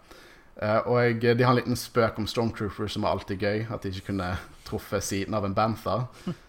Eh, 0.62 0.80
og 0.86 1.24
de 1.24 1.34
har 1.42 1.54
en 1.56 1.62
liten 1.62 1.80
spøk 1.80 2.20
om 2.22 2.30
Stormtroopers 2.30 2.98
som 2.98 3.08
er 3.08 3.16
alltid 3.16 3.42
gøy, 3.42 3.66
at 3.74 3.86
de 3.86 3.94
ikke 3.94 4.12
kunne 4.12 4.36
truffet 4.68 5.06
siden 5.06 5.38
av 5.38 5.48
en 5.48 5.58
Bantha. 5.58 6.04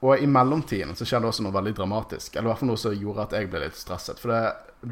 Og 0.00 0.22
i 0.22 0.26
mellomtiden 0.30 0.94
så 0.96 1.04
skjer 1.04 1.20
det 1.20 1.28
også 1.28 1.42
noe 1.44 1.52
veldig 1.52 1.72
dramatisk. 1.76 2.32
Eller 2.32 2.46
i 2.46 2.50
hvert 2.52 2.60
fall 2.62 2.70
noe 2.70 2.80
som 2.80 2.94
gjorde 2.96 3.24
at 3.26 3.34
jeg 3.36 3.48
ble 3.52 3.60
litt 3.60 3.76
stresset. 3.76 4.20
For 4.22 4.32
det, 4.32 4.38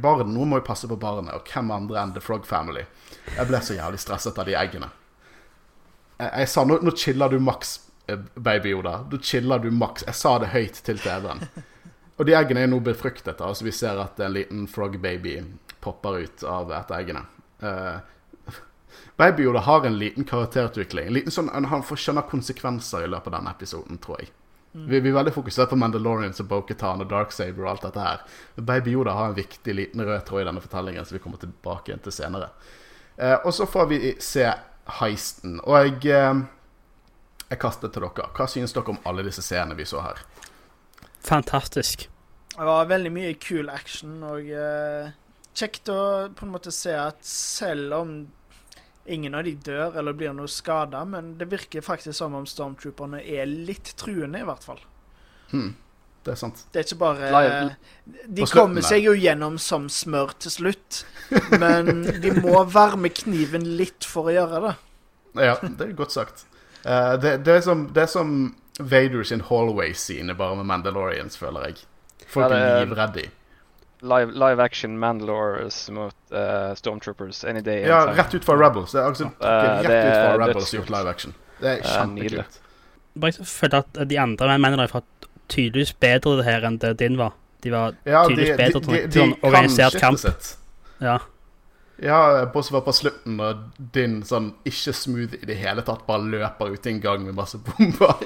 barn, 0.02 0.34
noen 0.34 0.50
må 0.50 0.58
jo 0.58 0.66
passe 0.66 0.90
på 0.90 0.98
barnet, 1.00 1.30
og 1.32 1.48
hvem 1.48 1.70
andre 1.72 2.02
enn 2.02 2.12
The 2.12 2.20
Frog 2.20 2.44
Family? 2.44 2.82
Jeg 3.30 3.48
ble 3.48 3.60
så 3.64 3.78
jævlig 3.78 4.02
stresset 4.02 4.36
av 4.36 4.50
de 4.50 4.58
eggene. 4.58 4.90
Jeg, 6.18 6.28
jeg 6.28 6.50
sa 6.52 6.66
nå, 6.68 6.76
nå 6.84 6.92
chiller 6.98 7.32
du 7.32 7.38
maks, 7.40 7.78
baby 8.34 8.68
Yoda. 8.68 8.98
Da 9.10 9.18
chiller 9.18 9.58
du 9.58 9.70
maks. 9.70 10.04
Jeg 10.06 10.14
sa 10.14 10.38
det 10.38 10.52
høyt 10.54 10.80
til 10.84 11.00
TV-en. 11.02 11.42
Og 12.18 12.26
de 12.26 12.34
eggene 12.34 12.64
er 12.64 12.70
nå 12.70 12.80
befruktet. 12.82 13.40
Altså 13.40 13.66
vi 13.66 13.74
ser 13.74 14.00
at 14.02 14.18
en 14.20 14.34
liten 14.34 14.66
frog 14.70 14.96
baby 15.02 15.38
popper 15.80 16.24
ut 16.24 16.44
av 16.44 16.72
et 16.74 16.90
av 16.90 16.98
eggene. 16.98 17.22
Uh, 17.62 18.00
baby 19.20 19.46
Yoda 19.46 19.62
har 19.66 19.86
en 19.86 19.98
liten 19.98 20.26
karakterutvikling. 20.26 21.06
En 21.06 21.18
liten 21.18 21.34
sånn, 21.34 21.52
han 21.52 21.86
får 21.86 22.02
skjønne 22.02 22.26
konsekvenser 22.30 23.06
i 23.06 23.12
løpet 23.12 23.30
av 23.30 23.38
denne 23.38 23.54
episoden, 23.54 24.00
tror 24.02 24.24
jeg. 24.24 24.32
Vi, 24.72 25.00
vi 25.00 25.10
er 25.10 25.16
veldig 25.16 25.32
fokusert 25.32 25.70
på 25.70 25.78
Mandalorians 25.80 26.42
og 26.42 26.50
Boketan 26.50 27.00
og 27.02 27.08
Darksaber 27.10 27.64
og 27.64 27.70
alt 27.72 27.86
dette 27.86 28.02
her. 28.02 28.24
Men 28.56 28.66
Baby 28.68 28.96
Yoda 28.96 29.14
har 29.16 29.30
en 29.30 29.38
viktig 29.38 29.74
liten 29.74 30.04
rød 30.04 30.26
tråd 30.28 30.42
i 30.42 30.48
denne 30.50 30.62
fortellingen 30.62 31.06
som 31.06 31.16
vi 31.16 31.22
kommer 31.22 31.40
tilbake 31.42 31.96
til 32.04 32.14
senere. 32.14 32.50
Uh, 33.18 33.38
og 33.38 33.54
så 33.54 33.66
får 33.66 33.88
vi 33.90 34.00
se 34.22 34.46
heisten. 35.00 35.58
Og 35.64 35.78
jeg, 35.78 36.12
eh, 36.14 36.42
jeg 37.48 37.60
kaster 37.62 37.92
til 37.92 38.04
dere. 38.04 38.28
Hva 38.36 38.46
synes 38.50 38.74
dere 38.76 38.92
om 38.92 39.00
alle 39.08 39.24
disse 39.26 39.44
scenene 39.44 39.76
vi 39.78 39.86
så 39.88 40.02
her? 40.04 40.20
Fantastisk. 41.24 42.08
Det 42.52 42.66
var 42.66 42.88
veldig 42.90 43.12
mye 43.14 43.34
kul 43.40 43.70
action, 43.70 44.18
og 44.26 44.48
uh, 44.50 45.10
kjekt 45.56 45.90
å 45.92 46.00
på 46.34 46.46
en 46.46 46.52
måte 46.52 46.72
se 46.74 46.94
at 46.98 47.22
selv 47.24 47.94
om 48.00 48.14
ingen 49.08 49.36
av 49.38 49.46
de 49.46 49.54
dør 49.64 49.96
eller 50.00 50.16
blir 50.16 50.34
noe 50.36 50.50
skada, 50.52 51.04
men 51.08 51.36
det 51.40 51.48
virker 51.48 51.84
faktisk 51.84 52.18
som 52.18 52.34
om 52.36 52.46
stormtrooperne 52.48 53.22
er 53.22 53.46
litt 53.48 53.94
truende, 54.00 54.42
i 54.42 54.48
hvert 54.48 54.66
fall. 54.66 54.82
Hmm, 55.52 55.70
det 56.26 56.34
er 56.34 56.40
sant. 56.42 56.64
Det 56.72 56.82
er 56.82 56.88
ikke 56.90 57.00
bare 57.00 57.30
De 58.04 58.42
På 58.42 58.50
slutten 58.50 58.52
kommer 58.52 58.84
seg 58.84 59.06
jo 59.06 59.14
gjennom 59.16 59.56
som 59.62 59.88
smør 59.92 60.34
til 60.44 60.56
slutt, 60.58 61.00
men 61.56 62.04
de 62.20 62.34
må 62.42 62.60
varme 62.68 63.12
kniven 63.14 63.64
litt 63.78 64.04
for 64.04 64.28
å 64.28 64.36
gjøre 64.36 64.62
det. 64.66 64.76
Ja, 65.38 65.56
det 65.62 65.86
er 65.86 65.96
godt 65.96 66.12
sagt. 66.16 66.47
Eh, 66.84 67.14
det, 67.22 67.36
det, 67.44 67.54
er 67.56 67.60
som, 67.60 67.86
det 67.94 68.02
er 68.02 68.06
som 68.12 68.54
Vader 68.78 69.22
sin 69.26 69.40
hallway-scene, 69.40 70.34
bare 70.38 70.56
med 70.60 70.64
Mandalorians, 70.70 71.38
føler 71.38 71.66
jeg. 71.70 71.80
Folk 72.28 72.50
Ja, 72.52 72.56
er 72.58 72.84
livredde. 72.86 73.26
Live, 74.02 74.30
live 74.38 74.62
action 74.62 74.94
Mandalores 74.98 75.88
mot 75.90 76.14
uh, 76.30 76.70
Stormtroopers 76.78 77.40
any 77.50 77.60
day. 77.66 77.80
Ja, 77.88 78.04
rett 78.14 78.34
ut 78.34 78.44
fra 78.46 78.54
Rebels. 78.54 78.92
Det 78.94 79.00
er 79.00 79.08
altså 79.10 79.24
Eh, 79.24 79.48
rett 79.48 79.88
det 79.88 80.02
ut 80.04 80.14
fra 80.14 80.36
Rebels 80.46 80.74
gjort 80.74 80.90
live 80.94 81.10
action. 81.10 81.34
Det 81.58 81.72
er 81.72 81.82
kjempekult. 81.82 82.60
Bare 83.18 83.32
jeg 83.34 83.46
føler 83.50 83.78
at 83.82 83.98
de 84.08 84.18
andre 84.22 84.58
mennene 84.62 84.84
har 84.86 84.92
fått 84.92 85.26
tydeligvis 85.50 85.90
bedre 85.98 86.36
det 86.38 86.44
her 86.46 86.62
enn 86.68 86.78
det 86.78 86.92
din 87.00 87.16
var. 87.18 87.32
De 87.64 87.72
var 87.74 87.96
Ja, 88.06 88.22
de, 88.28 88.36
tydeligvis 88.36 88.52
de, 88.54 88.62
bedre 88.62 88.80
de, 88.80 88.86
til 88.86 89.10
de, 89.10 89.18
sånn 89.18 89.34
organisert 89.50 89.98
kamp. 89.98 90.18
sitt. 90.22 90.52
Ja. 91.02 91.16
Ja, 92.02 92.46
bortsett 92.52 92.76
fra 92.76 92.80
på 92.86 92.94
slutten, 92.94 93.38
når 93.40 93.62
din 93.94 94.20
sånn 94.26 94.52
ikke 94.68 94.94
smooth 94.94 95.34
i 95.40 95.48
det 95.50 95.56
hele 95.58 95.82
tatt 95.82 96.04
bare 96.06 96.28
løper 96.30 96.70
ut 96.70 96.86
i 96.86 96.92
en 96.92 97.00
gang 97.02 97.24
med 97.26 97.34
masse 97.34 97.58
bomber. 97.58 98.22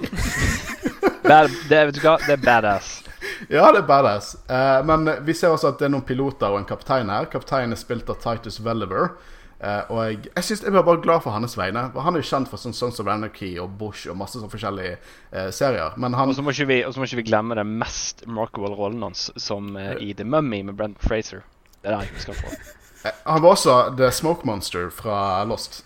Bad, 1.22 1.50
det, 1.70 1.78
vet 1.88 1.96
du 1.96 2.02
hva? 2.02 2.18
det 2.26 2.35
er 2.35 2.42
badass. 2.42 2.96
ja, 3.54 3.68
det 3.72 3.80
er 3.80 3.87
badass. 3.88 4.35
Eh, 4.50 4.80
men 4.85 5.08
vi 5.24 5.37
ser 5.38 5.54
også 5.54 5.70
at 5.72 5.80
det 5.80 5.87
er 5.88 5.94
noen 5.94 6.04
piloter 6.04 6.52
og 6.52 6.61
en 6.61 6.68
kaptein 6.68 7.12
her. 7.12 7.30
Kapteinen 7.32 7.72
er 7.72 7.80
spilt 7.80 8.11
av 8.12 8.18
Titus 8.20 8.59
Welliver. 8.61 9.14
Eh, 9.62 9.92
og 9.94 10.01
jeg, 10.03 10.18
jeg, 10.26 10.44
synes, 10.44 10.64
jeg 10.66 10.74
er 10.74 10.84
bare 10.84 11.01
glad 11.05 11.22
for 11.22 11.32
hans 11.32 11.55
vegne. 11.57 11.86
Han 11.94 12.18
er 12.18 12.24
jo 12.24 12.28
kjent 12.32 12.51
for 12.51 12.59
sånn 12.61 12.74
Sons 12.74 12.99
of 13.01 13.09
Anarchy 13.09 13.55
og 13.62 13.78
Bush 13.78 14.11
og 14.11 14.18
masse 14.18 14.40
sånn 14.42 14.51
forskjellige 14.53 14.99
eh, 14.99 15.49
serier. 15.55 15.94
Men 16.03 16.18
han 16.18 16.34
Og 16.34 16.36
så 16.36 16.44
må 16.44 16.53
ikke 16.53 16.68
vi, 16.72 16.82
må 16.99 17.07
ikke 17.07 17.22
vi 17.22 17.28
glemme 17.30 17.57
den 17.57 17.76
mest 17.80 18.26
remarkable 18.26 18.74
rollen 18.76 19.07
hans 19.07 19.28
som 19.40 19.76
eh, 19.78 19.94
i 20.03 20.12
The 20.18 20.26
Mummy 20.26 20.64
med 20.66 20.76
Brent 20.76 21.01
Fraser. 21.01 21.47
Det 21.80 21.88
er 21.88 22.03
det 22.03 22.11
jeg 22.11 22.26
skal 22.26 22.40
få. 22.42 22.57
Han 23.24 23.42
var 23.42 23.50
også 23.57 23.76
The 23.98 24.11
Smoke 24.14 24.46
Monster 24.46 24.90
fra 24.90 25.44
Lost. 25.44 25.84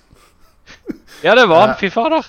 Ja, 1.23 1.35
det 1.35 1.47
var 1.47 1.61
han. 1.61 1.71
Eh. 1.71 1.77
Fy 1.77 1.91
fader. 1.91 2.27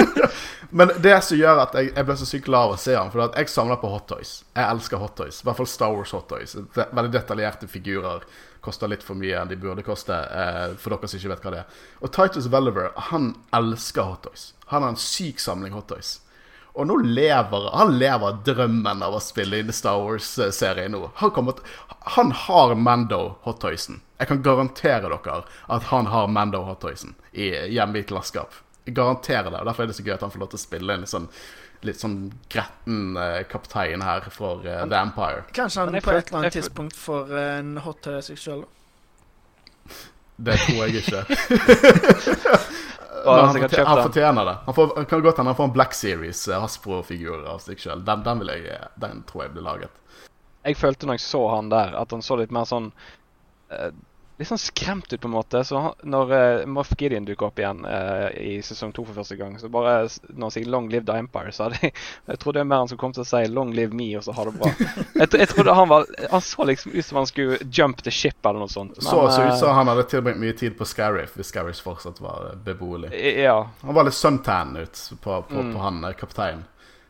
Men 0.70 0.90
det 0.98 1.16
som 1.22 1.38
gjør 1.38 1.60
at 1.64 1.74
jeg, 1.78 1.90
jeg 1.94 2.06
ble 2.06 2.14
så 2.18 2.26
sykt 2.26 2.46
glad 2.46 2.68
av 2.68 2.72
å 2.74 2.78
se 2.80 2.94
han, 2.94 3.10
for 3.12 3.34
jeg 3.34 3.50
samla 3.50 3.76
på 3.82 3.90
hot 3.90 4.06
toys. 4.10 4.32
Jeg 4.54 4.66
elsker 4.66 5.02
hot 5.02 5.16
toys. 5.18 5.40
I 5.42 5.46
hvert 5.48 5.58
fall 5.58 5.68
Star 5.70 5.94
Wars 5.94 6.14
hot 6.14 6.28
toys. 6.30 6.54
Det, 6.74 6.86
veldig 6.94 7.12
detaljerte 7.14 7.68
figurer. 7.70 8.26
Koster 8.62 8.90
litt 8.90 9.04
for 9.06 9.18
mye 9.18 9.38
enn 9.40 9.50
de 9.50 9.58
burde 9.58 9.82
koste, 9.86 10.14
eh, 10.14 10.74
for 10.78 10.94
dere 10.94 11.10
som 11.10 11.20
ikke 11.20 11.32
vet 11.32 11.46
hva 11.46 11.54
det 11.54 11.62
er. 11.62 11.78
Og 12.02 12.12
Titus 12.14 12.50
Welliver, 12.52 12.90
han 13.10 13.32
elsker 13.56 14.10
hot 14.10 14.26
toys. 14.28 14.50
Han 14.72 14.86
har 14.86 14.94
en 14.94 15.00
syk 15.00 15.42
samling 15.42 15.74
hot 15.74 15.88
toys. 15.90 16.18
Og 16.72 16.86
nå 16.86 16.96
lever 17.02 17.70
han 17.74 17.96
lever 17.98 18.38
drømmen 18.46 19.02
av 19.02 19.16
å 19.16 19.22
spille 19.22 19.60
inn 19.60 19.70
i 19.72 19.74
Star 19.74 19.98
Wars-serien 20.02 20.92
nå. 20.94 21.10
Han, 21.22 21.32
kommer 21.34 21.58
han 22.16 22.32
har 22.46 22.74
Mando-hottoysen. 22.74 24.00
Jeg 24.20 24.30
kan 24.30 24.42
garantere 24.44 25.08
dere 25.08 25.40
at 25.66 25.88
han 25.90 26.10
har 26.12 26.28
Mando-hottoysen 26.30 27.16
hjemme 27.32 27.98
i 27.98 28.04
et 28.04 28.12
landskap. 28.14 28.54
Jeg 28.84 28.94
garanterer 28.96 29.50
det. 29.50 29.58
og 29.58 29.66
Derfor 29.66 29.84
er 29.84 29.90
det 29.90 29.98
så 29.98 30.06
gøy 30.06 30.14
at 30.14 30.24
han 30.24 30.32
får 30.32 30.44
lov 30.44 30.52
til 30.52 30.60
å 30.60 30.64
spille 30.64 30.94
en 30.94 31.04
litt 31.04 31.12
sånn, 31.12 31.28
litt 31.88 32.00
sånn 32.00 32.18
gretten 32.52 33.16
uh, 33.18 33.40
kaptein 33.50 34.04
her 34.04 34.28
for 34.32 34.62
uh, 34.66 34.84
The 34.86 35.00
Empire. 35.00 35.46
Kanskje 35.56 35.86
han 35.86 35.98
på 36.00 36.14
et 36.14 36.30
eller 36.30 36.42
annet 36.44 36.58
tidspunkt 36.58 36.98
får 36.98 37.34
en 37.44 37.74
hot 37.84 38.02
til 38.06 38.20
seg 38.30 38.40
sjøl. 38.40 38.62
Det 40.40 40.56
tror 40.62 40.86
jeg 40.86 41.02
ikke. 41.02 41.24
Han 43.24 43.54
fortjener, 43.54 43.86
han 43.86 44.02
fortjener 44.02 44.44
det. 44.44 44.56
Han 44.66 44.74
får, 44.74 45.04
kan 45.04 45.22
godt 45.22 45.40
hende 45.40 45.52
han 45.52 45.56
får 45.56 45.70
en 45.70 45.72
Black 45.72 45.94
Series 45.94 46.42
eh, 46.48 46.60
Hasbro-figur 46.60 47.46
av 47.48 47.62
seg 47.64 47.80
sjøl. 47.80 48.04
Den, 48.06 48.22
den, 48.26 48.44
jeg, 48.48 48.78
den 49.02 49.24
tror 49.28 49.46
jeg 49.46 49.54
blir 49.56 49.66
laget. 49.66 49.96
Jeg 50.66 50.76
følte 50.76 51.08
når 51.08 51.18
jeg 51.18 51.24
så 51.24 51.42
han 51.54 51.72
der, 51.72 51.94
at 51.96 52.12
han 52.12 52.22
så 52.24 52.36
litt 52.40 52.52
mer 52.54 52.68
sånn 52.68 52.90
eh, 53.72 53.90
Litt 54.40 54.48
sånn 54.48 54.60
skremt 54.60 55.10
ut, 55.12 55.20
på 55.20 55.28
en 55.28 55.34
måte. 55.34 55.60
Så 55.68 55.76
når 56.08 56.30
uh, 56.32 56.66
Moff 56.72 56.94
Gideon 56.96 57.26
dukker 57.28 57.50
opp 57.50 57.58
igjen 57.60 57.82
uh, 57.84 58.30
i 58.40 58.54
sesong 58.64 58.94
to 58.96 59.04
for 59.04 59.18
første 59.20 59.36
gang, 59.36 59.58
så 59.60 59.68
bare 59.68 60.06
når 60.32 60.46
han 60.46 60.54
sier 60.54 60.64
'Long 60.70 60.86
live 60.88 61.04
the 61.04 61.12
Empire', 61.20 61.52
så 61.52 61.66
hadde 61.66 61.76
jeg 61.82 61.92
Jeg 62.30 62.40
trodde 62.40 62.64
mer 62.64 62.80
han 62.80 62.88
skulle 62.88 63.02
komme 63.02 63.18
til 63.18 63.26
å 63.26 63.28
si 63.28 63.42
'Long 63.52 63.74
live 63.76 63.92
me', 63.92 64.14
og 64.16 64.24
så 64.24 64.32
ha 64.32 64.46
det 64.48 64.54
bra. 64.56 64.70
Jeg, 65.20 65.28
jeg 65.42 65.48
trodde 65.52 65.74
han 65.76 65.88
var 65.92 66.06
Han 66.30 66.40
så 66.40 66.64
liksom 66.64 66.94
ut 66.96 67.04
som 67.04 67.20
han 67.20 67.28
skulle 67.28 67.58
jump 67.68 68.00
the 68.02 68.10
ship 68.10 68.46
eller 68.46 68.64
noe 68.64 68.72
sånt. 68.72 68.96
Så 68.96 69.10
så 69.12 69.42
ut 69.44 69.52
eh, 69.52 69.56
som 69.60 69.76
han 69.76 69.92
hadde 69.92 70.06
tilbringt 70.08 70.40
mye 70.40 70.56
tid 70.56 70.78
på 70.78 70.88
Scarif, 70.88 71.36
hvis 71.36 71.52
Scarif 71.52 71.84
fortsatt 71.84 72.20
var 72.24 72.48
eh, 72.54 72.56
beboelig. 72.64 73.12
Ja. 73.44 73.58
Han 73.84 73.94
var 73.94 74.08
litt 74.08 74.16
suntan 74.16 74.72
ut 74.80 75.04
på, 75.20 75.42
på, 75.42 75.60
Mm. 75.60 75.74
på 75.74 75.84
han 75.84 76.04
eh, 76.04 76.16
kapteinen. 76.16 76.64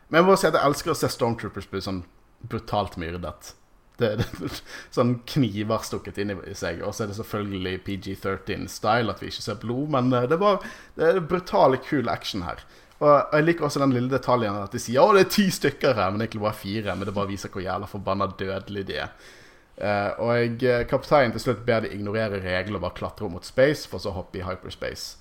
Men 0.09 0.19
jeg 0.19 0.27
må 0.27 0.35
si 0.35 0.47
at 0.51 0.59
jeg 0.59 0.67
elsker 0.67 0.91
å 0.91 0.99
se 0.99 1.07
Stormtroopers 1.07 1.69
bli 1.71 1.79
sånn 1.81 2.03
brutalt 2.43 2.97
myrdet. 2.99 3.53
Det, 4.01 4.11
det, 4.19 4.51
sånn 4.95 5.17
kniver 5.29 5.85
stukket 5.87 6.19
inn 6.21 6.35
i 6.35 6.55
seg. 6.57 6.83
Og 6.85 6.95
så 6.95 7.05
er 7.05 7.11
det 7.11 7.17
selvfølgelig 7.19 7.75
PG-13-style, 7.87 9.13
at 9.13 9.23
vi 9.23 9.31
ikke 9.31 9.45
ser 9.45 9.59
blod. 9.61 9.91
Men 9.95 10.13
eh, 10.17 10.29
det 10.31 10.39
var 10.41 10.61
det 10.97 11.09
er 11.09 11.21
brutale, 11.25 11.81
kul 11.85 12.11
action 12.11 12.45
her. 12.47 12.63
Og 13.01 13.33
jeg 13.33 13.47
liker 13.47 13.65
også 13.65 13.81
den 13.81 13.95
lille 13.95 14.11
detaljen 14.11 14.59
at 14.59 14.73
de 14.75 14.79
sier 14.81 15.01
å 15.01 15.13
det 15.15 15.23
er 15.25 15.31
ti 15.33 15.47
stykker 15.49 15.95
her, 15.97 16.11
men 16.13 16.21
egentlig 16.21 16.43
bare 16.43 16.59
fire. 16.59 16.97
Men 16.97 17.09
det 17.09 17.15
bare 17.15 17.31
viser 17.31 17.53
hvor 17.53 17.63
jævla 17.65 17.89
forbanna 17.89 18.29
dødelig 18.37 18.85
de 18.91 18.99
er. 19.07 19.15
Uh, 19.81 20.11
og 20.21 20.61
eh, 20.67 20.83
kapteinen 20.85 21.31
til 21.33 21.41
slutt 21.41 21.63
ber 21.65 21.81
de 21.81 21.89
ignorere 21.95 22.37
regler 22.43 22.77
og 22.77 22.83
bare 22.83 22.97
klatre 22.99 23.29
mot 23.31 23.45
space, 23.47 23.87
for 23.89 24.03
så 24.03 24.13
hoppe 24.13 24.37
i 24.37 24.45
hyperspace. 24.45 25.17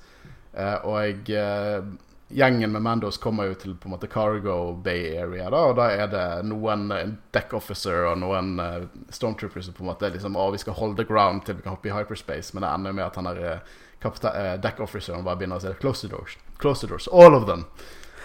Uh, 0.53 0.77
og 0.85 0.97
jeg, 1.07 1.39
eh, 1.39 1.87
gjengen 2.31 2.73
med 2.73 2.83
Mandos 2.83 3.19
kommer 3.19 3.51
jo 3.51 3.55
til 3.59 3.75
på 3.75 3.89
en 3.89 3.95
måte 3.97 4.09
Cargo 4.11 4.73
Bay 4.85 5.17
Area, 5.19 5.51
da, 5.51 5.61
og 5.71 5.77
da 5.79 5.89
er 5.91 6.11
det 6.13 6.25
noen 6.47 6.89
deck 7.35 7.55
officer 7.59 8.07
og 8.13 8.19
noen 8.23 8.53
eh, 8.63 8.89
stormtroopers 9.11 9.67
som 9.69 9.77
på 9.77 9.85
en 9.85 9.91
måte 9.91 10.07
er 10.07 10.15
liksom 10.15 10.39
Å, 10.39 10.51
vi 10.55 10.63
skal 10.63 10.79
holde 10.79 11.03
the 11.03 11.09
ground 11.09 11.45
til 11.47 11.59
vi 11.59 11.65
kan 11.67 11.75
hoppe 11.75 11.91
i 11.91 11.95
hyperspace, 11.95 12.55
men 12.55 12.67
det 12.67 12.71
ender 12.71 12.95
med 12.97 13.07
at 13.09 13.19
han 13.19 13.31
er 13.33 13.41
eh, 13.53 13.79
kapte- 14.03 14.35
eh, 14.37 14.55
deck 14.63 14.79
officeren 14.81 15.27
bare 15.27 15.41
begynner 15.41 15.59
å 15.59 15.65
si 15.65 15.75
close 15.83 16.07
the 16.07 16.13
doors. 16.15 16.39
Close 16.63 16.87
the 16.87 16.93
doors. 16.93 17.09
All 17.09 17.35
of 17.35 17.49
them. 17.51 17.67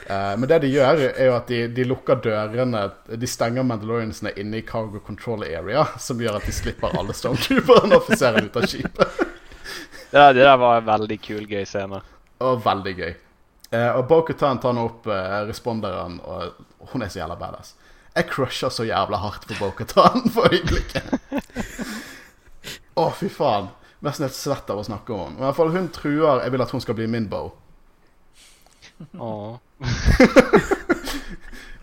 Uh, 0.05 0.35
men 0.37 0.45
det 0.45 0.59
de 0.61 0.69
gjør, 0.69 0.99
er 1.07 1.31
jo 1.31 1.33
at 1.33 1.47
de, 1.49 1.63
de 1.73 1.81
lukker 1.89 2.19
dørene 2.21 2.83
De 3.09 3.25
stenger 3.25 3.65
Mandaloriansene 3.65 4.35
inne 4.37 4.59
i 4.59 4.65
cargo 4.67 4.99
control 5.01 5.41
area, 5.47 5.87
som 5.97 6.21
gjør 6.21 6.37
at 6.37 6.45
de 6.45 6.53
slipper 6.53 6.93
alle 6.93 7.15
stormtrooperne 7.17 7.89
og 7.95 8.03
offiserene 8.03 8.45
ut 8.45 8.59
av 8.61 8.69
skipet. 8.69 9.23
Ja, 10.13 10.29
det 10.29 10.45
der 10.45 10.59
var 10.61 10.77
en 10.77 10.85
veldig 10.85 11.17
kul, 11.25 11.47
gøy 11.49 11.65
scene. 11.65 12.03
Og 12.45 12.61
veldig 12.63 12.93
gøy. 12.99 13.15
Eh, 13.75 13.91
og 13.97 14.05
Bo-Katan 14.09 14.61
tar 14.63 14.75
nå 14.77 14.85
opp 14.89 15.09
eh, 15.11 15.41
responderen, 15.49 16.19
og 16.23 16.91
hun 16.93 17.03
er 17.03 17.11
så 17.11 17.21
jævla 17.23 17.37
badass. 17.39 17.73
Jeg 18.15 18.29
crusher 18.31 18.71
så 18.71 18.85
jævla 18.87 19.19
hardt 19.19 19.47
på 19.49 19.57
Bo-Katan 19.59 20.27
for 20.35 20.47
øyeblikket. 20.53 21.17
Å, 22.95 23.09
fy 23.17 23.27
faen. 23.31 23.71
Nesten 24.05 24.27
helt 24.27 24.37
svett 24.37 24.69
av 24.71 24.79
å 24.79 24.85
snakke 24.85 25.13
om 25.15 25.23
henne. 25.25 25.39
I 25.41 25.45
hvert 25.47 25.57
fall 25.57 25.71
Hun 25.73 25.87
truer 25.89 26.43
Jeg 26.43 26.51
vil 26.53 26.61
at 26.61 26.73
hun 26.75 26.83
skal 26.83 26.97
bli 26.99 27.07
min 27.09 27.27
Bo. 27.31 27.47
Åh. 29.19 29.55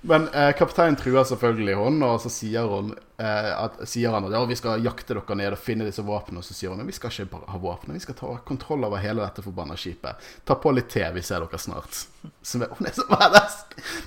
Men 0.05 0.29
eh, 0.29 0.51
kapteinen 0.59 0.97
truer 0.99 1.25
selvfølgelig 1.25 1.75
hun, 1.79 2.01
og 2.03 2.17
så 2.25 2.31
sier, 2.33 2.67
hun, 2.67 2.89
eh, 3.23 3.51
at, 3.55 3.77
sier 3.87 4.11
han 4.11 4.25
at 4.27 4.33
ja, 4.35 4.41
vi 4.51 4.57
skal 4.59 4.83
jakte 4.83 5.15
dere 5.15 5.37
ned 5.39 5.55
og 5.55 5.61
finne 5.63 5.87
disse 5.87 6.03
våpnene. 6.03 6.41
Og 6.43 6.47
så 6.47 6.57
sier 6.59 6.73
hun 6.73 6.81
at 6.83 6.89
vi 6.89 6.95
skal 6.97 7.13
ikke 7.13 7.37
bare 7.37 7.51
ha 7.55 7.61
våpen, 7.63 7.95
vi 7.95 8.03
skal 8.03 8.17
ta 8.19 8.33
kontroll 8.49 8.83
over 8.89 8.99
hele 8.99 9.23
dette 9.23 9.45
forbanna 9.45 9.77
skipet. 9.79 10.25
Ta 10.49 10.57
på 10.59 10.73
litt 10.75 10.89
te, 10.91 11.05
vi 11.15 11.23
ser 11.23 11.45
dere 11.45 11.61
snart. 11.63 12.01
Er, 12.27 12.65
hun 12.75 12.91
er 12.91 12.97
så 12.97 13.07
badass! 13.07 13.61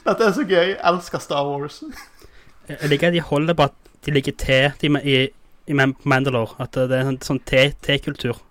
Dette 0.04 0.28
er 0.28 0.36
så 0.36 0.44
gøy. 0.44 0.74
Jeg 0.74 0.82
elsker 0.92 1.24
Star 1.24 1.48
Wars. 1.48 1.80
Jeg 2.68 2.92
liker 2.92 3.14
at 3.14 3.16
de 3.16 3.24
holder 3.24 3.56
på 3.56 3.70
at 3.70 3.94
de 4.04 4.16
liker 4.18 4.36
te 4.42 4.60
de, 4.82 4.92
i, 5.00 5.16
i 5.72 5.78
Mandalore. 5.80 6.58
At 6.60 6.76
det 6.76 6.98
er 6.98 7.14
en 7.14 7.22
sånn 7.24 7.40
te-kultur 7.48 8.42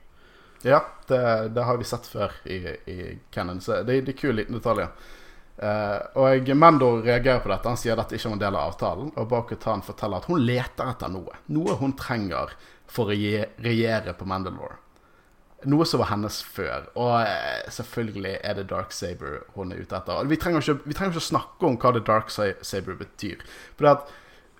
Ja, 0.64 0.80
det, 1.10 1.20
det 1.52 1.68
har 1.68 1.76
vi 1.76 1.84
sett 1.84 2.08
før 2.08 2.32
i, 2.48 2.56
i 2.88 2.98
Cannon, 3.36 3.60
så 3.60 3.82
det, 3.84 4.00
det 4.08 4.14
er 4.14 4.18
kule 4.22 4.38
liten 4.40 4.56
detaljer. 4.56 4.96
Eh, 5.56 5.98
og 6.18 6.48
Mando 6.58 6.96
reagerer 7.02 7.42
på 7.42 7.50
dette. 7.52 7.70
Han 7.70 7.78
sier 7.80 7.98
dette 7.98 8.16
ikke 8.16 8.32
var 8.32 8.38
en 8.38 8.44
del 8.44 8.56
av 8.58 8.70
avtalen. 8.72 9.12
Og 9.14 9.28
Bo-Katan 9.30 9.84
forteller 9.86 10.22
at 10.22 10.30
hun 10.30 10.42
leter 10.42 10.90
etter 10.90 11.12
noe. 11.12 11.36
Noe 11.54 11.76
hun 11.80 11.94
trenger 11.98 12.56
for 12.90 13.12
å 13.12 13.14
regjere, 13.14 14.16
på 14.18 14.28
Mandalore. 14.28 14.80
Noe 15.70 15.86
som 15.88 16.02
var 16.02 16.10
hennes 16.10 16.42
før. 16.44 16.90
Og 17.00 17.14
eh, 17.22 17.62
selvfølgelig 17.72 18.34
er 18.42 18.58
det 18.58 18.68
Dark 18.72 18.92
Saber 18.92 19.44
hun 19.54 19.72
er 19.72 19.80
ute 19.80 19.96
etter. 19.96 20.28
Vi 20.28 20.40
trenger 20.40 20.64
ikke, 20.64 20.82
vi 20.84 20.96
trenger 20.96 21.16
ikke 21.16 21.30
snakke 21.30 21.70
om 21.70 21.78
hva 21.80 21.94
The 21.94 22.04
Dark 22.04 22.34
Saber 22.34 22.98
betyr. 23.00 23.44
For 23.78 23.94
at 23.94 24.10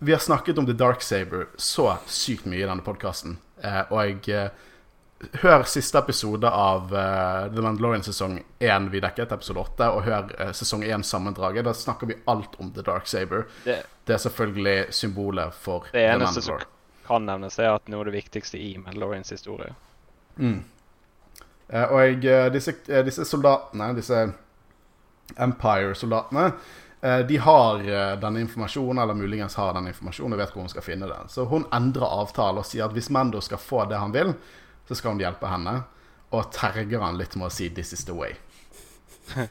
vi 0.05 0.15
har 0.15 0.23
snakket 0.23 0.59
om 0.59 0.67
The 0.67 0.77
Dark 0.77 1.05
Saber 1.05 1.47
så 1.61 1.95
sykt 2.11 2.49
mye 2.49 2.65
i 2.65 2.69
denne 2.69 2.85
podkasten. 2.85 3.39
Uh, 3.65 3.83
og 3.95 4.01
jeg 4.03 4.35
eh, 4.35 4.65
Hør 5.33 5.63
siste 5.63 5.99
episode 5.99 6.51
av 6.51 6.93
uh, 6.95 7.55
The 7.55 7.63
Mandalorian 7.63 8.03
sesong 8.03 8.39
1 8.59 8.89
vi 8.93 9.01
dekket, 9.01 9.33
episode 9.33 9.61
8, 9.61 9.89
og 9.95 10.03
hør 10.07 10.31
uh, 10.41 10.53
sesong 10.57 10.85
1-sammendraget. 10.85 11.65
Da 11.67 11.75
snakker 11.75 12.11
vi 12.11 12.17
alt 12.31 12.57
om 12.61 12.73
The 12.75 12.83
Dark 12.83 13.07
Saber. 13.07 13.47
Det, 13.65 13.83
Det 14.05 14.15
er 14.15 14.23
selvfølgelig 14.23 14.95
symbolet 14.95 15.55
for 15.55 15.87
The 15.91 15.99
Mandalorian. 15.99 16.21
det 16.21 16.27
eneste 16.27 16.43
som 16.43 16.59
kan 17.07 17.27
nevnes, 17.27 17.59
er 17.59 17.75
at 17.75 17.91
noe 17.93 18.01
av 18.01 18.09
det 18.09 18.17
viktigste 18.17 18.59
i 18.59 18.79
Mandalorians 18.79 19.31
historie. 19.31 19.75
Mm. 20.37 20.63
Uh, 21.69 21.85
og 21.85 22.27
disse, 22.53 22.75
disse 23.05 23.29
soldatene, 23.29 23.93
disse 23.97 24.25
Empire-soldatene, 25.41 26.51
de 27.29 27.37
har 27.37 27.83
denne 28.17 28.41
informasjonen, 28.41 29.03
eller 29.03 29.15
muligens 29.15 29.59
har 29.61 29.75
den 29.77 29.91
informasjonen 29.91 30.33
og 30.33 30.39
vet 30.41 30.55
hvor 30.55 30.65
hun 30.65 30.71
skal 30.73 30.85
finne 30.87 31.09
den. 31.11 31.29
Så 31.29 31.45
hun 31.45 31.67
endrer 31.73 32.09
avtalen 32.09 32.63
og 32.63 32.65
sier 32.65 32.87
at 32.87 32.95
hvis 32.97 33.11
Mando 33.13 33.43
skal 33.45 33.61
få 33.61 33.83
det 33.91 33.99
han 34.01 34.15
vil, 34.15 34.31
så 34.89 34.95
skal 34.95 35.15
hun 35.15 35.23
hjelpe 35.23 35.49
henne. 35.49 35.83
Og 36.35 36.51
terger 36.53 37.01
han 37.05 37.19
litt 37.19 37.37
med 37.37 37.47
å 37.47 37.53
si 37.53 37.69
'this 37.69 37.93
is 37.93 38.05
the 38.05 38.13
way'. 38.13 38.37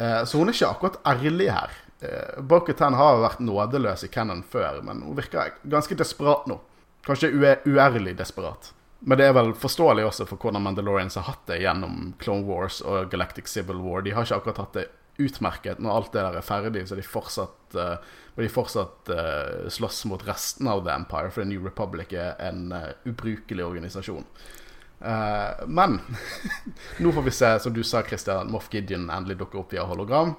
Eh, 0.00 0.24
Så 0.24 0.38
hun 0.38 0.48
er 0.48 0.52
ikke 0.52 0.68
akkurat 0.70 0.94
ærlig 1.04 1.50
her. 1.52 1.70
Bokutan 2.00 2.46
Bo-Katan 2.48 2.94
har 2.94 3.18
vært 3.20 3.40
nådeløs 3.44 4.04
i 4.04 4.08
Cannon 4.08 4.42
før, 4.42 4.82
men 4.82 5.02
hun 5.02 5.16
virker 5.16 5.52
ganske 5.68 5.94
desperat 5.94 6.46
nå. 6.48 6.56
Kanskje 7.04 7.28
uærlig 7.66 8.14
desperat. 8.16 8.72
Men 9.00 9.18
det 9.18 9.26
er 9.26 9.32
vel 9.36 9.52
forståelig 9.56 10.06
også 10.06 10.26
for 10.28 10.40
hvordan 10.40 10.62
Mandalorians 10.62 11.16
har 11.16 11.28
hatt 11.28 11.46
det 11.48 11.60
gjennom 11.60 12.14
Clone 12.20 12.44
Wars 12.48 12.80
og 12.80 13.10
Galactic 13.12 13.48
Civil 13.48 13.76
War. 13.84 14.00
De 14.04 14.10
har 14.16 14.24
ikke 14.24 14.40
akkurat 14.40 14.60
hatt 14.64 14.72
det 14.76 14.86
utmerket 15.20 15.80
når 15.82 15.96
alt 15.96 16.14
det 16.14 16.24
der 16.24 16.38
er 16.40 16.46
ferdig, 16.46 16.86
så 16.88 16.96
de 16.98 17.04
fortsatt, 17.06 17.76
uh, 17.76 17.96
de 18.38 18.48
fortsatt 18.52 19.10
uh, 19.12 19.68
slåss 19.72 20.04
mot 20.10 20.24
resten 20.26 20.70
av 20.70 20.84
The 20.86 20.94
Empire, 20.94 21.30
for 21.30 21.42
The 21.42 21.50
New 21.50 21.66
Republic 21.66 22.14
er 22.16 22.40
en 22.44 22.70
uh, 22.72 22.92
ubrukelig 23.08 23.66
organisasjon. 23.66 24.26
Men 25.00 25.94
nå 27.00 27.10
får 27.16 27.24
vi 27.24 27.32
se, 27.32 27.48
som 27.64 27.72
du 27.72 27.80
sa, 27.88 28.02
Christian, 28.04 28.50
Moff 28.52 28.66
Gideon 28.68 29.06
endelig 29.08 29.38
dukker 29.40 29.62
opp 29.62 29.70
via 29.72 29.86
hologram. 29.88 30.34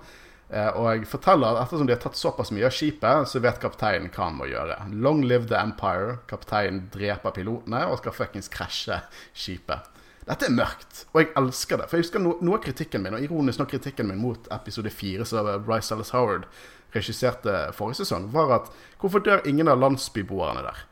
Og 0.51 0.85
jeg 0.85 1.07
forteller 1.09 1.55
at 1.55 1.63
ettersom 1.63 1.89
de 1.89 1.95
har 1.95 2.03
tatt 2.03 2.19
såpass 2.19 2.51
mye 2.53 2.67
av 2.67 2.75
skipet, 2.75 3.25
så 3.31 3.41
vet 3.41 3.57
kapteinen 3.63 4.11
hva 4.13 4.27
han 4.27 4.37
må 4.37 4.51
gjøre. 4.51 4.77
Long 5.01 5.23
live 5.25 5.49
the 5.49 5.57
Empire. 5.57 6.19
Kapteinen 6.29 6.83
dreper 6.93 7.33
pilotene 7.33 7.87
og 7.89 8.03
skal 8.03 8.13
fuckings 8.19 8.53
krasje 8.53 8.99
skipet. 9.33 9.89
Dette 10.27 10.45
er 10.45 10.53
mørkt, 10.53 11.05
og 11.13 11.23
jeg 11.23 11.31
elsker 11.39 11.81
det. 11.81 11.87
For 11.89 11.97
jeg 11.97 12.05
husker 12.05 12.21
no 12.21 12.35
Noe 12.45 12.59
av 12.59 12.63
kritikken 12.65 13.01
min, 13.03 13.15
og 13.17 13.25
ironisk 13.25 13.61
nok 13.61 13.71
kritikken 13.73 14.09
min 14.11 14.21
mot 14.21 14.47
episode 14.53 14.91
fire, 14.93 15.25
som 15.25 15.49
Bryce 15.65 15.93
Ellis 15.95 16.13
Howard 16.13 16.45
regisserte 16.93 17.55
forrige 17.73 18.03
sesong, 18.03 18.29
var 18.33 18.53
at 18.59 18.71
hvorfor 19.01 19.23
dør 19.25 19.45
ingen 19.49 19.71
av 19.71 19.79
landsbyboerne 19.81 20.65
der? 20.67 20.83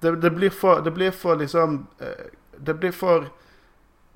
Det, 0.00 0.14
det, 0.22 0.30
blir 0.36 0.54
for, 0.54 0.84
det 0.84 0.94
blir 0.96 1.12
for 1.12 1.36
liksom 1.36 1.82
eh, 2.00 2.30
Det 2.56 2.74
blir 2.80 2.92
for 2.92 3.26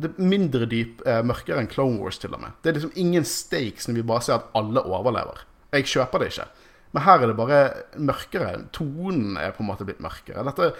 det 0.00 0.10
er 0.10 0.26
mindre 0.26 0.66
dyp, 0.66 1.02
eh, 1.06 1.20
mørkere 1.22 1.60
enn 1.62 1.70
Clone 1.70 2.00
Wars, 2.02 2.18
til 2.18 2.32
og 2.34 2.40
med. 2.42 2.54
Det 2.62 2.70
er 2.70 2.78
liksom 2.78 2.96
ingen 2.98 3.26
stakes 3.28 3.86
når 3.86 4.00
vi 4.00 4.06
bare 4.08 4.24
ser 4.26 4.40
at 4.40 4.48
alle 4.58 4.82
overlever. 4.82 5.44
Jeg 5.74 5.86
kjøper 5.92 6.22
det 6.22 6.30
ikke. 6.32 6.46
Men 6.94 7.04
her 7.06 7.22
er 7.22 7.30
det 7.30 7.36
bare 7.38 7.60
mørkere. 7.98 8.50
Tonen 8.74 9.38
er 9.38 9.54
på 9.54 9.62
en 9.62 9.70
måte 9.70 9.86
blitt 9.86 10.02
mørkere. 10.02 10.42
Dette 10.46 10.72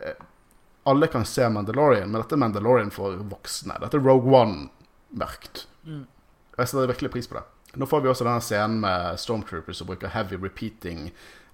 eh, 0.00 0.24
Alle 0.88 1.06
kan 1.06 1.24
se 1.28 1.48
Mandalorian, 1.48 2.10
men 2.10 2.20
dette 2.20 2.34
er 2.34 2.42
Mandalorian 2.42 2.90
for 2.90 3.20
voksne. 3.30 3.76
Dette 3.82 4.00
er 4.00 4.06
Rogue 4.06 4.32
One-merkt. 4.34 5.66
Mm. 5.86 6.06
Jeg 6.56 6.70
setter 6.70 6.90
virkelig 6.90 7.12
pris 7.12 7.30
på 7.30 7.38
det. 7.38 7.44
Nå 7.78 7.86
får 7.88 8.02
vi 8.02 8.10
også 8.10 8.26
denne 8.26 8.42
scenen 8.44 8.82
med 8.82 9.20
Stormtroopers 9.20 9.78
som 9.80 9.88
bruker 9.88 10.12
heavy 10.12 10.36
repeating 10.36 11.06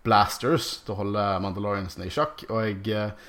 blasters 0.07 0.79
til 0.87 0.95
å 0.95 1.03
holde 1.03 1.26
Mandaloriansene 1.45 2.09
i 2.09 2.14
sjakk. 2.14 2.47
Og 2.49 2.64
jeg 2.64 2.97
eh, 2.97 3.29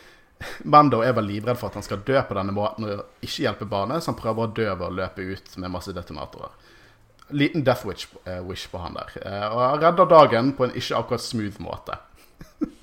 Mando 0.63 1.01
er 1.03 1.13
vel 1.17 1.27
livredd 1.27 1.59
for 1.59 1.69
at 1.69 1.77
han 1.77 1.85
skal 1.85 2.03
dø 2.07 2.15
på 2.25 2.37
denne 2.37 2.55
måten 2.55 2.87
og 2.87 3.25
ikke 3.25 3.43
hjelpe 3.43 3.67
barnet, 3.69 4.03
så 4.03 4.13
han 4.13 4.19
prøver 4.21 4.45
å 4.45 4.53
dø 4.55 4.67
ved 4.69 4.85
å 4.87 4.93
løpe 5.01 5.25
ut 5.27 5.55
med 5.59 5.73
masse 5.73 5.93
detonatorer. 5.95 6.55
Liten 7.35 7.65
death 7.67 7.85
wish, 7.85 8.07
eh, 8.25 8.69
på 8.71 8.81
han 8.81 8.95
der. 8.97 9.17
Eh, 9.21 9.47
og 9.51 9.59
han 9.65 9.81
redder 9.83 10.09
dagen 10.09 10.53
på 10.57 10.65
en 10.65 10.73
ikke 10.79 10.97
akkurat 10.97 11.21
smooth 11.21 11.59
måte. 11.61 11.99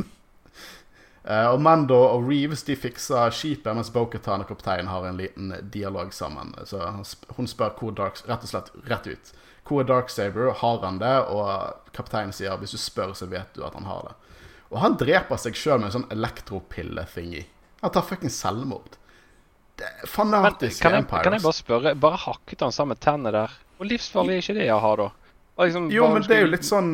Eh, 1.27 1.47
og 1.51 1.61
Mando 1.61 1.97
og 2.07 2.29
Reeves 2.29 2.62
de 2.68 2.77
fikser 2.79 3.33
skipet, 3.35 3.72
mens 3.74 3.91
Boketan 3.91 4.45
og 4.45 4.51
kapteinen 4.53 4.91
har 4.93 5.09
en 5.09 5.18
liten 5.18 5.51
dialog 5.74 6.12
sammen. 6.14 6.55
Så 6.70 6.79
hun 7.37 7.51
spør 7.51 7.74
hvor 7.81 7.97
Dark, 7.99 8.20
rett 8.29 8.47
og 8.47 8.53
slett 8.53 8.70
rett 8.87 9.09
ut. 9.11 9.33
Hvor 9.66 9.83
er 9.83 9.89
Darksaber? 9.89 10.53
Har 10.61 10.79
han 10.85 11.01
det? 11.03 11.16
Og 11.35 11.91
kapteinen 11.97 12.35
sier 12.37 12.55
hvis 12.61 12.77
du 12.77 12.79
spør, 12.79 13.16
så 13.18 13.27
vet 13.27 13.59
du 13.59 13.64
at 13.66 13.74
han 13.74 13.89
har 13.91 14.07
det. 14.07 14.14
Og 14.70 14.79
han 14.83 14.95
dreper 14.99 15.41
seg 15.41 15.59
sjøl 15.59 15.81
med 15.81 15.91
en 15.91 15.97
sånn 15.99 16.09
elektropille-thingy. 16.14 17.43
Han 17.83 17.95
tar 17.95 18.07
fuckings 18.07 18.39
selvmord. 18.43 18.95
Det 19.77 19.85
er 19.87 19.99
Men 20.07 20.12
fanatisk 20.14 20.81
kan 20.83 20.95
jeg, 20.95 21.09
kan 21.11 21.35
jeg 21.35 21.43
bare 21.43 21.59
spørre, 21.59 21.95
bare 22.01 22.22
hakket 22.22 22.62
han 22.64 22.72
sammen 22.72 22.99
tennene 23.03 23.35
der? 23.35 23.59
Hvor 23.77 23.91
livsfarlig 23.91 24.39
er 24.39 24.45
ikke 24.45 24.57
det 24.57 24.70
jeg 24.70 24.79
har, 24.87 25.03
da? 25.03 25.11
Liksom 25.66 25.91
Jo, 25.93 26.07
men 26.12 26.24
det 26.24 26.39
er 26.39 26.47
jo 26.47 26.53
litt 26.55 26.66
sånn 26.68 26.91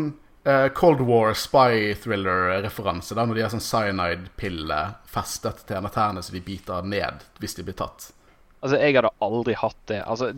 Cold 0.75 1.01
War 1.07 1.35
spy 1.39 1.93
thriller-referanse. 2.03 3.15
Når 3.15 3.37
de 3.39 3.45
har 3.45 3.53
sånn 3.53 3.63
cyanide-pille 3.63 4.81
festet 5.07 5.63
til 5.69 5.79
en 5.79 5.87
tærne 5.93 6.23
så 6.25 6.35
de 6.35 6.43
biter 6.43 6.83
ned 6.83 7.23
hvis 7.39 7.55
de 7.59 7.65
blir 7.67 7.77
tatt. 7.79 8.09
Altså, 8.63 8.77
jeg 8.79 8.95
hadde 8.95 9.11
aldri 9.27 9.55
hatt 9.59 9.79
det. 9.91 10.01
Altså, 10.07 10.29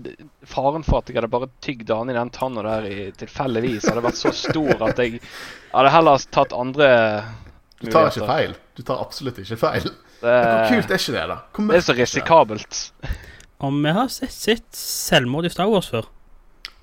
Faren 0.49 0.85
for 0.87 1.03
at 1.03 1.11
jeg 1.11 1.19
hadde 1.19 1.29
bare 1.33 1.49
tygd 1.65 1.91
an 1.93 2.13
i 2.13 2.17
den 2.17 2.31
tanna 2.33 2.63
der 2.65 2.87
i, 2.89 2.99
tilfeldigvis, 3.21 3.85
hadde 3.91 4.05
vært 4.07 4.21
så 4.21 4.33
stor 4.33 4.87
at 4.89 5.03
jeg 5.03 5.19
hadde 5.75 5.93
heller 5.93 6.25
tatt 6.33 6.55
andre 6.57 6.89
Du 7.83 7.91
tar 7.93 8.09
ikke 8.09 8.29
feil. 8.31 8.57
Du 8.77 8.81
tar 8.83 9.03
absolutt 9.05 9.43
ikke 9.43 9.61
feil. 9.61 9.91
Det, 10.23 10.33
Hvor 10.41 10.73
kult 10.73 10.95
er 10.95 11.03
ikke 11.03 11.17
det, 11.19 11.27
da? 11.35 11.39
Det 11.69 11.77
er 11.77 11.85
så 11.85 11.97
risikabelt. 11.99 12.81
Om 13.65 13.83
vi 13.85 13.93
har 13.97 14.09
sett, 14.13 14.33
sett 14.33 14.69
selvmord 14.77 15.45
i 15.45 15.53
Star 15.53 15.69
Wars 15.69 15.91
før. 15.93 16.09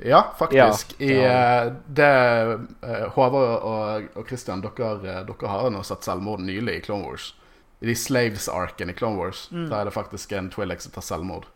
Ja, 0.04 0.34
faktisk. 0.38 0.96
Ja, 0.98 1.06
I 1.06 1.16
ja. 1.16 1.66
eh, 1.66 1.74
det 1.88 2.60
eh, 2.82 3.10
Håvard 3.14 3.64
og, 3.64 4.08
og 4.18 4.28
Christian, 4.28 4.64
dere, 4.64 4.96
eh, 5.06 5.20
dere 5.28 5.52
har 5.52 5.70
nå 5.70 5.84
sett 5.86 6.08
selvmord 6.08 6.42
nylig 6.42 6.80
i 6.80 6.82
Clone 6.86 7.06
Wars. 7.06 7.34
I 7.82 7.90
de 7.90 7.96
Slaves-arken 7.98 8.90
i 8.90 8.96
Clone 8.98 9.18
Wars. 9.18 9.48
Der 9.52 9.80
er 9.80 9.86
det 9.86 9.94
faktisk 9.94 10.32
en 10.38 10.50
Twi'lek 10.54 10.82
som 10.82 10.94
tar 10.94 11.06
selvmord. 11.06 11.48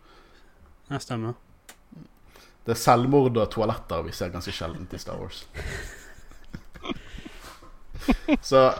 Ja, 0.89 0.99
stemmer. 1.01 1.33
Det 2.65 2.73
er 2.73 2.81
selvmord 2.81 3.37
og 3.37 3.49
toaletter 3.53 4.05
vi 4.05 4.13
ser 4.13 4.33
ganske 4.33 4.53
sjeldent 4.53 4.93
i 4.93 5.01
Star 5.01 5.21
Wars. 5.21 5.45
så 8.41 8.73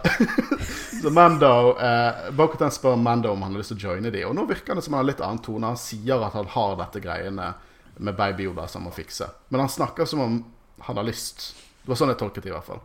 så 1.01 1.09
Mando 1.09 1.77
eh, 1.81 2.29
Bo-Katan 2.33 2.73
spør 2.73 2.95
Mando 2.95 3.31
om 3.33 3.41
han 3.41 3.53
har 3.53 3.61
lyst 3.61 3.73
til 3.73 3.81
å 3.81 3.93
joine 3.93 4.13
de, 4.13 4.25
og 4.25 4.35
nå 4.37 4.45
virker 4.49 4.77
det 4.77 4.85
som 4.85 4.93
han 4.93 5.03
har 5.03 5.11
litt 5.11 5.25
annen 5.25 5.41
tone. 5.45 5.73
Han 5.73 5.79
sier 5.79 6.21
at 6.21 6.37
han 6.37 6.49
har 6.53 6.77
dette 6.81 7.01
greiene 7.01 7.53
med 7.97 8.15
Baby 8.15 8.43
Yoda 8.43 8.67
som 8.67 8.85
må 8.87 8.91
fikse. 8.91 9.27
Men 9.49 9.65
han 9.65 9.71
snakker 9.71 10.05
som 10.05 10.21
om 10.21 10.37
han 10.85 10.97
har 10.97 11.07
lyst. 11.07 11.55
Det 11.81 11.91
var 11.91 11.99
sånn 11.99 12.11
jeg 12.13 12.19
tolket 12.19 12.45
det 12.45 12.51
i 12.51 12.55
hvert 12.55 12.67
fall. 12.67 12.83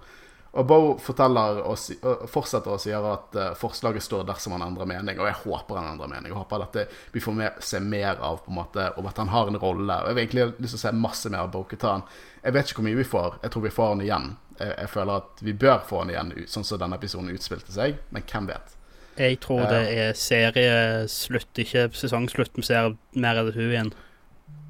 Og 0.51 0.67
Bo 0.67 0.79
forteller 0.99 1.61
og, 1.63 1.77
si, 1.79 1.95
fortsetter 2.31 2.75
og 2.75 2.81
sier 2.83 3.05
at 3.07 3.37
eh, 3.39 3.53
forslaget 3.59 4.03
står 4.03 4.25
dersom 4.27 4.57
han 4.57 4.65
endrer 4.67 4.89
mening. 4.91 5.21
Og 5.23 5.29
jeg 5.29 5.39
håper 5.45 5.79
han 5.79 5.93
endrer 5.93 6.11
mening. 6.11 6.33
Jeg 6.33 6.41
håper 6.41 6.65
at 6.65 6.79
det, 6.79 6.85
vi 7.15 7.23
får 7.23 7.37
mer, 7.39 7.61
se 7.63 7.79
mer 7.81 8.19
av 8.19 8.43
på 8.43 8.51
en 8.51 8.59
måte, 8.59 8.89
og 8.99 9.07
at 9.13 9.21
han 9.23 9.31
har 9.31 9.51
en 9.51 9.61
rolle. 9.63 10.01
Og 10.01 10.11
Jeg 10.11 10.17
vil 10.17 10.25
egentlig 10.25 10.65
lyst 10.65 10.75
til 10.75 10.81
å 10.81 10.83
se 10.83 10.95
masse 10.99 11.31
mer 11.31 11.45
av 11.45 11.55
Bo-Katan. 11.55 12.03
Jeg 12.43 12.57
vet 12.57 12.67
ikke 12.67 12.83
hvor 12.83 12.89
mye 12.89 12.99
vi 12.99 13.07
får. 13.13 13.39
Jeg 13.45 13.55
tror 13.55 13.67
vi 13.69 13.75
får 13.79 13.95
han 13.95 14.05
igjen. 14.09 14.29
Jeg, 14.57 14.75
jeg 14.75 14.93
føler 14.97 15.23
at 15.23 15.47
vi 15.47 15.57
bør 15.65 15.81
få 15.87 16.03
han 16.03 16.13
igjen, 16.17 16.37
sånn 16.51 16.67
som 16.67 16.83
denne 16.83 16.99
episoden 16.99 17.33
utspilte 17.37 17.75
seg. 17.77 18.03
Men 18.11 18.27
hvem 18.27 18.51
vet? 18.51 18.77
Jeg 19.21 19.39
tror 19.45 19.67
det 19.71 19.81
er 19.93 20.15
serieslutt, 20.19 21.51
ikke 21.63 21.91
sesongslutt. 21.95 22.59
Vi 22.59 22.67
ser 22.67 22.95
mer 23.15 23.39
av 23.39 23.51
det 23.51 23.59
hun 23.59 23.69
igjen. 23.71 23.95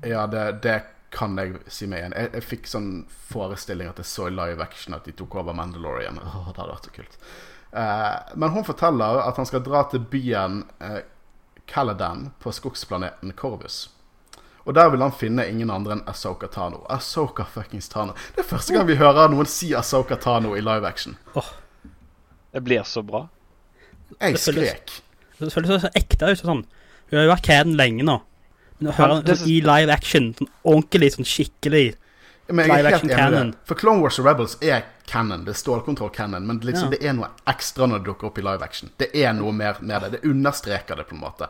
Ja, 0.07 0.27
det, 0.31 0.45
det 0.65 0.79
kan 1.11 1.39
jeg 1.39 1.59
si 1.67 1.89
meg 1.91 2.05
igjen. 2.05 2.17
Jeg, 2.17 2.33
jeg 2.39 2.47
fikk 2.47 2.69
sånn 2.71 2.91
forestilling 3.31 3.91
at 3.91 4.01
jeg 4.01 4.09
så 4.09 4.29
i 4.31 4.35
live 4.35 4.63
action 4.63 4.95
at 4.97 5.07
de 5.09 5.15
tok 5.17 5.35
over 5.43 5.57
Mandalorian. 5.57 6.21
Åh, 6.23 6.51
det 6.51 6.61
hadde 6.61 6.73
vært 6.73 6.89
så 6.89 6.95
kult. 6.95 7.17
Eh, 7.73 8.35
men 8.35 8.55
hun 8.55 8.67
forteller 8.67 9.23
at 9.25 9.39
han 9.39 9.49
skal 9.49 9.65
dra 9.67 9.85
til 9.91 10.05
byen 10.11 10.63
eh, 10.83 11.01
Caladan 11.71 12.31
på 12.43 12.53
skogsplaneten 12.55 13.35
Corvus. 13.39 13.89
Og 14.69 14.75
der 14.77 14.91
vil 14.93 15.03
han 15.03 15.13
finne 15.17 15.47
ingen 15.49 15.71
andre 15.73 15.97
enn 15.97 16.07
Asoka 16.11 16.51
Tano. 16.53 16.83
Asoka 16.93 17.47
fuckings 17.49 17.89
Tano. 17.91 18.15
Det 18.37 18.45
er 18.45 18.49
første 18.51 18.75
gang 18.75 18.87
vi 18.91 18.99
hører 19.01 19.31
noen 19.33 19.49
si 19.49 19.73
Asoka 19.75 20.19
Tano 20.21 20.53
i 20.59 20.63
live 20.63 20.87
action. 20.87 21.17
Det 22.53 22.63
blir 22.67 22.85
så 22.87 23.03
bra. 23.07 23.25
Jeg 24.19 24.39
skrek. 24.43 24.93
Det 25.39 25.53
føles 25.55 25.87
så 25.87 25.91
ekte 25.97 26.29
ut. 26.29 26.43
Sånn. 26.43 26.65
Hun 27.11 27.19
har 27.19 27.27
jo 27.27 27.33
vært 27.33 27.47
caden 27.47 27.79
lenge 27.79 28.05
nå. 28.07 28.19
Men 28.81 28.93
å 28.93 28.97
høre 28.97 29.23
Men 29.23 29.37
sånn, 29.37 29.49
i 29.53 29.59
live 29.61 29.93
action, 29.93 30.31
sånn 30.39 30.49
ordentlig, 30.65 31.13
sånn 31.17 31.29
skikkelig 31.29 31.95
Men 32.51 32.65
jeg 32.65 32.71
er 32.71 32.77
Live 32.77 32.89
helt 32.89 32.95
action 32.97 33.11
enig 33.11 33.41
i 33.41 33.51
det. 33.51 33.59
For 33.69 33.79
Clone 33.79 34.01
Wars 34.03 34.19
og 34.19 34.25
Rebels 34.27 34.57
er 34.65 34.85
canon. 35.07 35.45
Det 35.45 35.53
er 35.55 35.59
stålkontroll 35.61 36.11
canon. 36.11 36.47
Men 36.47 36.59
liksom, 36.67 36.91
Ja. 36.91 36.97
det 36.97 37.05
er 37.07 37.13
noe 37.15 37.29
ekstra 37.47 37.87
når 37.87 37.99
det 38.01 38.09
dukker 38.09 38.27
opp 38.27 38.39
i 38.39 38.43
live 38.43 38.63
action. 38.65 38.91
Det 38.99 39.11
er 39.15 39.33
noe 39.39 39.53
mer 39.53 39.77
med 39.81 40.03
det. 40.03 40.11
Det 40.17 40.25
understreker 40.31 40.97
det 40.97 41.07
på 41.07 41.15
en 41.15 41.21
måte. 41.21 41.47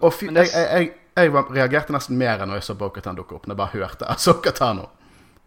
Og 0.00 0.12
fy, 0.14 0.28
det 0.28 0.44
jeg, 0.52 0.52
jeg, 0.54 0.92
jeg, 1.16 1.32
jeg 1.32 1.44
reagerte 1.56 1.92
nesten 1.92 2.16
mer 2.18 2.38
enn 2.44 2.48
når 2.52 2.60
jeg 2.60 2.68
så 2.68 2.74
Bokatan 2.78 3.16
dukke 3.18 3.34
opp. 3.34 3.46
Når 3.48 3.54
jeg 3.56 3.62
bare 3.64 3.74
hørte 3.80 4.06
Asoka 4.14 4.52
Tano. 4.54 4.88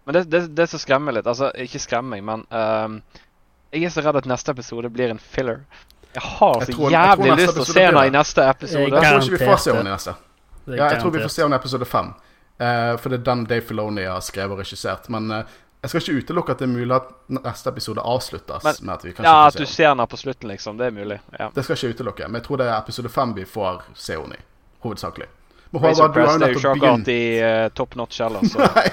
Men 0.05 0.13
det, 0.19 0.25
det, 0.31 0.55
det 0.55 0.69
som 0.71 0.79
skremmer 0.79 1.11
litt 1.15 1.27
Altså, 1.27 1.51
ikke 1.55 1.79
skremmer 1.83 2.15
meg, 2.15 2.23
men 2.23 2.43
uh, 2.51 3.23
Jeg 3.75 3.83
er 3.87 3.89
så 3.91 4.03
redd 4.05 4.15
at 4.21 4.27
neste 4.27 4.51
episode 4.55 4.89
blir 4.91 5.11
en 5.11 5.19
filler. 5.19 5.63
Jeg 6.15 6.23
har 6.23 6.61
Jeg 6.63 6.67
så 6.67 6.73
tror- 6.77 6.91
jeg 6.91 6.99
jævlig 6.99 7.33
lyst 7.37 7.53
til 7.53 7.61
å 7.61 7.65
se 7.71 7.83
henne 7.83 8.05
i 8.07 8.13
neste 8.15 8.45
episode. 8.49 8.87
Jeg 8.91 9.03
tror 9.03 9.23
ikke 9.23 9.37
vi 9.37 9.45
får 9.51 9.59
se 9.63 9.71
henne 9.75 9.87
i 9.89 9.93
neste. 9.93 10.15
Ja, 10.67 10.89
jeg 10.91 11.01
tror 11.01 11.13
vi 11.15 11.23
får 11.23 11.31
se 11.33 11.45
i 11.45 11.55
episode 11.55 11.85
fem. 11.85 12.11
Uh, 12.57 12.97
for 12.97 13.13
det 13.13 13.21
er 13.21 13.25
den 13.27 13.45
Dave 13.45 13.61
Filoni 13.61 14.03
har 14.09 14.21
skrevet 14.25 14.57
og 14.57 14.59
regissert. 14.63 15.09
Men 15.13 15.31
uh, 15.31 15.57
jeg 15.81 15.89
skal 15.91 16.01
ikke 16.01 16.23
utelukke 16.25 16.55
at 16.55 16.61
det 16.63 16.65
er 16.67 16.73
mulig 16.73 16.95
at 16.95 17.11
neste 17.37 17.69
episode 17.69 18.01
avsluttes 18.01 18.63
Men- 18.65 18.75
med 18.81 18.93
at 18.95 19.05
vi 19.05 19.13
kanskje 19.13 19.29
Ja, 19.29 19.43
får 19.43 19.47
at 19.47 19.57
du 19.57 19.65
ser 19.65 19.89
henne 19.89 20.07
på 20.07 20.17
slutten, 20.17 20.49
liksom. 20.49 20.77
Det 20.77 20.85
er 20.85 20.91
mulig. 20.91 21.19
Ja. 21.39 21.51
Det 21.53 21.63
skal 21.63 21.75
jeg 21.75 21.83
ikke 21.83 22.01
utelukke. 22.01 22.27
Men 22.27 22.41
jeg 22.41 22.47
tror 22.47 22.57
det 22.57 22.67
er 22.67 22.77
episode 22.77 23.09
fem 23.09 23.33
vi 23.37 23.45
får 23.45 23.83
se 23.93 24.17
henne 24.17 24.35
i. 24.35 24.43
Hovedsakelig. 24.83 25.27
Men 25.69 25.81
Razor 25.83 26.03
Håvard, 26.03 26.13
du 26.13 26.19
har 26.19 26.27
jo 26.27 26.31
er 26.31 26.33
jo 26.33 26.39
nettopp 26.39 26.57
ikke 26.57 26.73
begynt 26.79 26.93
akkurat 26.93 27.07
i 27.07 27.65
uh, 27.65 27.69
top 27.75 27.95
notch 27.95 28.19
heller, 28.21 28.45
så 28.47 28.67
Nei. 28.75 28.89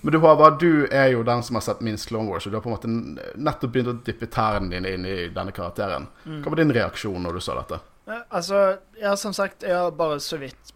Men 0.00 0.12
du 0.12 0.18
Håvard, 0.18 0.60
du 0.60 0.86
er 0.90 1.06
jo 1.06 1.22
den 1.22 1.42
som 1.42 1.56
har 1.56 1.62
sett 1.66 1.80
minst 1.80 2.08
Clone 2.08 2.30
Wars, 2.30 2.46
og 2.46 2.52
du 2.52 2.56
har 2.56 2.62
på 2.62 2.70
en 2.70 2.74
måte 2.76 3.38
nettopp 3.38 3.72
begynt 3.72 3.90
å 3.90 3.96
dyppe 4.06 4.26
tærne 4.30 4.70
dine 4.70 4.92
inn 4.94 5.06
i 5.06 5.16
denne 5.34 5.54
karakteren. 5.54 6.06
Mm. 6.24 6.42
Hva 6.44 6.52
var 6.52 6.60
din 6.60 6.74
reaksjon 6.76 7.22
når 7.22 7.38
du 7.38 7.40
så 7.40 7.56
dette? 7.58 7.80
Altså, 8.06 8.78
ja, 9.00 9.16
som 9.16 9.34
sagt, 9.34 9.64
jeg 9.66 9.74
har 9.74 9.90
bare 9.98 10.20
så 10.22 10.38
vidt 10.38 10.70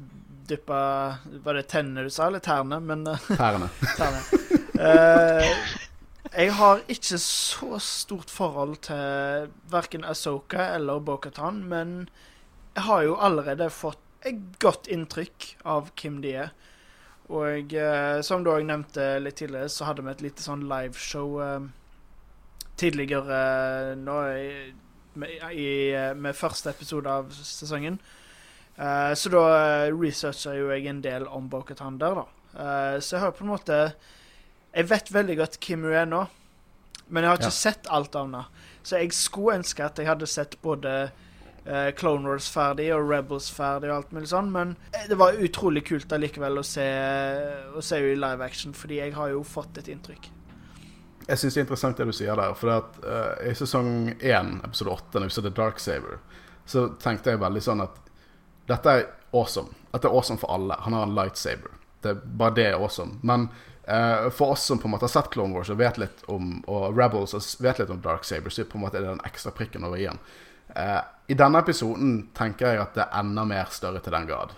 dyppa 0.51 0.81
Var 1.45 1.55
det 1.55 1.69
tennene 1.71 2.03
du 2.03 2.11
sa, 2.11 2.27
eller 2.27 2.43
tærne? 2.43 2.81
Men 2.83 3.07
eh, 3.07 3.29
Tærne. 3.39 3.71
tærne. 3.97 4.23
Uh, 4.81 5.47
jeg 6.31 6.53
har 6.59 6.83
ikke 6.91 7.19
så 7.23 7.79
stort 7.83 8.31
forhold 8.31 8.77
til 8.87 9.51
verken 9.71 10.05
Asoka 10.07 10.73
eller 10.75 11.03
Bo-Katan, 11.03 11.63
men 11.69 12.09
jeg 12.75 12.87
har 12.87 13.03
jo 13.03 13.17
allerede 13.19 13.71
fått 13.71 13.99
et 14.27 14.39
godt 14.63 14.89
inntrykk 14.91 15.47
av 15.69 15.91
hvem 16.01 16.21
de 16.25 16.35
er. 16.47 16.53
Og 17.31 17.75
uh, 17.75 18.19
som 18.27 18.43
du 18.43 18.51
òg 18.51 18.67
nevnte 18.67 19.13
litt 19.23 19.39
tidligere, 19.39 19.71
så 19.71 19.87
hadde 19.87 20.07
vi 20.07 20.15
et 20.15 20.25
lite 20.27 20.45
sånn 20.45 20.67
liveshow 20.71 21.39
uh, 21.39 21.69
tidligere 22.81 23.43
nå 24.01 24.19
i, 24.35 24.49
med, 25.15 25.31
i, 25.53 25.91
eh, 25.97 26.13
med 26.15 26.37
første 26.37 26.71
episode 26.71 27.11
av 27.11 27.31
sesongen. 27.35 27.99
Uh, 28.81 29.13
så 29.19 29.29
da 29.33 29.41
uh, 29.91 29.97
researcha 30.01 30.55
jo 30.57 30.71
jeg 30.73 30.87
en 30.89 31.03
del 31.05 31.27
om 31.29 31.49
Bo-Katan 31.53 31.99
der, 32.01 32.15
da. 32.23 32.27
Uh, 32.55 33.01
så 33.03 33.17
jeg 33.17 33.25
har 33.27 33.35
på 33.37 33.45
en 33.45 33.51
måte 33.53 33.77
Jeg 34.75 34.89
vet 34.91 35.11
veldig 35.13 35.37
godt 35.37 35.59
hvem 35.67 35.83
hun 35.85 35.93
er 35.99 36.07
nå, 36.09 36.21
men 37.09 37.23
jeg 37.25 37.31
har 37.31 37.39
ikke 37.41 37.51
Ja. 37.51 37.59
sett 37.59 37.87
alt 37.91 38.15
av 38.17 38.29
henne. 38.29 38.45
Så 38.83 38.97
jeg 39.01 39.13
skulle 39.13 39.59
ønske 39.59 39.85
at 39.85 39.99
jeg 39.99 40.07
hadde 40.07 40.27
sett 40.31 40.55
både 40.63 41.11
uh, 41.67 41.91
Clone 41.99 42.29
Wars 42.31 42.49
ferdig 42.49 42.89
og 42.95 43.11
Rebels 43.11 43.51
ferdig 43.51 43.91
og 43.91 43.97
alt 43.97 44.13
mulig 44.17 44.31
sånn, 44.31 44.49
men 44.55 44.77
eh, 44.95 45.09
det 45.11 45.19
var 45.19 45.35
utrolig 45.37 45.83
kult 45.91 46.13
allikevel 46.17 46.63
å 46.63 46.65
se, 46.65 46.87
å 47.77 47.83
se 47.83 47.99
henne 47.99 48.15
i 48.15 48.21
live 48.23 48.47
action, 48.47 48.73
fordi 48.73 49.03
jeg 49.03 49.15
har 49.19 49.35
jo 49.35 49.43
fått 49.45 49.83
et 49.83 49.91
inntrykk. 49.93 50.31
Jeg 51.29 51.39
syns 51.39 51.55
det 51.55 51.61
er 51.61 51.67
interessant 51.67 52.01
det 52.01 52.07
du 52.09 52.15
sier 52.17 52.39
der. 52.39 52.55
For 52.59 52.73
at, 52.75 53.01
uh, 53.05 53.35
i 53.47 53.55
sesong 53.57 54.13
1, 54.19 54.53
episode 54.67 54.95
8, 54.97 55.19
når 55.19 55.31
vi 55.31 55.35
så 55.37 55.45
The 55.45 55.55
Dark 55.55 55.83
Saver, 55.83 56.21
så 56.67 56.87
tenkte 57.03 57.35
jeg 57.35 57.43
veldig 57.43 57.63
sånn 57.65 57.83
at 57.85 57.99
dette 58.71 58.95
er 58.95 59.09
awesome. 59.37 59.75
Dette 59.91 60.09
er 60.09 60.15
awesome 60.15 60.41
for 60.41 60.53
alle. 60.55 60.79
Han 60.87 60.97
har 60.97 61.07
en 61.07 61.15
lightsaber. 61.15 61.77
Det, 62.01 62.15
bare 62.25 62.55
det 62.57 62.67
er 62.71 62.79
awesome. 62.79 63.19
Men 63.27 63.49
uh, 63.89 64.31
for 64.31 64.55
oss 64.55 64.65
som 64.71 64.79
på 64.79 64.89
en 64.89 64.95
måte 64.95 65.09
har 65.09 65.15
sett 65.15 65.31
Clone 65.35 65.55
Wars 65.55 65.71
og 65.71 65.81
vet 65.81 65.99
litt 66.01 66.23
om 66.31 66.61
Og 66.71 66.97
Rebels 66.97 67.35
og 67.37 67.45
vet 67.65 67.83
litt 67.83 67.91
om 67.91 68.01
Dark 68.05 68.25
Saber, 68.25 68.51
så 68.51 68.65
på 68.65 68.79
en 68.79 68.87
måte 68.87 69.01
er 69.01 69.07
det 69.07 69.15
den 69.15 69.27
ekstra 69.27 69.53
prikken 69.55 69.85
over 69.87 70.01
i-en. 70.01 70.21
Uh, 70.77 71.03
I 71.27 71.35
denne 71.35 71.63
episoden 71.63 72.29
tenker 72.37 72.71
jeg 72.71 72.83
at 72.85 72.95
det 72.97 73.07
er 73.07 73.23
enda 73.23 73.45
mer 73.49 73.73
større 73.75 74.03
til 74.03 74.15
den 74.15 74.29
grad. 74.31 74.55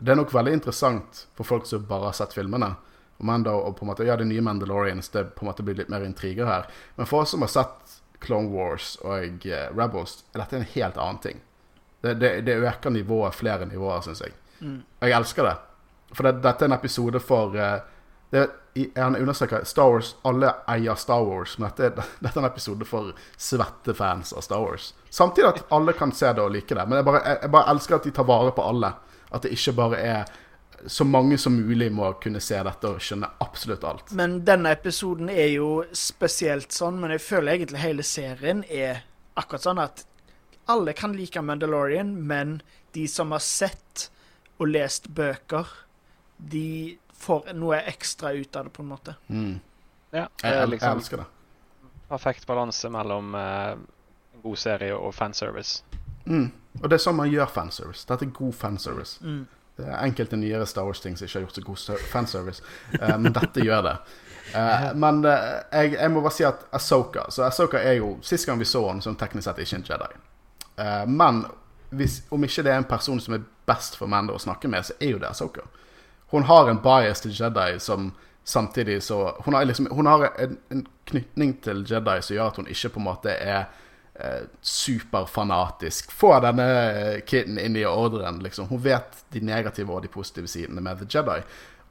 Det 0.00 0.14
er 0.14 0.20
nok 0.20 0.32
veldig 0.32 0.54
interessant 0.56 1.26
for 1.36 1.44
folk 1.44 1.66
som 1.68 1.84
bare 1.88 2.08
har 2.08 2.16
sett 2.16 2.32
filmene. 2.32 2.72
Og 3.20 3.26
Mando 3.28 3.52
og 3.52 3.76
på 3.76 3.84
en 3.84 3.90
måte, 3.92 4.04
ja, 4.08 4.16
det 4.16 4.24
nye 4.24 4.40
Mandalorians, 4.40 5.12
det 5.12 5.26
på 5.36 5.44
en 5.44 5.50
måte 5.50 5.64
blir 5.64 5.76
litt 5.76 5.90
mer 5.92 6.04
intriger 6.06 6.48
her. 6.48 6.68
Men 6.96 7.08
for 7.08 7.22
oss 7.22 7.34
som 7.34 7.44
har 7.44 7.52
sett 7.52 7.98
Clone 8.24 8.48
Wars 8.48 8.94
og 9.04 9.44
eh, 9.46 9.66
Rebels, 9.76 10.22
er 10.32 10.40
dette 10.40 10.56
en 10.56 10.70
helt 10.72 10.96
annen 10.96 11.20
ting. 11.20 11.42
Det, 12.00 12.14
det, 12.16 12.30
det 12.48 12.56
øker 12.64 12.90
nivået 12.90 13.36
flere 13.36 13.68
nivåer, 13.68 14.00
syns 14.04 14.24
jeg. 14.24 14.32
Mm. 14.60 14.80
Jeg 15.04 15.16
elsker 15.18 15.48
det. 15.48 15.54
For 16.16 16.26
det, 16.26 16.40
dette 16.44 16.64
er 16.64 16.72
en 16.72 16.78
episode 16.78 17.20
for, 17.20 17.56
eh, 17.56 17.80
Det, 18.30 18.48
Han 18.96 19.16
understreker 19.16 19.64
Star 19.64 19.90
Wars, 19.90 20.16
alle 20.22 20.54
eier 20.68 20.94
Star 20.94 21.24
Wars, 21.26 21.58
men 21.58 21.70
dette, 21.76 22.02
dette 22.22 22.38
er 22.38 22.44
en 22.44 22.48
episode 22.48 22.86
for 22.88 23.12
svette 23.36 23.94
fans 23.94 24.32
av 24.32 24.46
Star 24.46 24.64
Wars. 24.64 24.94
Samtidig 25.10 25.48
at 25.48 25.64
alle 25.74 25.92
kan 25.92 26.12
se 26.12 26.32
det 26.32 26.40
og 26.42 26.52
like 26.54 26.74
det. 26.74 26.86
Men 26.88 27.02
jeg 27.02 27.04
bare, 27.04 27.24
jeg, 27.26 27.38
jeg 27.42 27.52
bare 27.52 27.74
elsker 27.74 27.96
at 27.98 28.06
de 28.08 28.12
tar 28.16 28.28
vare 28.30 28.52
på 28.56 28.64
alle. 28.64 28.94
At 29.30 29.42
det 29.42 29.52
ikke 29.52 29.76
bare 29.76 29.98
er 30.00 30.38
så 30.86 31.04
mange 31.04 31.38
som 31.38 31.54
mulig 31.56 31.90
må 31.92 32.12
kunne 32.22 32.40
se 32.40 32.58
dette 32.64 32.88
og 32.88 33.00
skjønne 33.02 33.28
absolutt 33.44 33.84
alt. 33.84 34.12
Men 34.16 34.38
denne 34.46 34.72
episoden 34.72 35.28
er 35.32 35.50
jo 35.54 35.84
spesielt 35.92 36.72
sånn, 36.72 37.00
men 37.00 37.14
jeg 37.16 37.24
føler 37.24 37.52
egentlig 37.58 37.82
hele 37.82 38.06
serien 38.06 38.62
er 38.68 39.02
akkurat 39.40 39.66
sånn 39.66 39.82
at 39.82 40.04
alle 40.70 40.92
kan 40.94 41.12
like 41.16 41.40
Mandalorian, 41.42 42.14
men 42.26 42.60
de 42.94 43.06
som 43.08 43.32
har 43.34 43.42
sett 43.42 44.10
og 44.60 44.68
lest 44.70 45.08
bøker, 45.16 45.66
de 46.36 46.96
får 47.20 47.52
noe 47.58 47.80
ekstra 47.90 48.32
ut 48.36 48.56
av 48.56 48.68
det, 48.68 48.72
på 48.76 48.82
en 48.84 48.88
måte. 48.92 49.14
Mm. 49.28 49.58
Ja, 50.10 50.26
det 50.26 50.42
Jeg, 50.42 50.50
er 50.50 50.54
jeg, 50.54 50.60
jeg 50.60 50.68
liksom 50.74 50.98
elsker 50.98 51.22
det. 51.22 51.26
perfekt 52.08 52.46
balanse 52.48 52.90
mellom 52.90 53.34
uh, 53.34 53.72
en 54.34 54.42
god 54.42 54.58
serie 54.58 54.94
og 54.96 55.14
fanservice. 55.14 55.82
Mm. 56.26 56.50
Og 56.82 56.86
det 56.88 56.96
er 56.96 57.02
sånn 57.02 57.18
man 57.18 57.30
gjør 57.30 57.50
fanservice. 57.50 58.06
Dette 58.08 58.26
er 58.28 58.32
god 58.36 58.54
fanservice. 58.54 59.18
Mm. 59.24 59.44
Enkelte 59.78 60.36
nyere 60.36 60.66
Star 60.66 60.84
Wars-ting 60.84 61.16
som 61.16 61.26
ikke 61.26 61.38
har 61.38 61.46
gjort 61.46 61.54
så 61.54 61.62
god 61.62 62.02
fanservice, 62.10 62.62
eh, 63.00 63.16
men 63.18 63.32
dette 63.32 63.64
gjør 63.64 63.82
det. 63.86 63.96
Eh, 64.54 64.86
men 64.94 65.24
eh, 65.24 65.46
jeg, 65.72 65.94
jeg 65.94 66.12
må 66.12 66.22
bare 66.24 66.34
si 66.34 66.44
at 66.44 66.64
Asoka 66.74 67.28
Så 67.30 67.44
Asoka 67.46 67.78
er 67.78 68.00
jo 68.00 68.16
Sist 68.26 68.48
gang 68.48 68.58
vi 68.58 68.66
så 68.66 68.80
henne, 68.88 69.02
som 69.04 69.14
teknisk 69.16 69.46
sett 69.46 69.60
ikke 69.62 69.78
en 69.78 69.86
Jedi. 69.86 70.08
Men 71.06 71.44
hvis, 71.94 72.22
om 72.32 72.44
ikke 72.44 72.64
det 72.64 72.72
er 72.72 72.80
en 72.80 72.88
person 72.88 73.20
som 73.20 73.34
er 73.36 73.44
best 73.68 73.98
for 74.00 74.10
Mando 74.10 74.34
å 74.34 74.42
snakke 74.42 74.68
med, 74.70 74.86
så 74.86 74.96
er 74.98 75.12
jo 75.12 75.20
det 75.22 75.28
Asoka. 75.28 75.66
Hun 76.32 76.46
har 76.48 76.70
en 76.70 76.80
bias 76.82 77.20
til 77.20 77.34
Jedi 77.36 77.78
som 77.82 78.12
samtidig 78.44 79.02
så 79.02 79.36
Hun 79.44 79.54
har, 79.54 79.64
liksom, 79.64 79.88
hun 79.90 80.06
har 80.06 80.30
en, 80.38 80.58
en 80.70 80.86
knytning 81.04 81.54
til 81.62 81.84
Jedi 81.86 82.22
som 82.22 82.36
gjør 82.36 82.50
at 82.50 82.56
hun 82.56 82.70
ikke 82.70 82.94
på 82.94 83.02
en 83.02 83.08
måte 83.10 83.34
er 83.34 83.68
superfanatisk. 84.60 86.10
Få 86.12 86.34
denne 86.40 86.66
eh, 86.90 87.20
kiden 87.26 87.58
inn 87.58 87.76
i 87.76 87.84
ordren, 87.86 88.38
liksom. 88.44 88.66
Hun 88.70 88.82
vet 88.84 89.24
de 89.32 89.40
negative 89.40 89.92
og 89.94 90.02
de 90.02 90.08
positive 90.12 90.48
sidene 90.50 90.80
med 90.84 90.98
The 91.02 91.08
Jedi. 91.18 91.40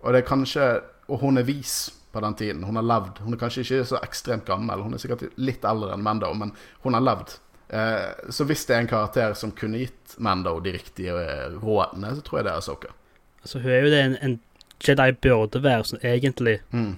Og 0.02 0.14
det 0.14 0.22
er 0.24 0.28
kanskje 0.30 0.68
Og 1.10 1.20
hun 1.24 1.38
er 1.38 1.44
vis 1.44 1.90
på 2.14 2.22
den 2.22 2.36
tiden. 2.38 2.64
Hun 2.64 2.76
har 2.78 2.84
levd. 2.86 3.18
Hun 3.26 3.34
er 3.34 3.40
kanskje 3.42 3.64
ikke 3.64 3.86
så 3.90 3.98
ekstremt 4.06 4.46
gammel, 4.46 4.82
hun 4.86 4.94
er 4.94 5.02
sikkert 5.02 5.24
litt 5.42 5.64
eldre 5.66 5.96
enn 5.96 6.04
Mando, 6.06 6.30
men 6.38 6.52
hun 6.84 6.94
har 6.94 7.02
levd. 7.02 7.34
Eh, 7.74 8.30
så 8.30 8.46
hvis 8.46 8.66
det 8.70 8.76
er 8.76 8.84
en 8.84 8.90
karakter 8.92 9.34
som 9.38 9.52
kunne 9.58 9.82
gitt 9.82 10.14
Mando 10.22 10.54
de 10.62 10.72
riktige 10.76 11.16
eh, 11.18 11.56
rådene, 11.64 12.14
så 12.16 12.22
tror 12.26 12.40
jeg 12.40 12.46
det 12.46 12.54
er 12.54 12.62
Soka. 12.66 12.94
Altså, 13.42 13.60
hun 13.64 13.72
er 13.74 13.82
jo 13.88 13.90
det 13.96 14.04
en, 14.06 14.16
en 14.22 14.38
Jedi 14.86 15.10
burde 15.26 15.62
være, 15.66 15.88
sånn 15.90 16.06
egentlig. 16.06 16.60
Mm. 16.72 16.92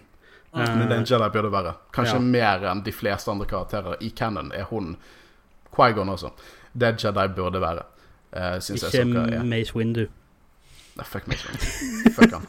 Eh, 0.52 0.60
Men 0.76 0.84
det 0.90 0.92
er 0.92 1.00
en 1.00 1.10
Jedi 1.14 1.30
burde 1.38 1.52
være. 1.56 1.74
Kanskje 1.96 2.20
Ja. 2.20 2.26
mer 2.36 2.68
enn 2.74 2.84
de 2.84 2.92
fleste 2.92 3.32
andre 3.32 3.48
karakterer 3.48 3.96
i 4.04 4.12
canon 4.12 4.52
er 4.52 4.68
hun 4.72 4.98
Quaigon 5.76 6.10
også. 6.10 6.32
Det 6.74 6.96
Jedi 7.04 7.28
burde 7.36 7.62
være, 7.62 7.84
uh, 8.38 8.58
ikke 8.58 8.92
er. 9.38 9.44
Mace 9.44 9.76
Windu. 9.76 10.06
Nei, 10.96 11.06
fuck 11.08 11.28
Mace 11.28 11.48
Windu. 11.48 12.12
Fuck 12.16 12.32
han. 12.36 12.46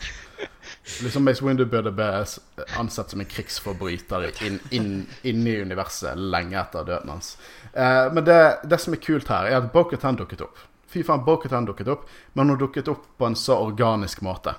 Liksom 1.03 1.23
Mace 1.23 1.45
Windu 1.45 1.65
burde 1.71 1.93
bli 1.95 2.07
s- 2.25 2.41
ansett 2.79 3.11
som 3.11 3.21
en 3.23 3.27
krigsforbryter 3.31 4.29
inn, 4.47 4.59
inn, 4.75 5.07
inne 5.25 5.51
i 5.51 5.61
universet 5.63 6.19
lenge 6.19 6.59
etter 6.61 6.85
døden 6.89 7.11
hans. 7.15 7.37
Uh, 7.77 8.09
men 8.15 8.25
det, 8.27 8.39
det 8.67 8.81
som 8.83 8.95
er 8.95 9.03
kult 9.03 9.29
her, 9.31 9.47
er 9.51 9.57
at 9.61 9.71
Bo-Katan 9.73 10.19
dukket 10.19 10.43
opp. 10.43 10.59
Fy 10.93 11.03
faen, 11.07 11.23
Bo-Katan 11.25 11.65
dukket 11.71 11.89
opp, 11.89 12.09
men 12.35 12.51
hun 12.53 12.59
dukket 12.61 12.89
opp 12.93 13.07
på 13.19 13.27
en 13.31 13.39
så 13.39 13.57
organisk 13.63 14.23
måte. 14.27 14.55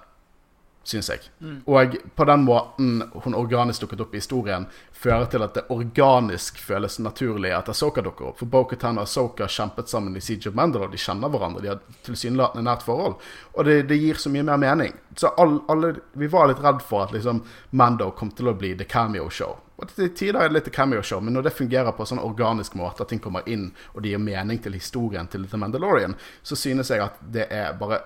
Syns 0.84 1.08
jeg. 1.10 1.20
Og 1.66 1.96
på 2.16 2.26
den 2.28 2.42
måten 2.44 3.04
hun 3.24 3.36
organisk 3.40 3.86
dukket 3.86 4.02
opp 4.04 4.16
i 4.16 4.20
historien, 4.20 4.66
fører 4.92 5.30
til 5.32 5.46
at 5.46 5.56
det 5.56 5.64
organisk 5.72 6.60
føles 6.60 6.98
naturlig 7.00 7.54
at 7.56 7.72
Asoka 7.72 8.04
dukker 8.04 8.34
opp. 8.34 8.42
For 8.42 8.52
Bo-Katan 8.52 9.00
og 9.00 9.08
Asoka 9.08 9.48
kjempet 9.48 9.88
sammen 9.88 10.18
i 10.20 10.22
Siege 10.22 10.52
of 10.52 10.58
Mandalore. 10.60 10.92
De 10.92 11.00
kjenner 11.00 11.32
hverandre, 11.32 11.64
de 11.64 11.72
har 11.72 11.80
tilsynelatende 12.04 12.66
nært 12.68 12.84
forhold. 12.84 13.16
Og 13.54 13.68
det, 13.70 13.78
det 13.88 14.02
gir 14.02 14.20
så 14.20 14.32
mye 14.34 14.44
mer 14.44 14.60
mening. 14.60 14.96
Så 15.16 15.32
all, 15.40 15.62
alle, 15.72 15.96
vi 16.20 16.28
var 16.28 16.52
litt 16.52 16.64
redd 16.64 16.84
for 16.84 17.06
at 17.06 17.16
liksom 17.16 17.40
Mando 17.80 18.12
kom 18.12 18.34
til 18.36 18.52
å 18.52 18.58
bli 18.60 18.76
the 18.76 18.88
cameo 18.90 19.30
show. 19.32 19.56
Og 19.80 19.90
til 19.96 20.12
tider 20.12 20.42
er 20.42 20.52
det 20.52 20.58
litt 20.58 20.68
the 20.68 20.76
cameo 20.76 21.02
show, 21.02 21.24
men 21.24 21.34
når 21.34 21.48
det 21.48 21.58
fungerer 21.58 21.96
på 21.96 22.04
en 22.04 22.12
sånn 22.12 22.24
organisk 22.24 22.76
måte, 22.80 23.04
at 23.04 23.10
ting 23.12 23.24
kommer 23.24 23.48
inn 23.50 23.70
og 23.94 24.04
det 24.04 24.12
gir 24.14 24.22
mening 24.22 24.60
til 24.62 24.76
historien 24.76 25.32
til 25.32 25.48
The 25.48 25.60
Mandalorian, 25.60 26.16
så 26.44 26.60
synes 26.60 26.92
jeg 26.92 27.04
at 27.04 27.24
det 27.34 27.48
er 27.52 27.72
bare 27.80 28.04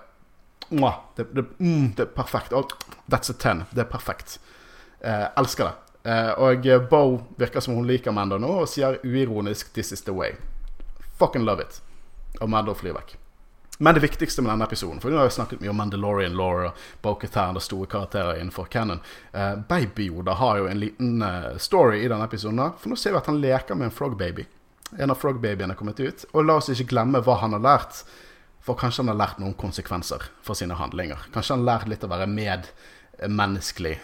det, 0.70 1.28
det, 1.34 1.46
mm, 1.60 1.92
det 1.96 2.04
er 2.04 2.14
perfekt. 2.16 2.54
Oh, 2.54 2.68
that's 3.06 3.32
a 3.32 3.36
ten. 3.40 3.64
Det 3.72 3.86
er 3.86 3.92
perfekt. 3.92 4.40
Eh, 5.00 5.28
elsker 5.38 5.70
det. 5.70 5.74
Eh, 6.12 6.32
og 6.40 6.68
Bo 6.90 7.04
virker 7.38 7.60
som 7.60 7.76
hun 7.76 7.88
liker 7.88 8.12
Mando 8.12 8.38
nå, 8.40 8.52
og 8.62 8.68
sier 8.72 9.00
uironisk 9.04 9.74
'This 9.74 9.92
is 9.92 10.02
the 10.02 10.12
way'. 10.12 10.36
Fucking 11.20 11.46
love 11.46 11.62
it. 11.62 11.82
Og 12.42 12.50
Mando 12.50 12.74
flyr 12.74 12.94
vekk. 12.94 13.18
Men 13.80 13.94
det 13.94 14.02
viktigste 14.02 14.42
med 14.42 14.52
denne 14.52 14.66
episoden 14.66 15.00
For 15.02 15.14
nå 15.14 15.18
har 15.18 15.28
vi 15.28 15.36
snakket 15.36 15.60
mye 15.62 15.70
om 15.70 15.78
Mandalorian 15.78 16.38
Laura, 16.38 16.72
og 16.72 17.02
Bo-Katan 17.02 17.60
og 17.60 17.62
store 17.62 17.86
karakterer 17.86 18.40
innenfor 18.40 18.66
canon. 18.66 19.02
Eh, 19.34 19.56
Baby 19.70 20.08
Yoda 20.10 20.34
har 20.34 20.58
jo 20.58 20.68
en 20.68 20.80
liten 20.80 21.22
eh, 21.22 21.58
story 21.58 22.02
i 22.02 22.08
denne 22.08 22.26
episoden. 22.26 22.64
For 22.80 22.90
nå 22.90 22.98
ser 22.98 23.14
vi 23.14 23.22
at 23.22 23.30
han 23.30 23.42
leker 23.42 23.78
med 23.78 23.92
en 23.92 23.94
frog 23.94 24.18
baby. 24.18 24.48
En 24.98 25.12
av 25.14 25.20
frog 25.22 25.42
babyene 25.42 25.76
er 25.76 25.78
kommet 25.78 26.00
ut. 26.00 26.26
Og 26.34 26.48
la 26.48 26.58
oss 26.58 26.72
ikke 26.74 26.90
glemme 26.96 27.22
hva 27.22 27.38
han 27.44 27.54
har 27.54 27.62
lært. 27.62 28.02
For 28.68 28.76
kanskje 28.76 29.06
han 29.06 29.14
har 29.14 29.22
lært 29.22 29.40
noen 29.40 29.56
konsekvenser 29.56 30.28
for 30.44 30.60
sine 30.60 30.76
handlinger. 30.76 31.30
Kanskje 31.32 31.56
han 31.56 31.64
har 31.64 31.78
lært 31.78 31.92
litt 31.94 32.04
å 32.04 32.12
være 32.12 32.28
medmenneskelig. 32.28 33.96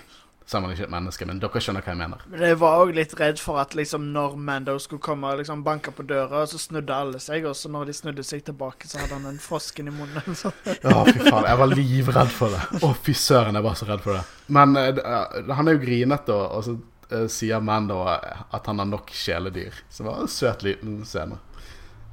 Selv 0.45 0.59
om 0.59 0.65
han 0.67 0.73
ikke 0.75 0.83
er 0.83 0.87
et 0.89 0.91
menneske, 0.91 1.25
men 1.27 1.39
dere 1.39 1.59
skjønner 1.63 1.83
hva 1.83 1.93
jeg 1.93 1.99
mener. 2.01 2.23
Men 2.27 2.41
jeg 2.43 2.57
var 2.59 2.81
òg 2.83 2.89
litt 2.97 3.13
redd 3.19 3.39
for 3.39 3.59
at 3.61 3.75
liksom 3.79 4.09
når 4.15 4.35
Mando 4.35 4.75
skulle 4.83 5.03
komme 5.03 5.31
og 5.31 5.39
liksom 5.39 5.63
banke 5.63 5.93
på 5.95 6.03
døra, 6.07 6.41
så 6.47 6.59
snudde 6.59 6.95
alle 6.95 7.21
seg, 7.23 7.47
og 7.47 7.55
så 7.55 7.71
når 7.71 7.87
de 7.87 7.95
snudde 7.95 8.25
seg 8.27 8.43
tilbake, 8.49 8.89
så 8.91 8.99
hadde 8.99 9.15
han 9.15 9.29
en 9.31 9.39
frosken 9.43 9.87
i 9.87 9.95
munnen. 9.95 10.35
Så. 10.39 10.51
Å, 10.51 11.05
fy 11.07 11.19
faen. 11.23 11.47
Jeg 11.47 11.61
var 11.63 11.71
livredd 11.71 12.35
for 12.35 12.55
det. 12.55 12.83
Å, 12.83 12.91
fy 13.07 13.15
søren, 13.15 13.59
jeg 13.59 13.67
var 13.67 13.79
så 13.79 13.87
redd 13.87 14.03
for 14.03 14.19
det. 14.19 14.23
Men 14.59 14.75
uh, 14.75 15.55
han 15.55 15.71
er 15.71 15.77
jo 15.77 15.83
grinete, 15.85 16.35
og 16.35 16.67
så 16.67 16.75
uh, 16.75 17.25
sier 17.31 17.63
Mando 17.63 18.03
at 18.07 18.67
han 18.67 18.83
har 18.83 18.91
nok 18.91 19.15
kjæledyr. 19.15 19.83
Så 19.87 20.03
det 20.03 20.09
var 20.11 20.23
en 20.25 20.33
søt 20.35 20.67
liten 20.67 21.03
scene. 21.07 21.39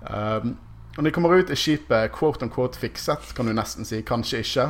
Um, 0.06 0.54
når 1.00 1.08
de 1.08 1.14
kommer 1.16 1.32
ut, 1.32 1.48
er 1.50 1.56
skipet 1.56 2.12
quote 2.12 2.44
on 2.44 2.50
quote 2.52 2.76
fikset, 2.76 3.30
kan 3.36 3.48
du 3.48 3.54
nesten 3.56 3.86
si. 3.88 4.02
Kanskje 4.04 4.42
ikke. 4.44 4.66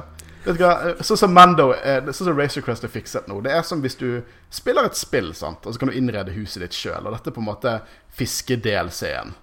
Sånn 1.04 1.18
som 1.20 1.34
Mando 1.36 1.66
Sånn 1.74 2.30
som 2.30 2.38
Racer 2.38 2.62
Crest 2.64 2.86
er 2.86 2.92
fikset 2.92 3.26
nå. 3.28 3.40
Det 3.44 3.50
er 3.52 3.64
som 3.66 3.82
hvis 3.82 3.98
du 3.98 4.22
spiller 4.54 4.86
et 4.86 4.96
spill, 4.96 5.32
sant? 5.34 5.66
og 5.66 5.74
så 5.74 5.82
kan 5.82 5.90
du 5.90 5.96
innrede 5.98 6.32
huset 6.36 6.62
ditt 6.62 6.76
sjøl. 6.76 7.02
Og 7.02 7.16
dette 7.16 7.32
er 7.32 7.34
på 7.34 7.42
en 7.42 7.48
måte 7.50 7.72
fiskedelscenen. 8.16 9.34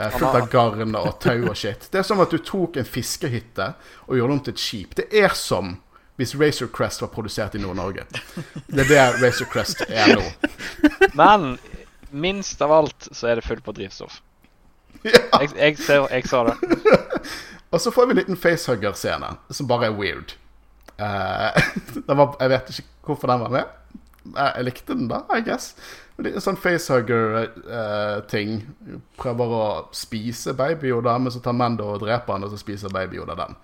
Eh, 0.00 0.16
Fullt 0.16 0.38
av 0.40 0.48
garn 0.50 0.96
og 0.96 1.12
tau 1.20 1.44
og 1.50 1.56
shit. 1.60 1.84
Det 1.92 2.00
er 2.00 2.08
som 2.08 2.22
at 2.24 2.32
du 2.32 2.40
tok 2.40 2.80
en 2.80 2.88
fiskehytte 2.88 3.68
og 4.08 4.16
gjorde 4.16 4.32
den 4.32 4.38
om 4.38 4.42
til 4.48 4.56
et 4.56 4.64
skip. 4.64 4.96
Det 4.96 5.10
er 5.12 5.36
som 5.36 5.76
hvis 6.20 6.34
Racer 6.40 6.72
Crest 6.72 7.04
var 7.04 7.12
produsert 7.12 7.54
i 7.56 7.60
Nord-Norge. 7.60 8.06
Det 8.66 8.86
er 8.86 8.90
det 8.90 9.04
Racer 9.20 9.48
Crest 9.52 9.84
er 9.88 10.16
nå. 10.16 10.24
Men 11.16 11.58
minst 12.10 12.60
av 12.64 12.72
alt 12.80 13.08
så 13.12 13.28
er 13.30 13.38
det 13.38 13.46
fullt 13.46 13.64
på 13.64 13.76
drivstoff. 13.76 14.22
Jeg, 15.04 15.48
jeg, 15.56 15.78
ser, 15.78 16.06
jeg 16.12 16.28
sa 16.28 16.44
det. 16.50 16.56
Og 17.72 17.80
så 17.80 17.90
får 17.94 18.06
vi 18.06 18.10
en 18.14 18.20
liten 18.20 18.36
facehugger-scene 18.36 19.30
som 19.50 19.68
bare 19.70 19.86
er 19.90 19.98
weird. 19.98 20.36
Uh, 21.00 21.56
var, 22.12 22.34
jeg 22.42 22.50
vet 22.52 22.66
ikke 22.74 22.82
hvorfor 23.06 23.30
den 23.30 23.40
var 23.40 23.52
med. 23.54 23.64
Jeg, 24.34 24.52
Jeg 24.56 24.64
likte 24.66 24.92
den, 24.92 25.06
da, 25.08 25.22
I 25.32 25.40
guess. 25.40 25.70
En 26.20 26.40
sånn 26.44 26.58
facehugger-ting. 26.60 28.50
Prøver 29.16 29.54
å 29.56 29.88
spise 29.96 30.52
Baby-Yoda, 30.58 31.14
men 31.16 31.32
så 31.32 31.40
tar 31.40 31.56
Mando 31.56 31.88
og 31.94 32.02
dreper 32.04 32.36
han, 32.36 32.44
og 32.44 32.52
så 32.52 32.60
spiser 32.60 32.92
Baby-Yoda 32.92 33.34
den. 33.38 33.56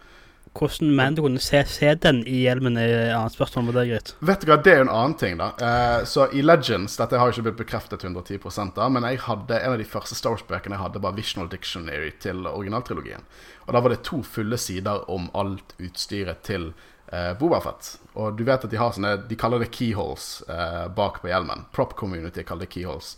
Hvordan 0.56 0.92
Mando 0.96 1.24
kunne 1.24 1.42
se, 1.42 1.60
se 1.68 1.92
den 2.00 2.22
i 2.26 2.42
hjelmen, 2.44 2.78
er 2.80 2.92
et 2.94 3.12
annet 3.16 3.34
spørsmål. 3.34 3.72
Det 3.76 3.84
greit. 3.90 4.12
Vet 4.30 4.42
du 4.42 4.50
hva, 4.50 4.56
Det 4.62 4.72
er 4.72 4.80
jo 4.80 4.86
en 4.86 4.92
annen 4.94 5.16
ting, 5.20 5.36
da. 5.40 5.50
Uh, 5.60 6.06
så 6.08 6.28
i 6.32 6.42
Legends 6.44 6.96
Dette 6.96 7.20
har 7.20 7.32
ikke 7.32 7.46
blitt 7.48 7.60
bekreftet 7.60 8.04
110 8.04 8.72
da, 8.76 8.88
men 8.92 9.06
jeg 9.10 9.22
hadde 9.26 9.60
en 9.60 9.76
av 9.76 9.78
de 9.80 9.88
første 9.88 10.18
Star 10.18 10.34
Wars-bøkene 10.34 10.78
jeg 10.78 10.84
hadde, 10.84 11.02
var 11.04 11.16
Visional 11.16 11.50
Dictionary 11.52 12.12
til 12.22 12.46
originaltrilogien. 12.48 13.24
Og 13.66 13.74
da 13.74 13.82
var 13.82 13.92
det 13.92 14.04
to 14.06 14.22
fulle 14.26 14.58
sider 14.60 15.04
om 15.12 15.30
alt 15.34 15.74
utstyret 15.82 16.44
til 16.46 16.70
uh, 17.12 17.32
Bobafett. 17.38 17.96
Og 18.14 18.38
du 18.38 18.44
vet 18.46 18.64
at 18.64 18.72
de 18.72 18.80
har 18.80 18.94
sånne 18.94 19.16
De 19.28 19.38
kaller 19.38 19.62
det 19.62 19.72
keyholes 19.74 20.44
uh, 20.48 20.86
bak 20.88 21.20
på 21.22 21.32
hjelmen. 21.32 21.66
Prop 21.76 21.96
Community 21.98 22.46
kaller 22.46 22.66
det 22.66 22.74
keyholes. 22.74 23.16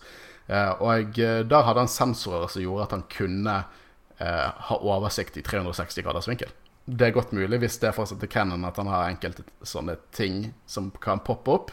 Uh, 0.48 0.72
og 0.80 1.18
eh, 1.20 1.42
der 1.44 1.66
hadde 1.66 1.82
han 1.82 1.90
sensorer 1.92 2.48
som 2.48 2.62
gjorde 2.64 2.86
at 2.86 2.94
han 2.96 3.02
kunne 3.12 3.56
eh, 4.16 4.46
ha 4.68 4.78
oversikt 4.80 5.36
i 5.36 5.44
360 5.44 6.06
graders 6.06 6.28
vinkel. 6.30 6.48
Det 6.88 7.08
er 7.08 7.12
godt 7.12 7.34
mulig, 7.36 7.58
hvis 7.60 7.76
det 7.82 7.92
fortsatt 7.92 8.22
er 8.24 8.30
canon, 8.32 8.64
at 8.64 8.78
han 8.80 8.88
har 8.88 9.10
enkelte 9.10 9.44
sånne 9.66 9.98
ting 10.16 10.46
som 10.66 10.88
kan 11.04 11.20
poppe 11.20 11.52
opp. 11.52 11.72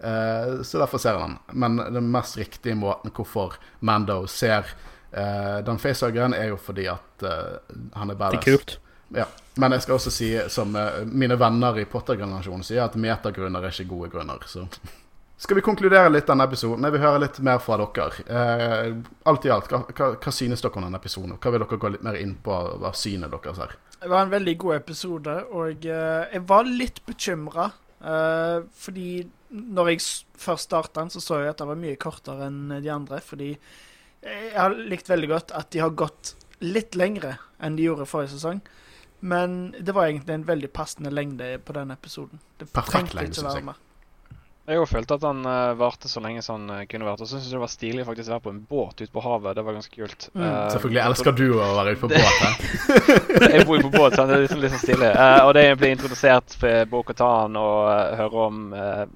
Eh, 0.00 0.62
så 0.64 0.80
derfor 0.80 1.02
ser 1.02 1.18
han 1.20 1.36
den. 1.36 1.60
Men 1.60 1.76
den 1.92 2.08
mest 2.12 2.38
riktige 2.40 2.76
måten 2.78 3.12
hvorfor 3.12 3.58
Mando 3.84 4.22
ser 4.26 4.64
eh, 5.12 5.58
den 5.66 5.78
facehuggeren, 5.78 6.34
er 6.34 6.54
jo 6.54 6.60
fordi 6.60 6.88
at 6.88 7.22
eh, 7.22 7.76
han 8.00 8.10
er 8.10 8.20
Det 8.20 8.40
er 8.40 8.44
kult. 8.48 8.78
Ja. 9.14 9.26
Men 9.54 9.72
jeg 9.72 9.86
skal 9.86 9.96
også 9.96 10.12
si, 10.12 10.30
som 10.52 10.76
eh, 10.76 11.02
mine 11.06 11.38
venner 11.40 11.78
i 11.80 11.86
Potter-generasjonen 11.88 12.64
sier, 12.66 12.84
at 12.84 12.96
metagrunner 13.00 13.64
er 13.64 13.72
ikke 13.72 13.92
gode 13.92 14.10
grunner. 14.12 14.42
Så 14.48 14.66
skal 15.42 15.60
vi 15.60 15.64
konkludere 15.64 16.12
litt 16.12 16.28
denne 16.28 16.44
episoden? 16.48 16.84
Jeg 16.84 16.96
vil 16.96 17.04
høre 17.06 17.22
litt 17.24 17.40
mer 17.44 17.62
fra 17.64 17.78
dere. 17.80 18.24
Eh, 18.26 18.92
alt 19.30 19.48
i 19.48 19.52
alt, 19.52 19.72
hva, 19.72 19.84
hva, 19.92 20.10
hva 20.20 20.34
synes 20.34 20.64
dere 20.64 20.80
om 20.80 20.88
denne 20.88 21.00
episoden? 21.00 21.36
Hva 21.40 21.54
vil 21.54 21.64
dere 21.64 21.80
gå 21.80 21.92
litt 21.94 22.04
mer 22.06 22.20
inn 22.20 22.36
på 22.44 22.58
hva 22.82 22.92
synet 22.96 23.32
deres 23.32 23.62
er? 23.64 23.78
Det 24.02 24.10
var 24.12 24.22
en 24.26 24.32
veldig 24.32 24.54
god 24.60 24.76
episode, 24.76 25.34
og 25.56 25.86
uh, 25.88 26.22
jeg 26.32 26.42
var 26.48 26.68
litt 26.68 27.02
bekymra. 27.08 27.70
Uh, 28.00 28.66
fordi 28.76 29.24
når 29.56 29.92
jeg 29.92 30.02
først 30.38 30.68
starta 30.68 31.00
den, 31.00 31.12
så 31.14 31.22
så 31.22 31.40
jeg 31.40 31.54
at 31.54 31.62
det 31.62 31.68
var 31.70 31.80
mye 31.80 31.98
kortere 32.00 32.50
enn 32.50 32.76
de 32.82 32.90
andre. 32.92 33.22
Fordi 33.24 33.54
jeg 34.26 34.56
har 34.56 34.74
likt 34.74 35.08
veldig 35.08 35.30
godt 35.30 35.54
at 35.56 35.70
de 35.72 35.82
har 35.84 35.94
gått 35.96 36.34
litt 36.64 36.96
lengre 36.98 37.36
enn 37.62 37.76
de 37.78 37.86
gjorde 37.86 38.08
forrige 38.10 38.34
sesong. 38.34 38.60
Men 39.26 39.74
det 39.78 39.94
var 39.96 40.10
egentlig 40.10 40.34
en 40.34 40.48
veldig 40.48 40.70
passende 40.76 41.10
lengde 41.10 41.56
på 41.64 41.74
den 41.76 41.90
episoden. 41.94 42.40
Det 42.60 42.68
Perfekt 42.72 42.92
trengte 42.92 43.16
lengde, 43.20 43.38
ikke 43.38 43.48
være 43.48 43.68
mer. 43.70 43.82
Jeg 44.66 44.80
òg 44.82 44.88
følte 44.90 45.14
at 45.14 45.24
han 45.26 45.44
uh, 45.46 45.76
varte 45.78 46.08
så 46.10 46.20
lenge 46.22 46.40
som 46.42 46.58
han 46.58 46.82
uh, 46.82 46.86
kunne 46.90 47.06
vært. 47.06 47.20
Og 47.22 47.28
så 47.28 47.36
syns 47.36 47.46
jeg 47.46 47.54
det 47.54 47.62
var 47.62 47.70
stilig 47.70 48.06
faktisk 48.08 48.30
å 48.30 48.34
være 48.34 48.44
på 48.46 48.52
en 48.54 48.62
båt 48.66 49.02
ute 49.02 49.12
på 49.14 49.22
havet. 49.22 49.54
Det 49.54 49.64
var 49.66 49.76
ganske 49.76 49.94
kult. 49.94 50.26
Mm. 50.34 50.42
Uh, 50.42 50.56
Selvfølgelig 50.74 51.02
elsker 51.04 51.36
du 51.38 51.44
å 51.54 51.68
være 51.76 51.94
ute 51.94 52.02
på 52.02 52.10
båt. 52.10 52.64
jeg 53.54 53.66
bor 53.68 53.78
jo 53.78 53.84
på 53.86 53.92
båt, 53.94 54.16
så 54.16 54.26
det 54.26 54.38
er 54.38 54.42
liksom, 54.46 54.62
liksom 54.64 54.82
stilig. 54.82 55.10
Eh, 55.12 55.42
og 55.44 55.52
det 55.54 55.64
blir 55.68 55.78
ble 55.84 55.92
introdusert 55.94 56.56
for 56.58 56.90
Bo-Katan 56.90 57.60
og 57.60 57.76
uh, 57.86 58.16
høre 58.18 58.48
om 58.48 58.64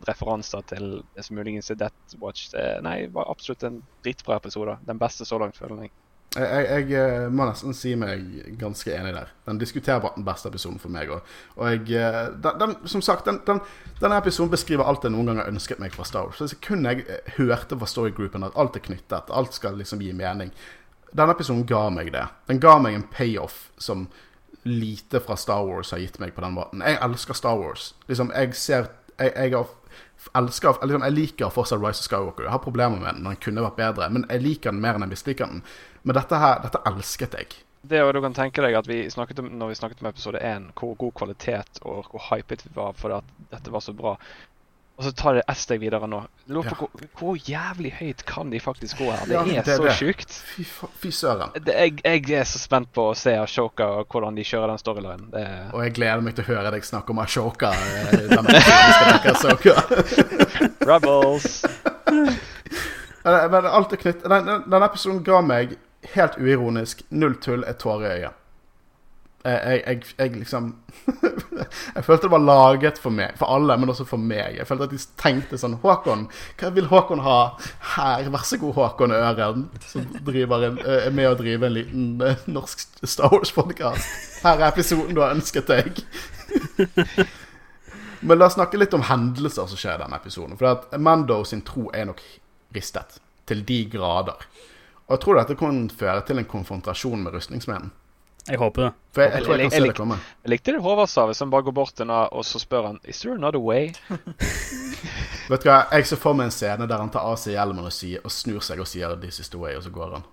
referanser 0.07 0.63
til 0.71 0.93
det 1.17 1.27
som 1.27 1.41
muligens 1.41 1.73
er 1.75 1.81
Death 1.83 2.21
Watch. 2.23 2.53
Det, 2.55 2.69
nei, 2.87 3.01
var 3.11 3.33
absolutt 3.33 3.67
en 3.67 3.83
dritbra 4.05 4.39
episode. 4.39 4.79
Den 4.87 5.03
beste 5.03 5.27
så 5.27 5.41
langt, 5.43 5.59
føler 5.59 5.89
jeg. 5.89 5.95
Jeg, 6.37 6.67
jeg, 6.71 6.93
eh, 6.95 7.25
må 7.35 7.43
nesten 7.49 7.75
si 7.75 7.97
meg 7.99 8.21
ganske 8.61 8.93
enig 8.95 9.11
der. 9.17 9.33
Den 9.49 9.59
diskuterer 9.59 9.99
bare 9.99 10.15
den 10.15 10.27
beste 10.29 10.47
episoden 10.47 10.79
for 10.79 10.93
meg 10.95 11.11
òg. 11.11 11.25
Og 11.57 11.73
jeg 11.73 11.97
eh, 11.99 12.19
den, 12.45 12.61
den, 12.61 12.75
Som 12.87 13.03
sagt, 13.03 13.27
den, 13.27 13.41
den, 13.49 13.59
denne 13.99 14.21
episoden 14.23 14.53
beskriver 14.53 14.87
alt 14.87 15.03
jeg 15.03 15.11
noen 15.11 15.27
gang 15.27 15.41
har 15.43 15.51
ønsket 15.51 15.83
meg 15.83 15.97
fra 15.97 16.07
Star 16.07 16.29
Wars. 16.29 16.39
Så 16.39 16.61
kun 16.63 16.87
jeg 16.87 17.03
eh, 17.03 17.33
hørte 17.35 17.79
fra 17.81 17.89
storygroupen 17.91 18.47
at 18.47 18.55
alt 18.55 18.79
er 18.79 18.85
knyttet, 18.85 19.35
alt 19.35 19.59
skal 19.59 19.75
liksom 19.81 20.05
gi 20.07 20.13
mening. 20.15 20.55
Denne 21.11 21.35
episoden 21.35 21.67
ga 21.67 21.89
meg 21.91 22.13
det. 22.15 22.29
Den 22.47 22.63
ga 22.63 22.77
meg 22.79 22.95
en 22.95 23.09
payoff 23.11 23.65
som 23.83 24.07
lite 24.63 25.19
fra 25.25 25.35
Star 25.41 25.67
Wars 25.67 25.91
har 25.91 25.99
gitt 25.99 26.21
meg 26.23 26.37
på 26.37 26.47
den 26.47 26.55
måten. 26.55 26.87
Jeg 26.87 27.03
elsker 27.03 27.35
Star 27.35 27.59
Wars. 27.59 27.95
Liksom, 28.07 28.31
jeg 28.37 28.55
ser 28.55 28.91
Jeg, 29.21 29.35
jeg 29.37 29.53
har 29.53 29.67
elsker 30.37 30.79
liksom, 30.83 31.07
Jeg 31.07 31.17
liker 31.17 31.55
fortsatt 31.55 31.81
Rise 31.81 32.03
of 32.03 32.09
Skywalker. 32.09 32.45
Jeg 32.47 32.55
har 32.55 32.63
problemer 32.63 33.01
med 33.01 33.15
den, 33.15 33.25
den 33.25 33.41
kunne 33.41 33.65
vært 33.65 33.81
bedre. 33.81 34.11
Men 34.13 34.27
jeg 34.29 34.45
liker 34.45 34.75
den 34.75 34.83
mer 34.85 34.99
enn 34.99 35.07
jeg 35.07 35.15
misliker 35.15 35.51
den. 35.51 35.65
Men 36.03 36.17
dette 36.19 36.41
her, 36.41 36.63
dette 36.65 36.83
elsket 36.91 37.37
jeg. 37.39 37.59
Det 37.91 38.03
og 38.05 38.13
du 38.13 38.21
kan 38.21 38.37
tenke 38.37 38.61
deg 38.61 38.77
at 38.77 38.89
vi 38.89 39.03
snakket 39.09 39.41
om, 39.41 39.49
når 39.57 39.73
vi 39.73 39.79
snakket 39.79 40.03
om 40.03 40.11
episode 40.11 40.41
1, 40.45 40.71
hvor 40.77 40.93
god 41.01 41.15
kvalitet 41.17 41.81
og 41.81 42.11
hvor 42.13 42.27
hypet 42.29 42.67
vi 42.67 42.75
var 42.77 42.93
for 42.99 43.17
at 43.17 43.37
dette 43.53 43.73
var 43.73 43.85
så 43.85 43.95
bra. 43.97 44.17
Og 45.01 45.05
så 45.07 45.11
tar 45.17 45.39
det 45.39 45.43
ett 45.49 45.57
steg 45.57 45.79
videre 45.81 46.05
nå. 46.05 46.19
Lurer 46.53 46.75
på 46.77 46.85
hvor, 46.93 47.05
hvor 47.17 47.37
jævlig 47.49 47.95
høyt 47.97 48.21
kan 48.29 48.51
de 48.53 48.59
faktisk 48.61 48.99
gå 49.01 49.07
her? 49.09 49.23
Det 49.25 49.33
Ja, 49.33 49.41
er 49.41 49.63
det 49.65 49.73
er 49.73 49.79
så 49.81 49.95
sjukt. 49.97 50.35
Fy, 50.45 50.65
fy 51.01 51.09
søren. 51.17 51.55
Det, 51.57 51.73
jeg, 51.73 51.95
jeg 52.05 52.35
er 52.37 52.45
så 52.45 52.61
spent 52.61 52.91
på 52.93 53.07
å 53.09 53.15
se 53.17 53.33
Ashoka 53.41 53.87
og 54.03 54.13
hvordan 54.13 54.37
de 54.37 54.45
kjører 54.45 54.75
den 54.75 54.83
storylinen. 54.83 55.31
Det 55.33 55.41
er 55.41 55.71
Og 55.73 55.87
jeg 55.87 55.95
gleder 55.97 56.21
meg 56.27 56.37
til 56.37 56.45
å 56.45 56.51
høre 56.53 56.75
deg 56.77 56.85
snakke 56.85 57.15
om 57.17 57.23
Ashoka. 57.25 57.73
eh. 57.73 58.29
Rebels! 60.91 61.63
Men 63.25 63.71
alt 63.73 63.97
er 63.97 64.01
knytt 64.05 64.23
den, 64.25 64.47
den, 64.53 64.67
Denne 64.69 64.85
episoden 64.91 65.25
ga 65.25 65.41
meg, 65.45 65.79
helt 66.13 66.37
uironisk, 66.37 67.03
null 67.09 67.41
tull, 67.41 67.65
et 67.69 67.81
tåre 67.81 68.05
i 68.05 68.21
øyet. 68.21 68.37
Jeg, 69.45 69.83
jeg, 69.87 70.03
jeg 70.19 70.31
liksom 70.37 70.75
Jeg 71.97 72.05
følte 72.05 72.27
det 72.27 72.33
var 72.35 72.43
laget 72.45 72.99
for 73.01 73.15
meg, 73.15 73.39
for 73.41 73.49
alle, 73.55 73.77
men 73.81 73.89
også 73.93 74.05
for 74.09 74.21
meg. 74.21 74.59
Jeg 74.59 74.67
følte 74.69 74.89
at 74.89 74.93
de 74.93 74.99
tenkte 75.21 75.61
sånn 75.61 75.79
Håkon, 75.81 76.27
hva 76.61 76.71
vil 76.77 76.91
Håkon 76.91 77.23
ha 77.25 77.39
her? 77.95 78.29
Vær 78.33 78.45
så 78.45 78.59
god, 78.61 78.75
Håkon 78.77 79.15
Øren, 79.17 79.65
som 79.89 80.05
driver 80.27 80.67
en, 80.69 80.79
eh, 80.85 81.07
er 81.07 81.15
med 81.17 81.31
å 81.31 81.39
drive 81.39 81.69
en 81.69 81.77
liten 81.77 82.11
eh, 82.27 82.43
norsk 82.53 82.85
Star 83.01 83.33
Wars-podkast. 83.33 84.43
Her 84.45 84.61
er 84.61 84.69
episoden 84.69 85.17
du 85.17 85.23
har 85.25 85.37
ønsket 85.37 85.73
deg. 85.73 86.03
Men 88.27 88.37
la 88.37 88.51
oss 88.51 88.59
snakke 88.59 88.81
litt 88.81 88.95
om 88.97 89.07
hendelser 89.09 89.69
som 89.71 89.81
skjer 89.81 89.97
i 89.97 90.03
denne 90.03 90.21
episoden. 90.21 90.59
For 90.61 90.69
at 90.75 91.01
Mando 91.01 91.41
sin 91.49 91.65
tro 91.65 91.89
er 91.97 92.11
nok 92.11 92.21
ristet. 92.77 93.17
Til 93.49 93.65
de 93.67 93.83
grader. 93.91 94.45
Og 95.09 95.17
jeg 95.17 95.25
tror 95.25 95.41
dette 95.41 95.57
kan 95.59 95.87
føre 95.91 96.21
til 96.29 96.39
en 96.39 96.49
konfrontasjon 96.49 97.25
med 97.25 97.35
rustningsmenen. 97.35 97.91
Jeg 98.49 98.59
håper 98.59 98.83
det. 98.87 98.91
For 99.15 99.23
jeg, 99.23 99.33
jeg 99.35 99.45
tror 99.45 99.55
jeg 99.55 99.71
kan 99.71 99.75
se 99.75 99.83
det 99.87 99.97
komme. 99.99 100.17
Jeg 100.45 100.53
likte 100.55 100.73
det 100.73 100.81
Håvard 100.85 101.11
sa, 101.11 101.27
hvis 101.29 101.43
han 101.43 101.51
bare 101.53 101.67
går 101.67 101.75
bort 101.77 101.93
til 101.95 102.07
henne 102.07 102.21
og 102.31 102.45
så 102.47 102.61
spør 102.63 102.87
han 102.87 103.01
Is 103.05 103.21
there 103.21 103.35
another 103.35 103.61
way? 103.61 103.91
Vet 105.51 105.65
du 105.65 105.69
hva, 105.69 105.83
Jeg 105.93 106.07
ser 106.07 106.21
for 106.23 106.39
meg 106.39 106.49
en 106.49 106.55
scene 106.55 106.89
der 106.89 107.03
han 107.03 107.13
tar 107.13 107.27
av 107.27 107.39
seg 107.43 107.57
hjelmen 107.59 107.87
og, 107.87 107.95
sier, 107.95 108.23
og 108.25 108.33
snur 108.35 108.65
seg 108.65 108.81
og 108.81 108.89
sier 108.89 109.17
'This 109.17 109.41
is 109.45 109.53
the 109.53 109.59
way', 109.59 109.77
og 109.77 109.83
så 109.85 109.91
går 109.91 110.19
han. 110.19 110.27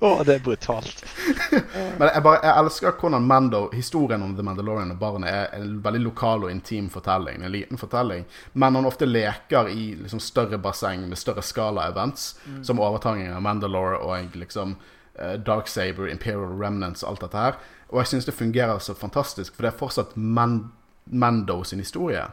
Å, 0.00 0.22
det 0.24 0.34
er 0.34 0.42
brutalt. 0.42 1.04
Men 1.98 2.08
jeg, 2.08 2.22
bare, 2.24 2.40
jeg 2.42 2.54
elsker 2.54 2.96
hvordan 3.00 3.26
Mando, 3.26 3.60
historien 3.74 4.22
om 4.24 4.36
The 4.36 4.44
Mandalorian 4.46 4.94
og 4.94 5.00
barnet 5.00 5.30
er 5.30 5.56
en 5.58 5.80
veldig 5.84 6.02
lokal 6.04 6.46
og 6.46 6.52
intim 6.52 6.88
fortelling. 6.92 7.42
En 7.42 7.52
liten 7.54 7.80
fortelling. 7.80 8.24
Men 8.52 8.78
han 8.78 8.88
ofte 8.88 9.06
leker 9.08 9.68
i 9.72 9.90
liksom, 10.02 10.20
større 10.22 10.58
basseng 10.62 11.08
med 11.08 11.18
større 11.18 11.42
skala-events, 11.44 12.38
som 12.62 12.80
overtakingen 12.80 13.34
av 13.36 13.42
Mandalore 13.44 14.00
og 14.04 14.36
liksom 14.38 14.76
uh, 14.78 15.34
Dark 15.34 15.68
Saber, 15.68 16.08
Imperial 16.08 16.58
Remnants 16.58 17.02
og 17.04 17.10
alt 17.12 17.26
dette 17.26 17.44
her. 17.44 17.54
Og 17.88 18.02
jeg 18.02 18.12
syns 18.12 18.28
det 18.28 18.36
fungerer 18.36 18.78
så 18.84 18.94
fantastisk, 18.94 19.54
for 19.54 19.62
det 19.64 19.72
er 19.72 19.80
fortsatt 19.80 20.16
Man 20.16 20.72
Mando 21.08 21.62
sin 21.64 21.80
historie. 21.80 22.26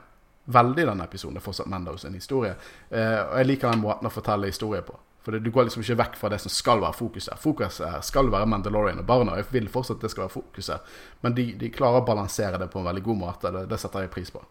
Veldig 0.45 0.85
denne 0.85 1.07
episoden. 1.07 1.35
Det 1.37 1.41
er 1.41 1.45
fortsatt 1.47 1.69
Mandos 1.71 2.05
en 2.05 2.13
historie. 2.13 2.53
Eh, 2.89 3.19
og 3.23 3.37
jeg 3.39 3.49
liker 3.49 3.71
den 3.71 3.81
måten 3.81 4.09
å 4.09 4.13
fortelle 4.13 4.51
historie 4.51 4.83
på. 4.85 4.97
For 5.25 5.33
det, 5.33 5.39
du 5.41 5.49
går 5.49 5.65
liksom 5.65 5.81
ikke 5.81 5.97
vekk 6.03 6.19
fra 6.21 6.29
det 6.29 6.37
som 6.43 6.53
skal 6.53 6.83
være 6.83 6.93
fokuset. 6.93 7.39
Fokuset 7.41 8.05
skal 8.05 8.29
være 8.29 8.45
Mandalorian 8.45 9.01
og 9.01 9.07
barna. 9.09 9.39
Jeg 9.39 9.49
vil 9.55 9.71
fortsatt 9.73 9.97
at 9.97 10.05
det 10.05 10.11
skal 10.13 10.27
være 10.27 10.35
fokuset. 10.35 10.91
Men 11.25 11.33
de, 11.37 11.47
de 11.57 11.71
klarer 11.73 12.03
å 12.03 12.05
balansere 12.05 12.59
det 12.61 12.67
på 12.69 12.83
en 12.83 12.85
veldig 12.91 13.03
god 13.07 13.19
måte. 13.23 13.53
Det, 13.55 13.63
det 13.71 13.79
setter 13.81 14.05
jeg 14.05 14.13
pris 14.13 14.29
på. 14.35 14.43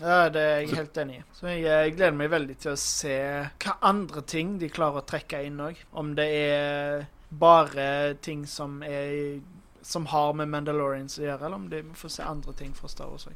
Ja, 0.00 0.28
det 0.32 0.42
er 0.42 0.62
jeg 0.62 0.76
helt 0.78 1.02
enig 1.02 1.18
i. 1.18 1.24
Så 1.34 1.48
jeg, 1.50 1.64
jeg, 1.66 1.96
gleder 1.98 2.14
meg 2.16 2.30
veldig 2.32 2.56
til 2.62 2.72
å 2.72 2.78
se 2.80 3.18
hva 3.64 3.74
andre 3.90 4.22
ting 4.30 4.54
de 4.62 4.70
klarer 4.72 5.02
å 5.02 5.08
trekke 5.10 5.42
inn 5.48 5.58
òg. 5.62 5.82
Om 5.90 6.14
det 6.18 6.28
er 6.38 7.04
bare 7.42 7.88
ting 8.22 8.46
som 8.46 8.78
er 8.86 9.42
som 9.82 10.06
har 10.06 10.36
med 10.38 10.46
Mandalorians 10.48 11.18
å 11.18 11.24
gjøre, 11.24 11.46
eller 11.46 11.58
om 11.58 11.66
de 11.70 11.82
får 11.98 12.12
se 12.14 12.22
andre 12.22 12.54
ting 12.54 12.70
fra 12.78 12.86
Star 12.90 13.10
Wars 13.10 13.26
òg. 13.26 13.34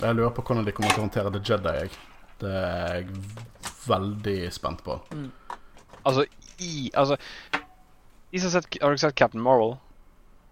Jeg 0.00 0.14
lurer 0.14 0.32
på 0.34 0.42
hvordan 0.42 0.66
de 0.66 0.72
kommer 0.74 0.90
til 0.94 1.02
å 1.02 1.06
håndtere 1.06 1.32
The 1.34 1.42
Jedi. 1.44 1.74
Jeg. 1.82 1.90
Det 2.40 2.50
er 2.50 2.96
jeg 2.98 3.08
veldig 3.86 4.38
spent 4.52 4.82
på. 4.84 4.98
Altså, 6.04 6.24
i 6.58 6.90
Altså 6.94 7.16
de 8.34 8.40
som 8.40 8.50
har, 8.50 8.60
sett, 8.60 8.82
har 8.82 8.90
du 8.90 8.98
sett 8.98 9.14
Captain 9.14 9.42
Marvel? 9.42 9.76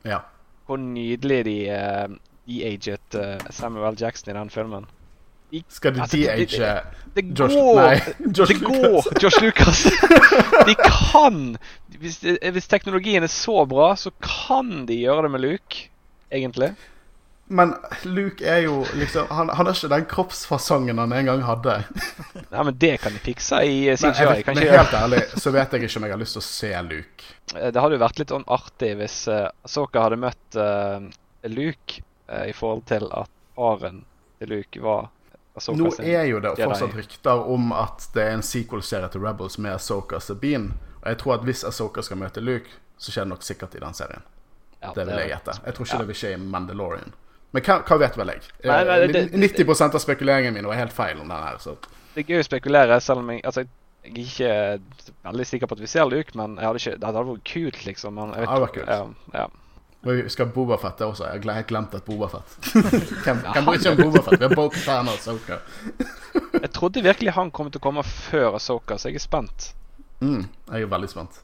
Ja. 0.07 0.20
Hvor 0.66 0.78
nydelig 0.78 1.40
de 1.49 1.55
uh, 1.74 2.12
de-aget 2.47 3.16
uh, 3.18 3.49
Samuel 3.51 3.88
L. 3.88 3.97
Jackson 3.99 4.30
i 4.30 4.38
den 4.38 4.51
filmen. 4.51 4.86
Skal 5.68 5.97
de 5.97 6.01
Altså, 6.01 6.16
de-age 6.16 6.47
de-age 6.47 6.84
Det 7.16 7.24
Josh 7.40 7.55
går! 7.59 7.80
Nei, 7.80 8.30
Josh 8.38 8.53
det 8.53 8.61
Lucas. 8.61 8.78
går! 8.78 9.18
Josh 9.22 9.43
Lucas. 9.43 9.82
de 10.68 10.76
kan! 10.78 11.40
Hvis, 11.99 12.20
hvis 12.22 12.70
teknologien 12.70 13.26
er 13.26 13.32
så 13.34 13.64
bra, 13.66 13.90
så 13.97 14.14
kan 14.22 14.86
de 14.86 15.03
gjøre 15.03 15.26
det 15.26 15.34
med 15.34 15.45
Luke, 15.45 15.88
egentlig. 16.30 16.70
Men 17.53 17.74
Luke 18.09 18.44
er 18.48 18.62
jo 18.64 18.78
liksom 18.96 19.26
Han, 19.28 19.50
han 19.53 19.66
har 19.68 19.74
ikke 19.76 19.88
den 19.92 20.05
kroppsfasongen 20.09 20.98
han 20.98 21.12
en 21.12 21.26
gang 21.28 21.42
hadde. 21.44 21.74
Nei, 22.48 22.62
men 22.64 22.76
det 22.80 22.94
kan 23.03 23.12
de 23.12 23.20
fikse 23.20 23.59
i 23.68 23.74
eh, 23.92 23.98
Men, 24.00 24.14
CGI. 24.16 24.28
vet, 24.30 24.46
men 24.46 24.61
ikke 24.62 24.78
helt 24.78 24.94
ærlig 24.96 25.20
så 25.42 25.53
vet 25.53 25.74
jeg 25.76 25.84
ikke 25.84 26.00
om 26.00 26.07
jeg 26.09 26.14
har 26.14 26.22
lyst 26.22 26.38
til 26.38 26.42
å 26.42 26.46
se 26.46 26.70
Luke. 26.88 27.28
Eh, 27.57 27.68
Det 27.74 27.82
hadde 27.84 27.98
jo 27.98 28.03
vært 28.05 28.22
litt 28.22 28.32
sånn 28.32 28.46
artig 28.57 28.92
hvis 29.03 29.18
uh, 29.28 29.50
Soka 29.68 30.07
hadde 30.07 30.20
møtt 30.24 30.57
uh, 30.57 31.05
Luke 31.53 32.00
uh, 32.32 32.44
i 32.48 32.55
forhold 32.57 32.86
til 32.88 33.09
at 33.12 33.30
faren 33.59 34.00
til 34.40 34.55
Luke 34.57 34.80
var 34.82 35.11
Ahsoka 35.61 35.76
Nå 35.82 35.90
er 36.00 36.24
jo 36.30 36.40
det 36.40 36.55
fortsatt 36.57 36.94
rykter 36.96 37.42
om 37.53 37.74
at 37.76 38.07
det 38.14 38.24
er 38.24 38.38
en 38.38 38.44
sequel-serie 38.46 39.12
til 39.12 39.20
Rebels 39.20 39.59
med 39.61 39.74
Ahsoka 39.76 40.20
Sabine. 40.24 40.72
Og 41.03 41.11
jeg 41.12 41.18
tror 41.20 41.34
at 41.36 41.44
hvis 41.44 41.66
Ahsoka 41.68 42.00
skal 42.07 42.16
møte 42.22 42.40
Luke, 42.40 42.72
så 42.96 43.12
skjer 43.12 43.26
det 43.26 43.34
nok 43.34 43.44
sikkert 43.44 43.76
i 43.76 43.82
den 43.82 43.92
serien. 43.98 44.24
Ja, 44.80 44.94
Det 44.96 45.05
vil 45.07 45.18
jeg 45.20 45.28
gjette. 45.34 45.59
Jeg 45.66 45.74
tror 45.76 45.86
ikke 45.86 45.94
Ja. 45.94 46.00
det 46.00 46.09
vil 46.09 46.18
skje 46.22 46.32
i 46.32 46.38
Mandalorian. 46.40 47.12
Men 47.53 47.62
hva, 47.66 47.78
hva 47.84 47.98
vet 48.00 48.16
vel 48.16 48.32
jeg? 48.32 48.42
Nei, 48.64 48.84
nei, 48.88 48.98
det- 49.07 49.12
det- 49.32 49.40
90% 49.40 49.94
av 49.94 50.00
spekuleringen 50.00 50.55
min 50.55 50.66
var 50.66 50.74
helt 50.78 50.92
feil 50.92 51.20
om 51.20 51.28
den 51.28 51.36
her. 51.36 51.59
Så. 51.59 51.76
Det 52.14 52.24
er 52.24 52.34
gøy 52.34 52.40
å 52.40 52.44
spekulere, 52.48 53.00
selv 53.00 53.18
om 53.20 53.30
jeg 53.30 53.42
altså, 53.44 53.66
jeg 54.05 54.12
er 54.12 54.22
ikke 54.24 54.53
veldig 55.24 55.46
sikker 55.46 55.66
på 55.70 55.72
at 55.76 55.80
vi 55.80 55.86
ser 55.86 56.05
Luke, 56.11 56.32
men 56.34 56.57
jeg 56.57 56.66
hadde 56.66 56.80
ikke, 56.80 56.98
det 56.98 57.07
hadde 57.07 57.26
vært 57.28 57.44
kult, 57.53 57.84
liksom. 57.86 58.14
Men 58.14 58.32
jeg 58.34 58.40
vet, 58.40 58.55
det 58.55 58.61
var 58.64 58.72
kult. 58.76 58.88
Ja, 58.88 59.40
ja. 59.42 59.46
Og 60.03 60.16
vi 60.18 60.28
skal 60.34 60.46
ha 60.48 60.53
Bobafett 60.53 60.98
også. 61.07 61.28
Jeg 61.30 61.44
har 61.44 61.55
helt 61.61 61.68
glemt 61.68 61.92
at 61.94 62.05
Bobafett. 62.05 62.57
hvem 63.24 63.64
bryr 63.68 63.78
seg 63.78 63.92
om 63.92 64.11
Bobafett? 64.11 64.40
Vi 64.40 64.48
har 64.48 64.55
Bo-Katan 64.57 65.09
og 65.12 65.20
Soka. 65.22 65.61
Jeg 66.57 66.72
trodde 66.74 67.05
virkelig 67.05 67.32
han 67.36 67.53
kom 67.55 67.70
til 67.70 67.78
å 67.78 67.84
komme 67.84 68.03
før 68.03 68.59
Soka, 68.59 68.96
så 68.98 69.12
jeg 69.12 69.20
er 69.20 69.22
spent. 69.22 69.68
Mm, 70.20 70.48
jeg 70.72 70.82
er 70.82 70.90
veldig 70.90 71.09
spent. 71.12 71.38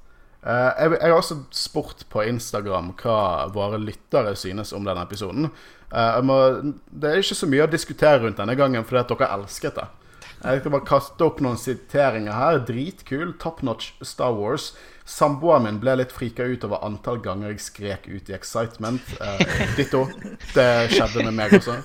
Eh, 0.47 0.71
jeg, 0.79 0.93
jeg 1.01 1.11
har 1.11 1.19
også 1.19 1.41
spurt 1.55 2.05
på 2.13 2.23
Instagram 2.29 2.93
hva 3.01 3.49
våre 3.55 3.81
lyttere 3.83 4.37
synes 4.39 4.73
om 4.77 4.87
denne 4.87 5.03
episoden. 5.03 5.51
Eh, 5.91 6.19
må, 6.23 6.37
det 6.91 7.11
er 7.11 7.23
ikke 7.23 7.41
så 7.41 7.49
mye 7.51 7.67
å 7.67 7.73
diskutere 7.73 8.23
rundt 8.23 8.39
denne 8.39 8.57
gangen, 8.59 8.87
fordi 8.87 9.03
at 9.03 9.15
dere 9.15 9.33
elsket 9.39 9.81
det. 9.81 9.89
Jeg 10.39 10.61
skal 10.61 10.71
bare 10.71 10.87
kaste 10.87 11.27
opp 11.27 11.41
noen 11.43 11.59
siteringer 11.59 12.37
her. 12.37 12.61
Dritkul. 12.63 13.33
Top 13.43 13.65
notch 13.67 13.97
Star 14.07 14.37
Wars. 14.39 14.71
Samboeren 15.09 15.65
min 15.67 15.81
ble 15.83 15.97
litt 15.99 16.15
frika 16.15 16.47
ut 16.47 16.67
over 16.69 16.85
antall 16.87 17.19
ganger 17.25 17.51
jeg 17.51 17.65
skrek 17.65 18.07
ut 18.07 18.31
i 18.31 18.37
excitement. 18.37 19.03
Eh, 19.19 19.65
ditto. 19.75 20.05
Det 20.55 20.69
skjedde 20.95 21.27
med 21.27 21.35
meg 21.41 21.59
også. 21.59 21.81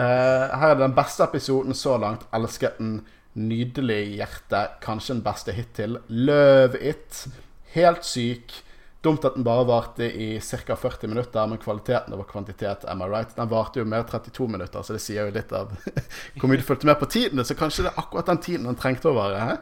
Her 0.00 0.68
er 0.70 0.78
den 0.78 0.94
beste 0.94 1.26
episoden 1.26 1.74
så 1.74 1.98
langt. 1.98 2.28
Elsket 2.36 2.78
den. 2.78 3.00
Nydelig 3.38 4.16
hjerte. 4.16 4.64
Kanskje 4.82 5.14
den 5.14 5.22
beste 5.22 5.54
hittil. 5.54 5.98
Love 6.08 6.80
it. 6.82 7.26
Helt 7.74 8.04
syk. 8.04 8.54
Dumt 9.00 9.24
at 9.24 9.36
den 9.38 9.44
bare 9.46 9.64
varte 9.64 10.04
i 10.04 10.40
ca. 10.40 10.74
40 10.76 11.08
minutter, 11.08 11.46
men 11.48 11.58
kvaliteten 11.58 12.12
over 12.12 12.26
kvantitet, 12.28 12.84
am 12.84 13.00
I 13.00 13.06
right? 13.08 13.30
Den 13.36 13.48
varte 13.48 13.80
jo 13.80 13.86
mer 13.88 14.02
32 14.04 14.48
minutter, 14.48 14.82
så 14.84 14.92
det 14.92 15.00
sier 15.00 15.24
jo 15.24 15.32
litt 15.32 15.54
av 15.56 15.70
hvor 16.36 16.50
mye 16.50 16.60
du 16.60 16.66
fulgte 16.66 16.88
med 16.90 16.98
på 17.00 17.08
tiden. 17.08 17.40
Så 17.44 17.56
kanskje 17.56 17.86
det 17.86 17.94
er 17.94 18.02
akkurat 18.02 18.28
den 18.28 18.42
tiden 18.44 18.68
den 18.68 18.76
trengte 18.76 19.08
å 19.08 19.16
være. 19.16 19.56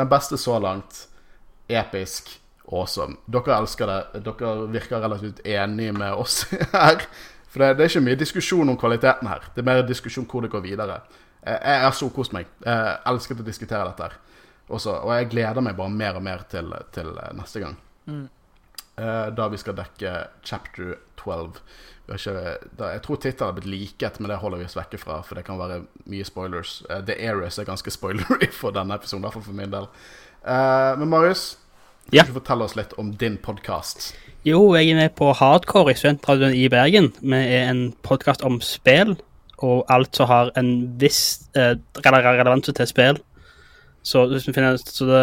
Den 0.00 0.08
beste 0.08 0.40
så 0.40 0.56
langt. 0.62 1.04
Episk. 1.68 2.32
Awesome. 2.72 3.18
Dere 3.28 3.58
elsker 3.58 3.90
det. 3.90 4.22
Dere 4.24 4.54
virker 4.72 5.04
relativt 5.04 5.44
enige 5.44 5.92
med 5.92 6.16
oss 6.16 6.46
her. 6.72 7.04
For 7.52 7.60
det, 7.60 7.74
det 7.76 7.84
er 7.84 7.92
ikke 7.92 8.06
mye 8.06 8.22
diskusjon 8.22 8.72
om 8.72 8.78
kvaliteten 8.80 9.28
her. 9.28 9.44
Det 9.52 9.60
er 9.60 9.68
mer 9.68 9.84
diskusjon 9.84 10.24
hvor 10.30 10.46
det 10.46 10.52
går 10.54 10.64
videre. 10.64 11.02
Eh, 11.46 11.58
Jeg 11.72 11.80
har 11.84 11.92
så 11.96 12.10
kost 12.14 12.32
meg. 12.36 12.46
Jeg 12.64 12.98
elsket 13.06 13.40
å 13.40 13.46
diskutere 13.46 13.88
dette 13.90 14.02
her. 14.08 14.18
Også, 14.72 14.94
og 15.04 15.10
jeg 15.16 15.30
gleder 15.32 15.60
meg 15.60 15.76
bare 15.76 15.90
mer 15.90 16.16
og 16.16 16.22
mer 16.24 16.44
til, 16.48 16.70
til 16.94 17.08
eh, 17.18 17.32
neste 17.36 17.60
gang. 17.60 17.76
Mm. 18.06 18.28
Eh, 18.98 19.30
da 19.36 19.48
vi 19.48 19.58
skal 19.60 19.74
dekke 19.78 20.12
chapter 20.44 20.94
12. 21.16 21.58
Vi 22.06 22.12
har 22.12 22.18
ikke, 22.18 22.68
da, 22.78 22.90
jeg 22.96 23.02
tror 23.04 23.18
tittelen 23.22 23.48
har 23.50 23.56
blitt 23.58 23.70
liket, 23.70 24.20
men 24.20 24.30
det 24.32 24.38
holder 24.42 24.58
vi 24.62 24.66
oss 24.68 24.76
vekke 24.78 24.98
fra, 25.00 25.20
for 25.26 25.38
det 25.38 25.44
kan 25.46 25.58
være 25.60 25.82
mye 26.10 26.24
spoilers. 26.26 26.78
Eh, 26.90 27.02
The 27.08 27.16
Areas 27.30 27.58
er 27.62 27.68
ganske 27.68 27.90
spoilery 27.94 28.48
for 28.60 28.74
denne 28.74 28.96
episoden, 28.98 29.22
i 29.22 29.26
hvert 29.28 29.36
fall 29.38 29.46
for 29.50 29.58
min 29.58 29.72
del. 29.74 29.86
Eh, 30.44 30.92
men 31.00 31.10
Marius, 31.12 31.44
kan 32.08 32.16
Ja. 32.18 32.24
du 32.26 32.32
fortelle 32.34 32.64
oss 32.66 32.74
litt 32.76 32.92
om 32.98 33.12
din 33.16 33.36
podkast? 33.38 34.12
Jo, 34.44 34.72
jeg 34.74 34.90
er 34.90 34.98
med 34.98 35.12
på 35.14 35.28
Hardcore 35.38 35.92
i 35.92 35.98
Studentradioen 35.98 36.56
i 36.58 36.64
Bergen. 36.72 37.12
Vi 37.22 37.38
er 37.38 37.68
en 37.70 37.84
podkast 38.02 38.42
om 38.42 38.56
spill, 38.60 39.14
og 39.62 39.84
alt 39.92 40.16
som 40.18 40.28
har 40.30 40.50
en 40.58 40.72
viss 41.00 41.48
eh, 41.58 41.76
relevans 42.04 42.68
til 42.70 42.88
spill. 42.90 43.20
Så, 44.02 44.24
hvis 44.32 44.48
vi, 44.48 44.54
finner, 44.56 44.76
så 44.82 45.06
det, 45.06 45.20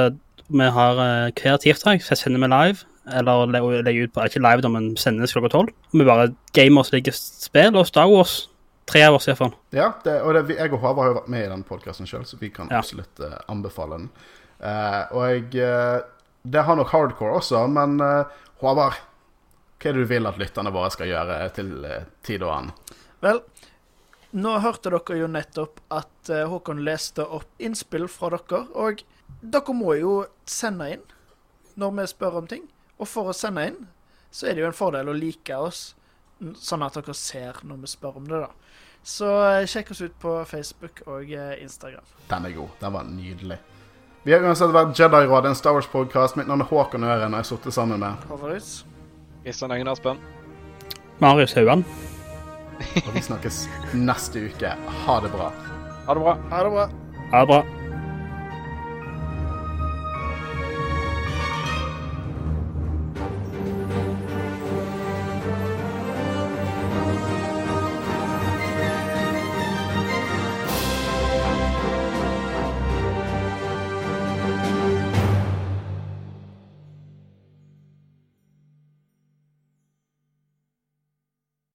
vi 0.47 0.69
har 0.75 1.01
eh, 1.03 1.31
hver 1.35 1.59
tirsdag 1.59 2.03
så 2.05 2.15
sender 2.15 2.39
vi 2.45 2.51
live, 2.51 2.85
eller 3.19 3.49
legger 3.83 4.05
ut 4.07 4.13
på 4.15 4.23
Ikke 4.27 4.41
live, 4.43 4.61
da, 4.63 4.69
men 4.71 4.93
sendes 4.99 5.33
klokka 5.35 5.51
tolv. 5.55 5.73
Vi 5.91 6.05
bare 6.07 6.29
gamer 6.55 6.85
som 6.87 6.95
liker 6.99 7.15
spill 7.15 7.75
og 7.79 7.87
Star 7.89 8.07
Wars. 8.11 8.45
Tre 8.89 9.03
av 9.05 9.19
oss, 9.19 9.27
iallfall. 9.29 9.51
Ja, 9.75 9.91
det, 10.01 10.15
og 10.25 10.33
det, 10.33 10.55
jeg 10.57 10.71
og 10.73 10.79
Håvard 10.81 11.03
har 11.03 11.11
jo 11.11 11.17
vært 11.19 11.27
med 11.29 11.43
i 11.45 11.49
den 11.51 11.61
podkasten 11.67 12.07
sjøl, 12.09 12.23
så 12.25 12.39
vi 12.41 12.49
kan 12.49 12.71
Ja. 12.71 12.79
absolutt 12.79 13.19
eh, 13.21 13.35
anbefale 13.51 13.99
den. 13.99 14.07
Eh, 14.65 15.03
og 15.13 15.27
jeg 15.29 15.61
eh, 15.61 15.99
Det 16.49 16.63
har 16.65 16.75
nok 16.79 16.89
hardcore 16.89 17.37
også, 17.37 17.67
men 17.69 17.99
eh, 18.01 18.39
Håvard, 18.63 18.97
hva 19.79 19.91
er 19.91 19.93
det 19.93 20.07
du 20.07 20.09
vil 20.09 20.25
at 20.27 20.39
lytterne 20.41 20.73
våre 20.73 20.89
skal 20.91 21.07
gjøre 21.11 21.37
til 21.53 21.69
tid 22.25 22.41
og 22.43 22.49
annen? 22.55 22.73
Vel, 23.21 23.43
nå 24.31 24.55
hørte 24.61 24.91
dere 24.93 25.17
jo 25.17 25.29
nettopp 25.31 25.79
at 25.93 26.29
eh, 26.29 26.45
Håkon 26.49 26.83
leste 26.85 27.25
opp 27.25 27.47
innspill 27.61 28.07
fra 28.11 28.31
dere. 28.35 28.65
Og 28.77 29.03
dere 29.41 29.75
må 29.75 29.95
jo 29.99 30.19
sende 30.49 30.91
inn 30.95 31.05
når 31.79 31.95
vi 31.97 32.09
spør 32.11 32.41
om 32.41 32.49
ting. 32.49 32.67
Og 32.99 33.07
for 33.07 33.31
å 33.31 33.35
sende 33.35 33.65
inn, 33.69 33.79
så 34.31 34.49
er 34.49 34.55
det 34.55 34.65
jo 34.65 34.69
en 34.69 34.77
fordel 34.77 35.09
å 35.09 35.15
like 35.15 35.55
oss, 35.57 35.95
sånn 36.59 36.83
at 36.85 36.99
dere 36.99 37.15
ser 37.17 37.63
når 37.65 37.81
vi 37.83 37.91
spør 37.95 38.19
om 38.21 38.27
det, 38.29 38.43
da. 38.45 38.51
Så 39.09 39.29
eh, 39.47 39.65
sjekk 39.69 39.93
oss 39.95 40.03
ut 40.03 40.15
på 40.21 40.35
Facebook 40.45 41.01
og 41.07 41.31
eh, 41.31 41.55
Instagram. 41.63 42.05
Den 42.29 42.49
er 42.49 42.55
god. 42.57 42.77
Den 42.83 42.95
var 42.97 43.09
nydelig. 43.09 43.59
Vi 44.27 44.35
har 44.35 44.43
uansett 44.43 44.75
vært 44.75 44.99
Jedi-råd, 44.99 45.47
en 45.47 45.57
Star 45.57 45.77
Wars-podkast. 45.77 46.35
Mitt 46.37 46.51
navn 46.51 46.65
er 46.65 46.69
Håkon 46.69 47.07
Øren, 47.07 47.31
og 47.31 47.39
jeg 47.39 47.47
har 47.47 47.49
sittet 47.53 47.73
sammen 47.73 48.03
med 48.03 48.29
Håvardus. 48.29 48.83
Kristian 49.47 49.71
Øygen 49.71 49.87
Aspen. 49.87 50.19
Marius 51.23 51.55
Hauan. 51.55 51.87
Og 53.05 53.11
vi 53.15 53.21
snakkes 53.25 53.63
neste 53.93 54.45
uke. 54.49 54.73
Ha 55.05 55.19
det 55.25 55.31
bra. 55.33 55.51
Ha 56.07 56.15
det 56.15 56.23
bra. 56.23 56.37
Ha 56.53 56.63
det 56.63 56.71
bra. 56.77 56.87
Ha 57.31 57.43
det 57.43 57.47
bra. 57.53 57.61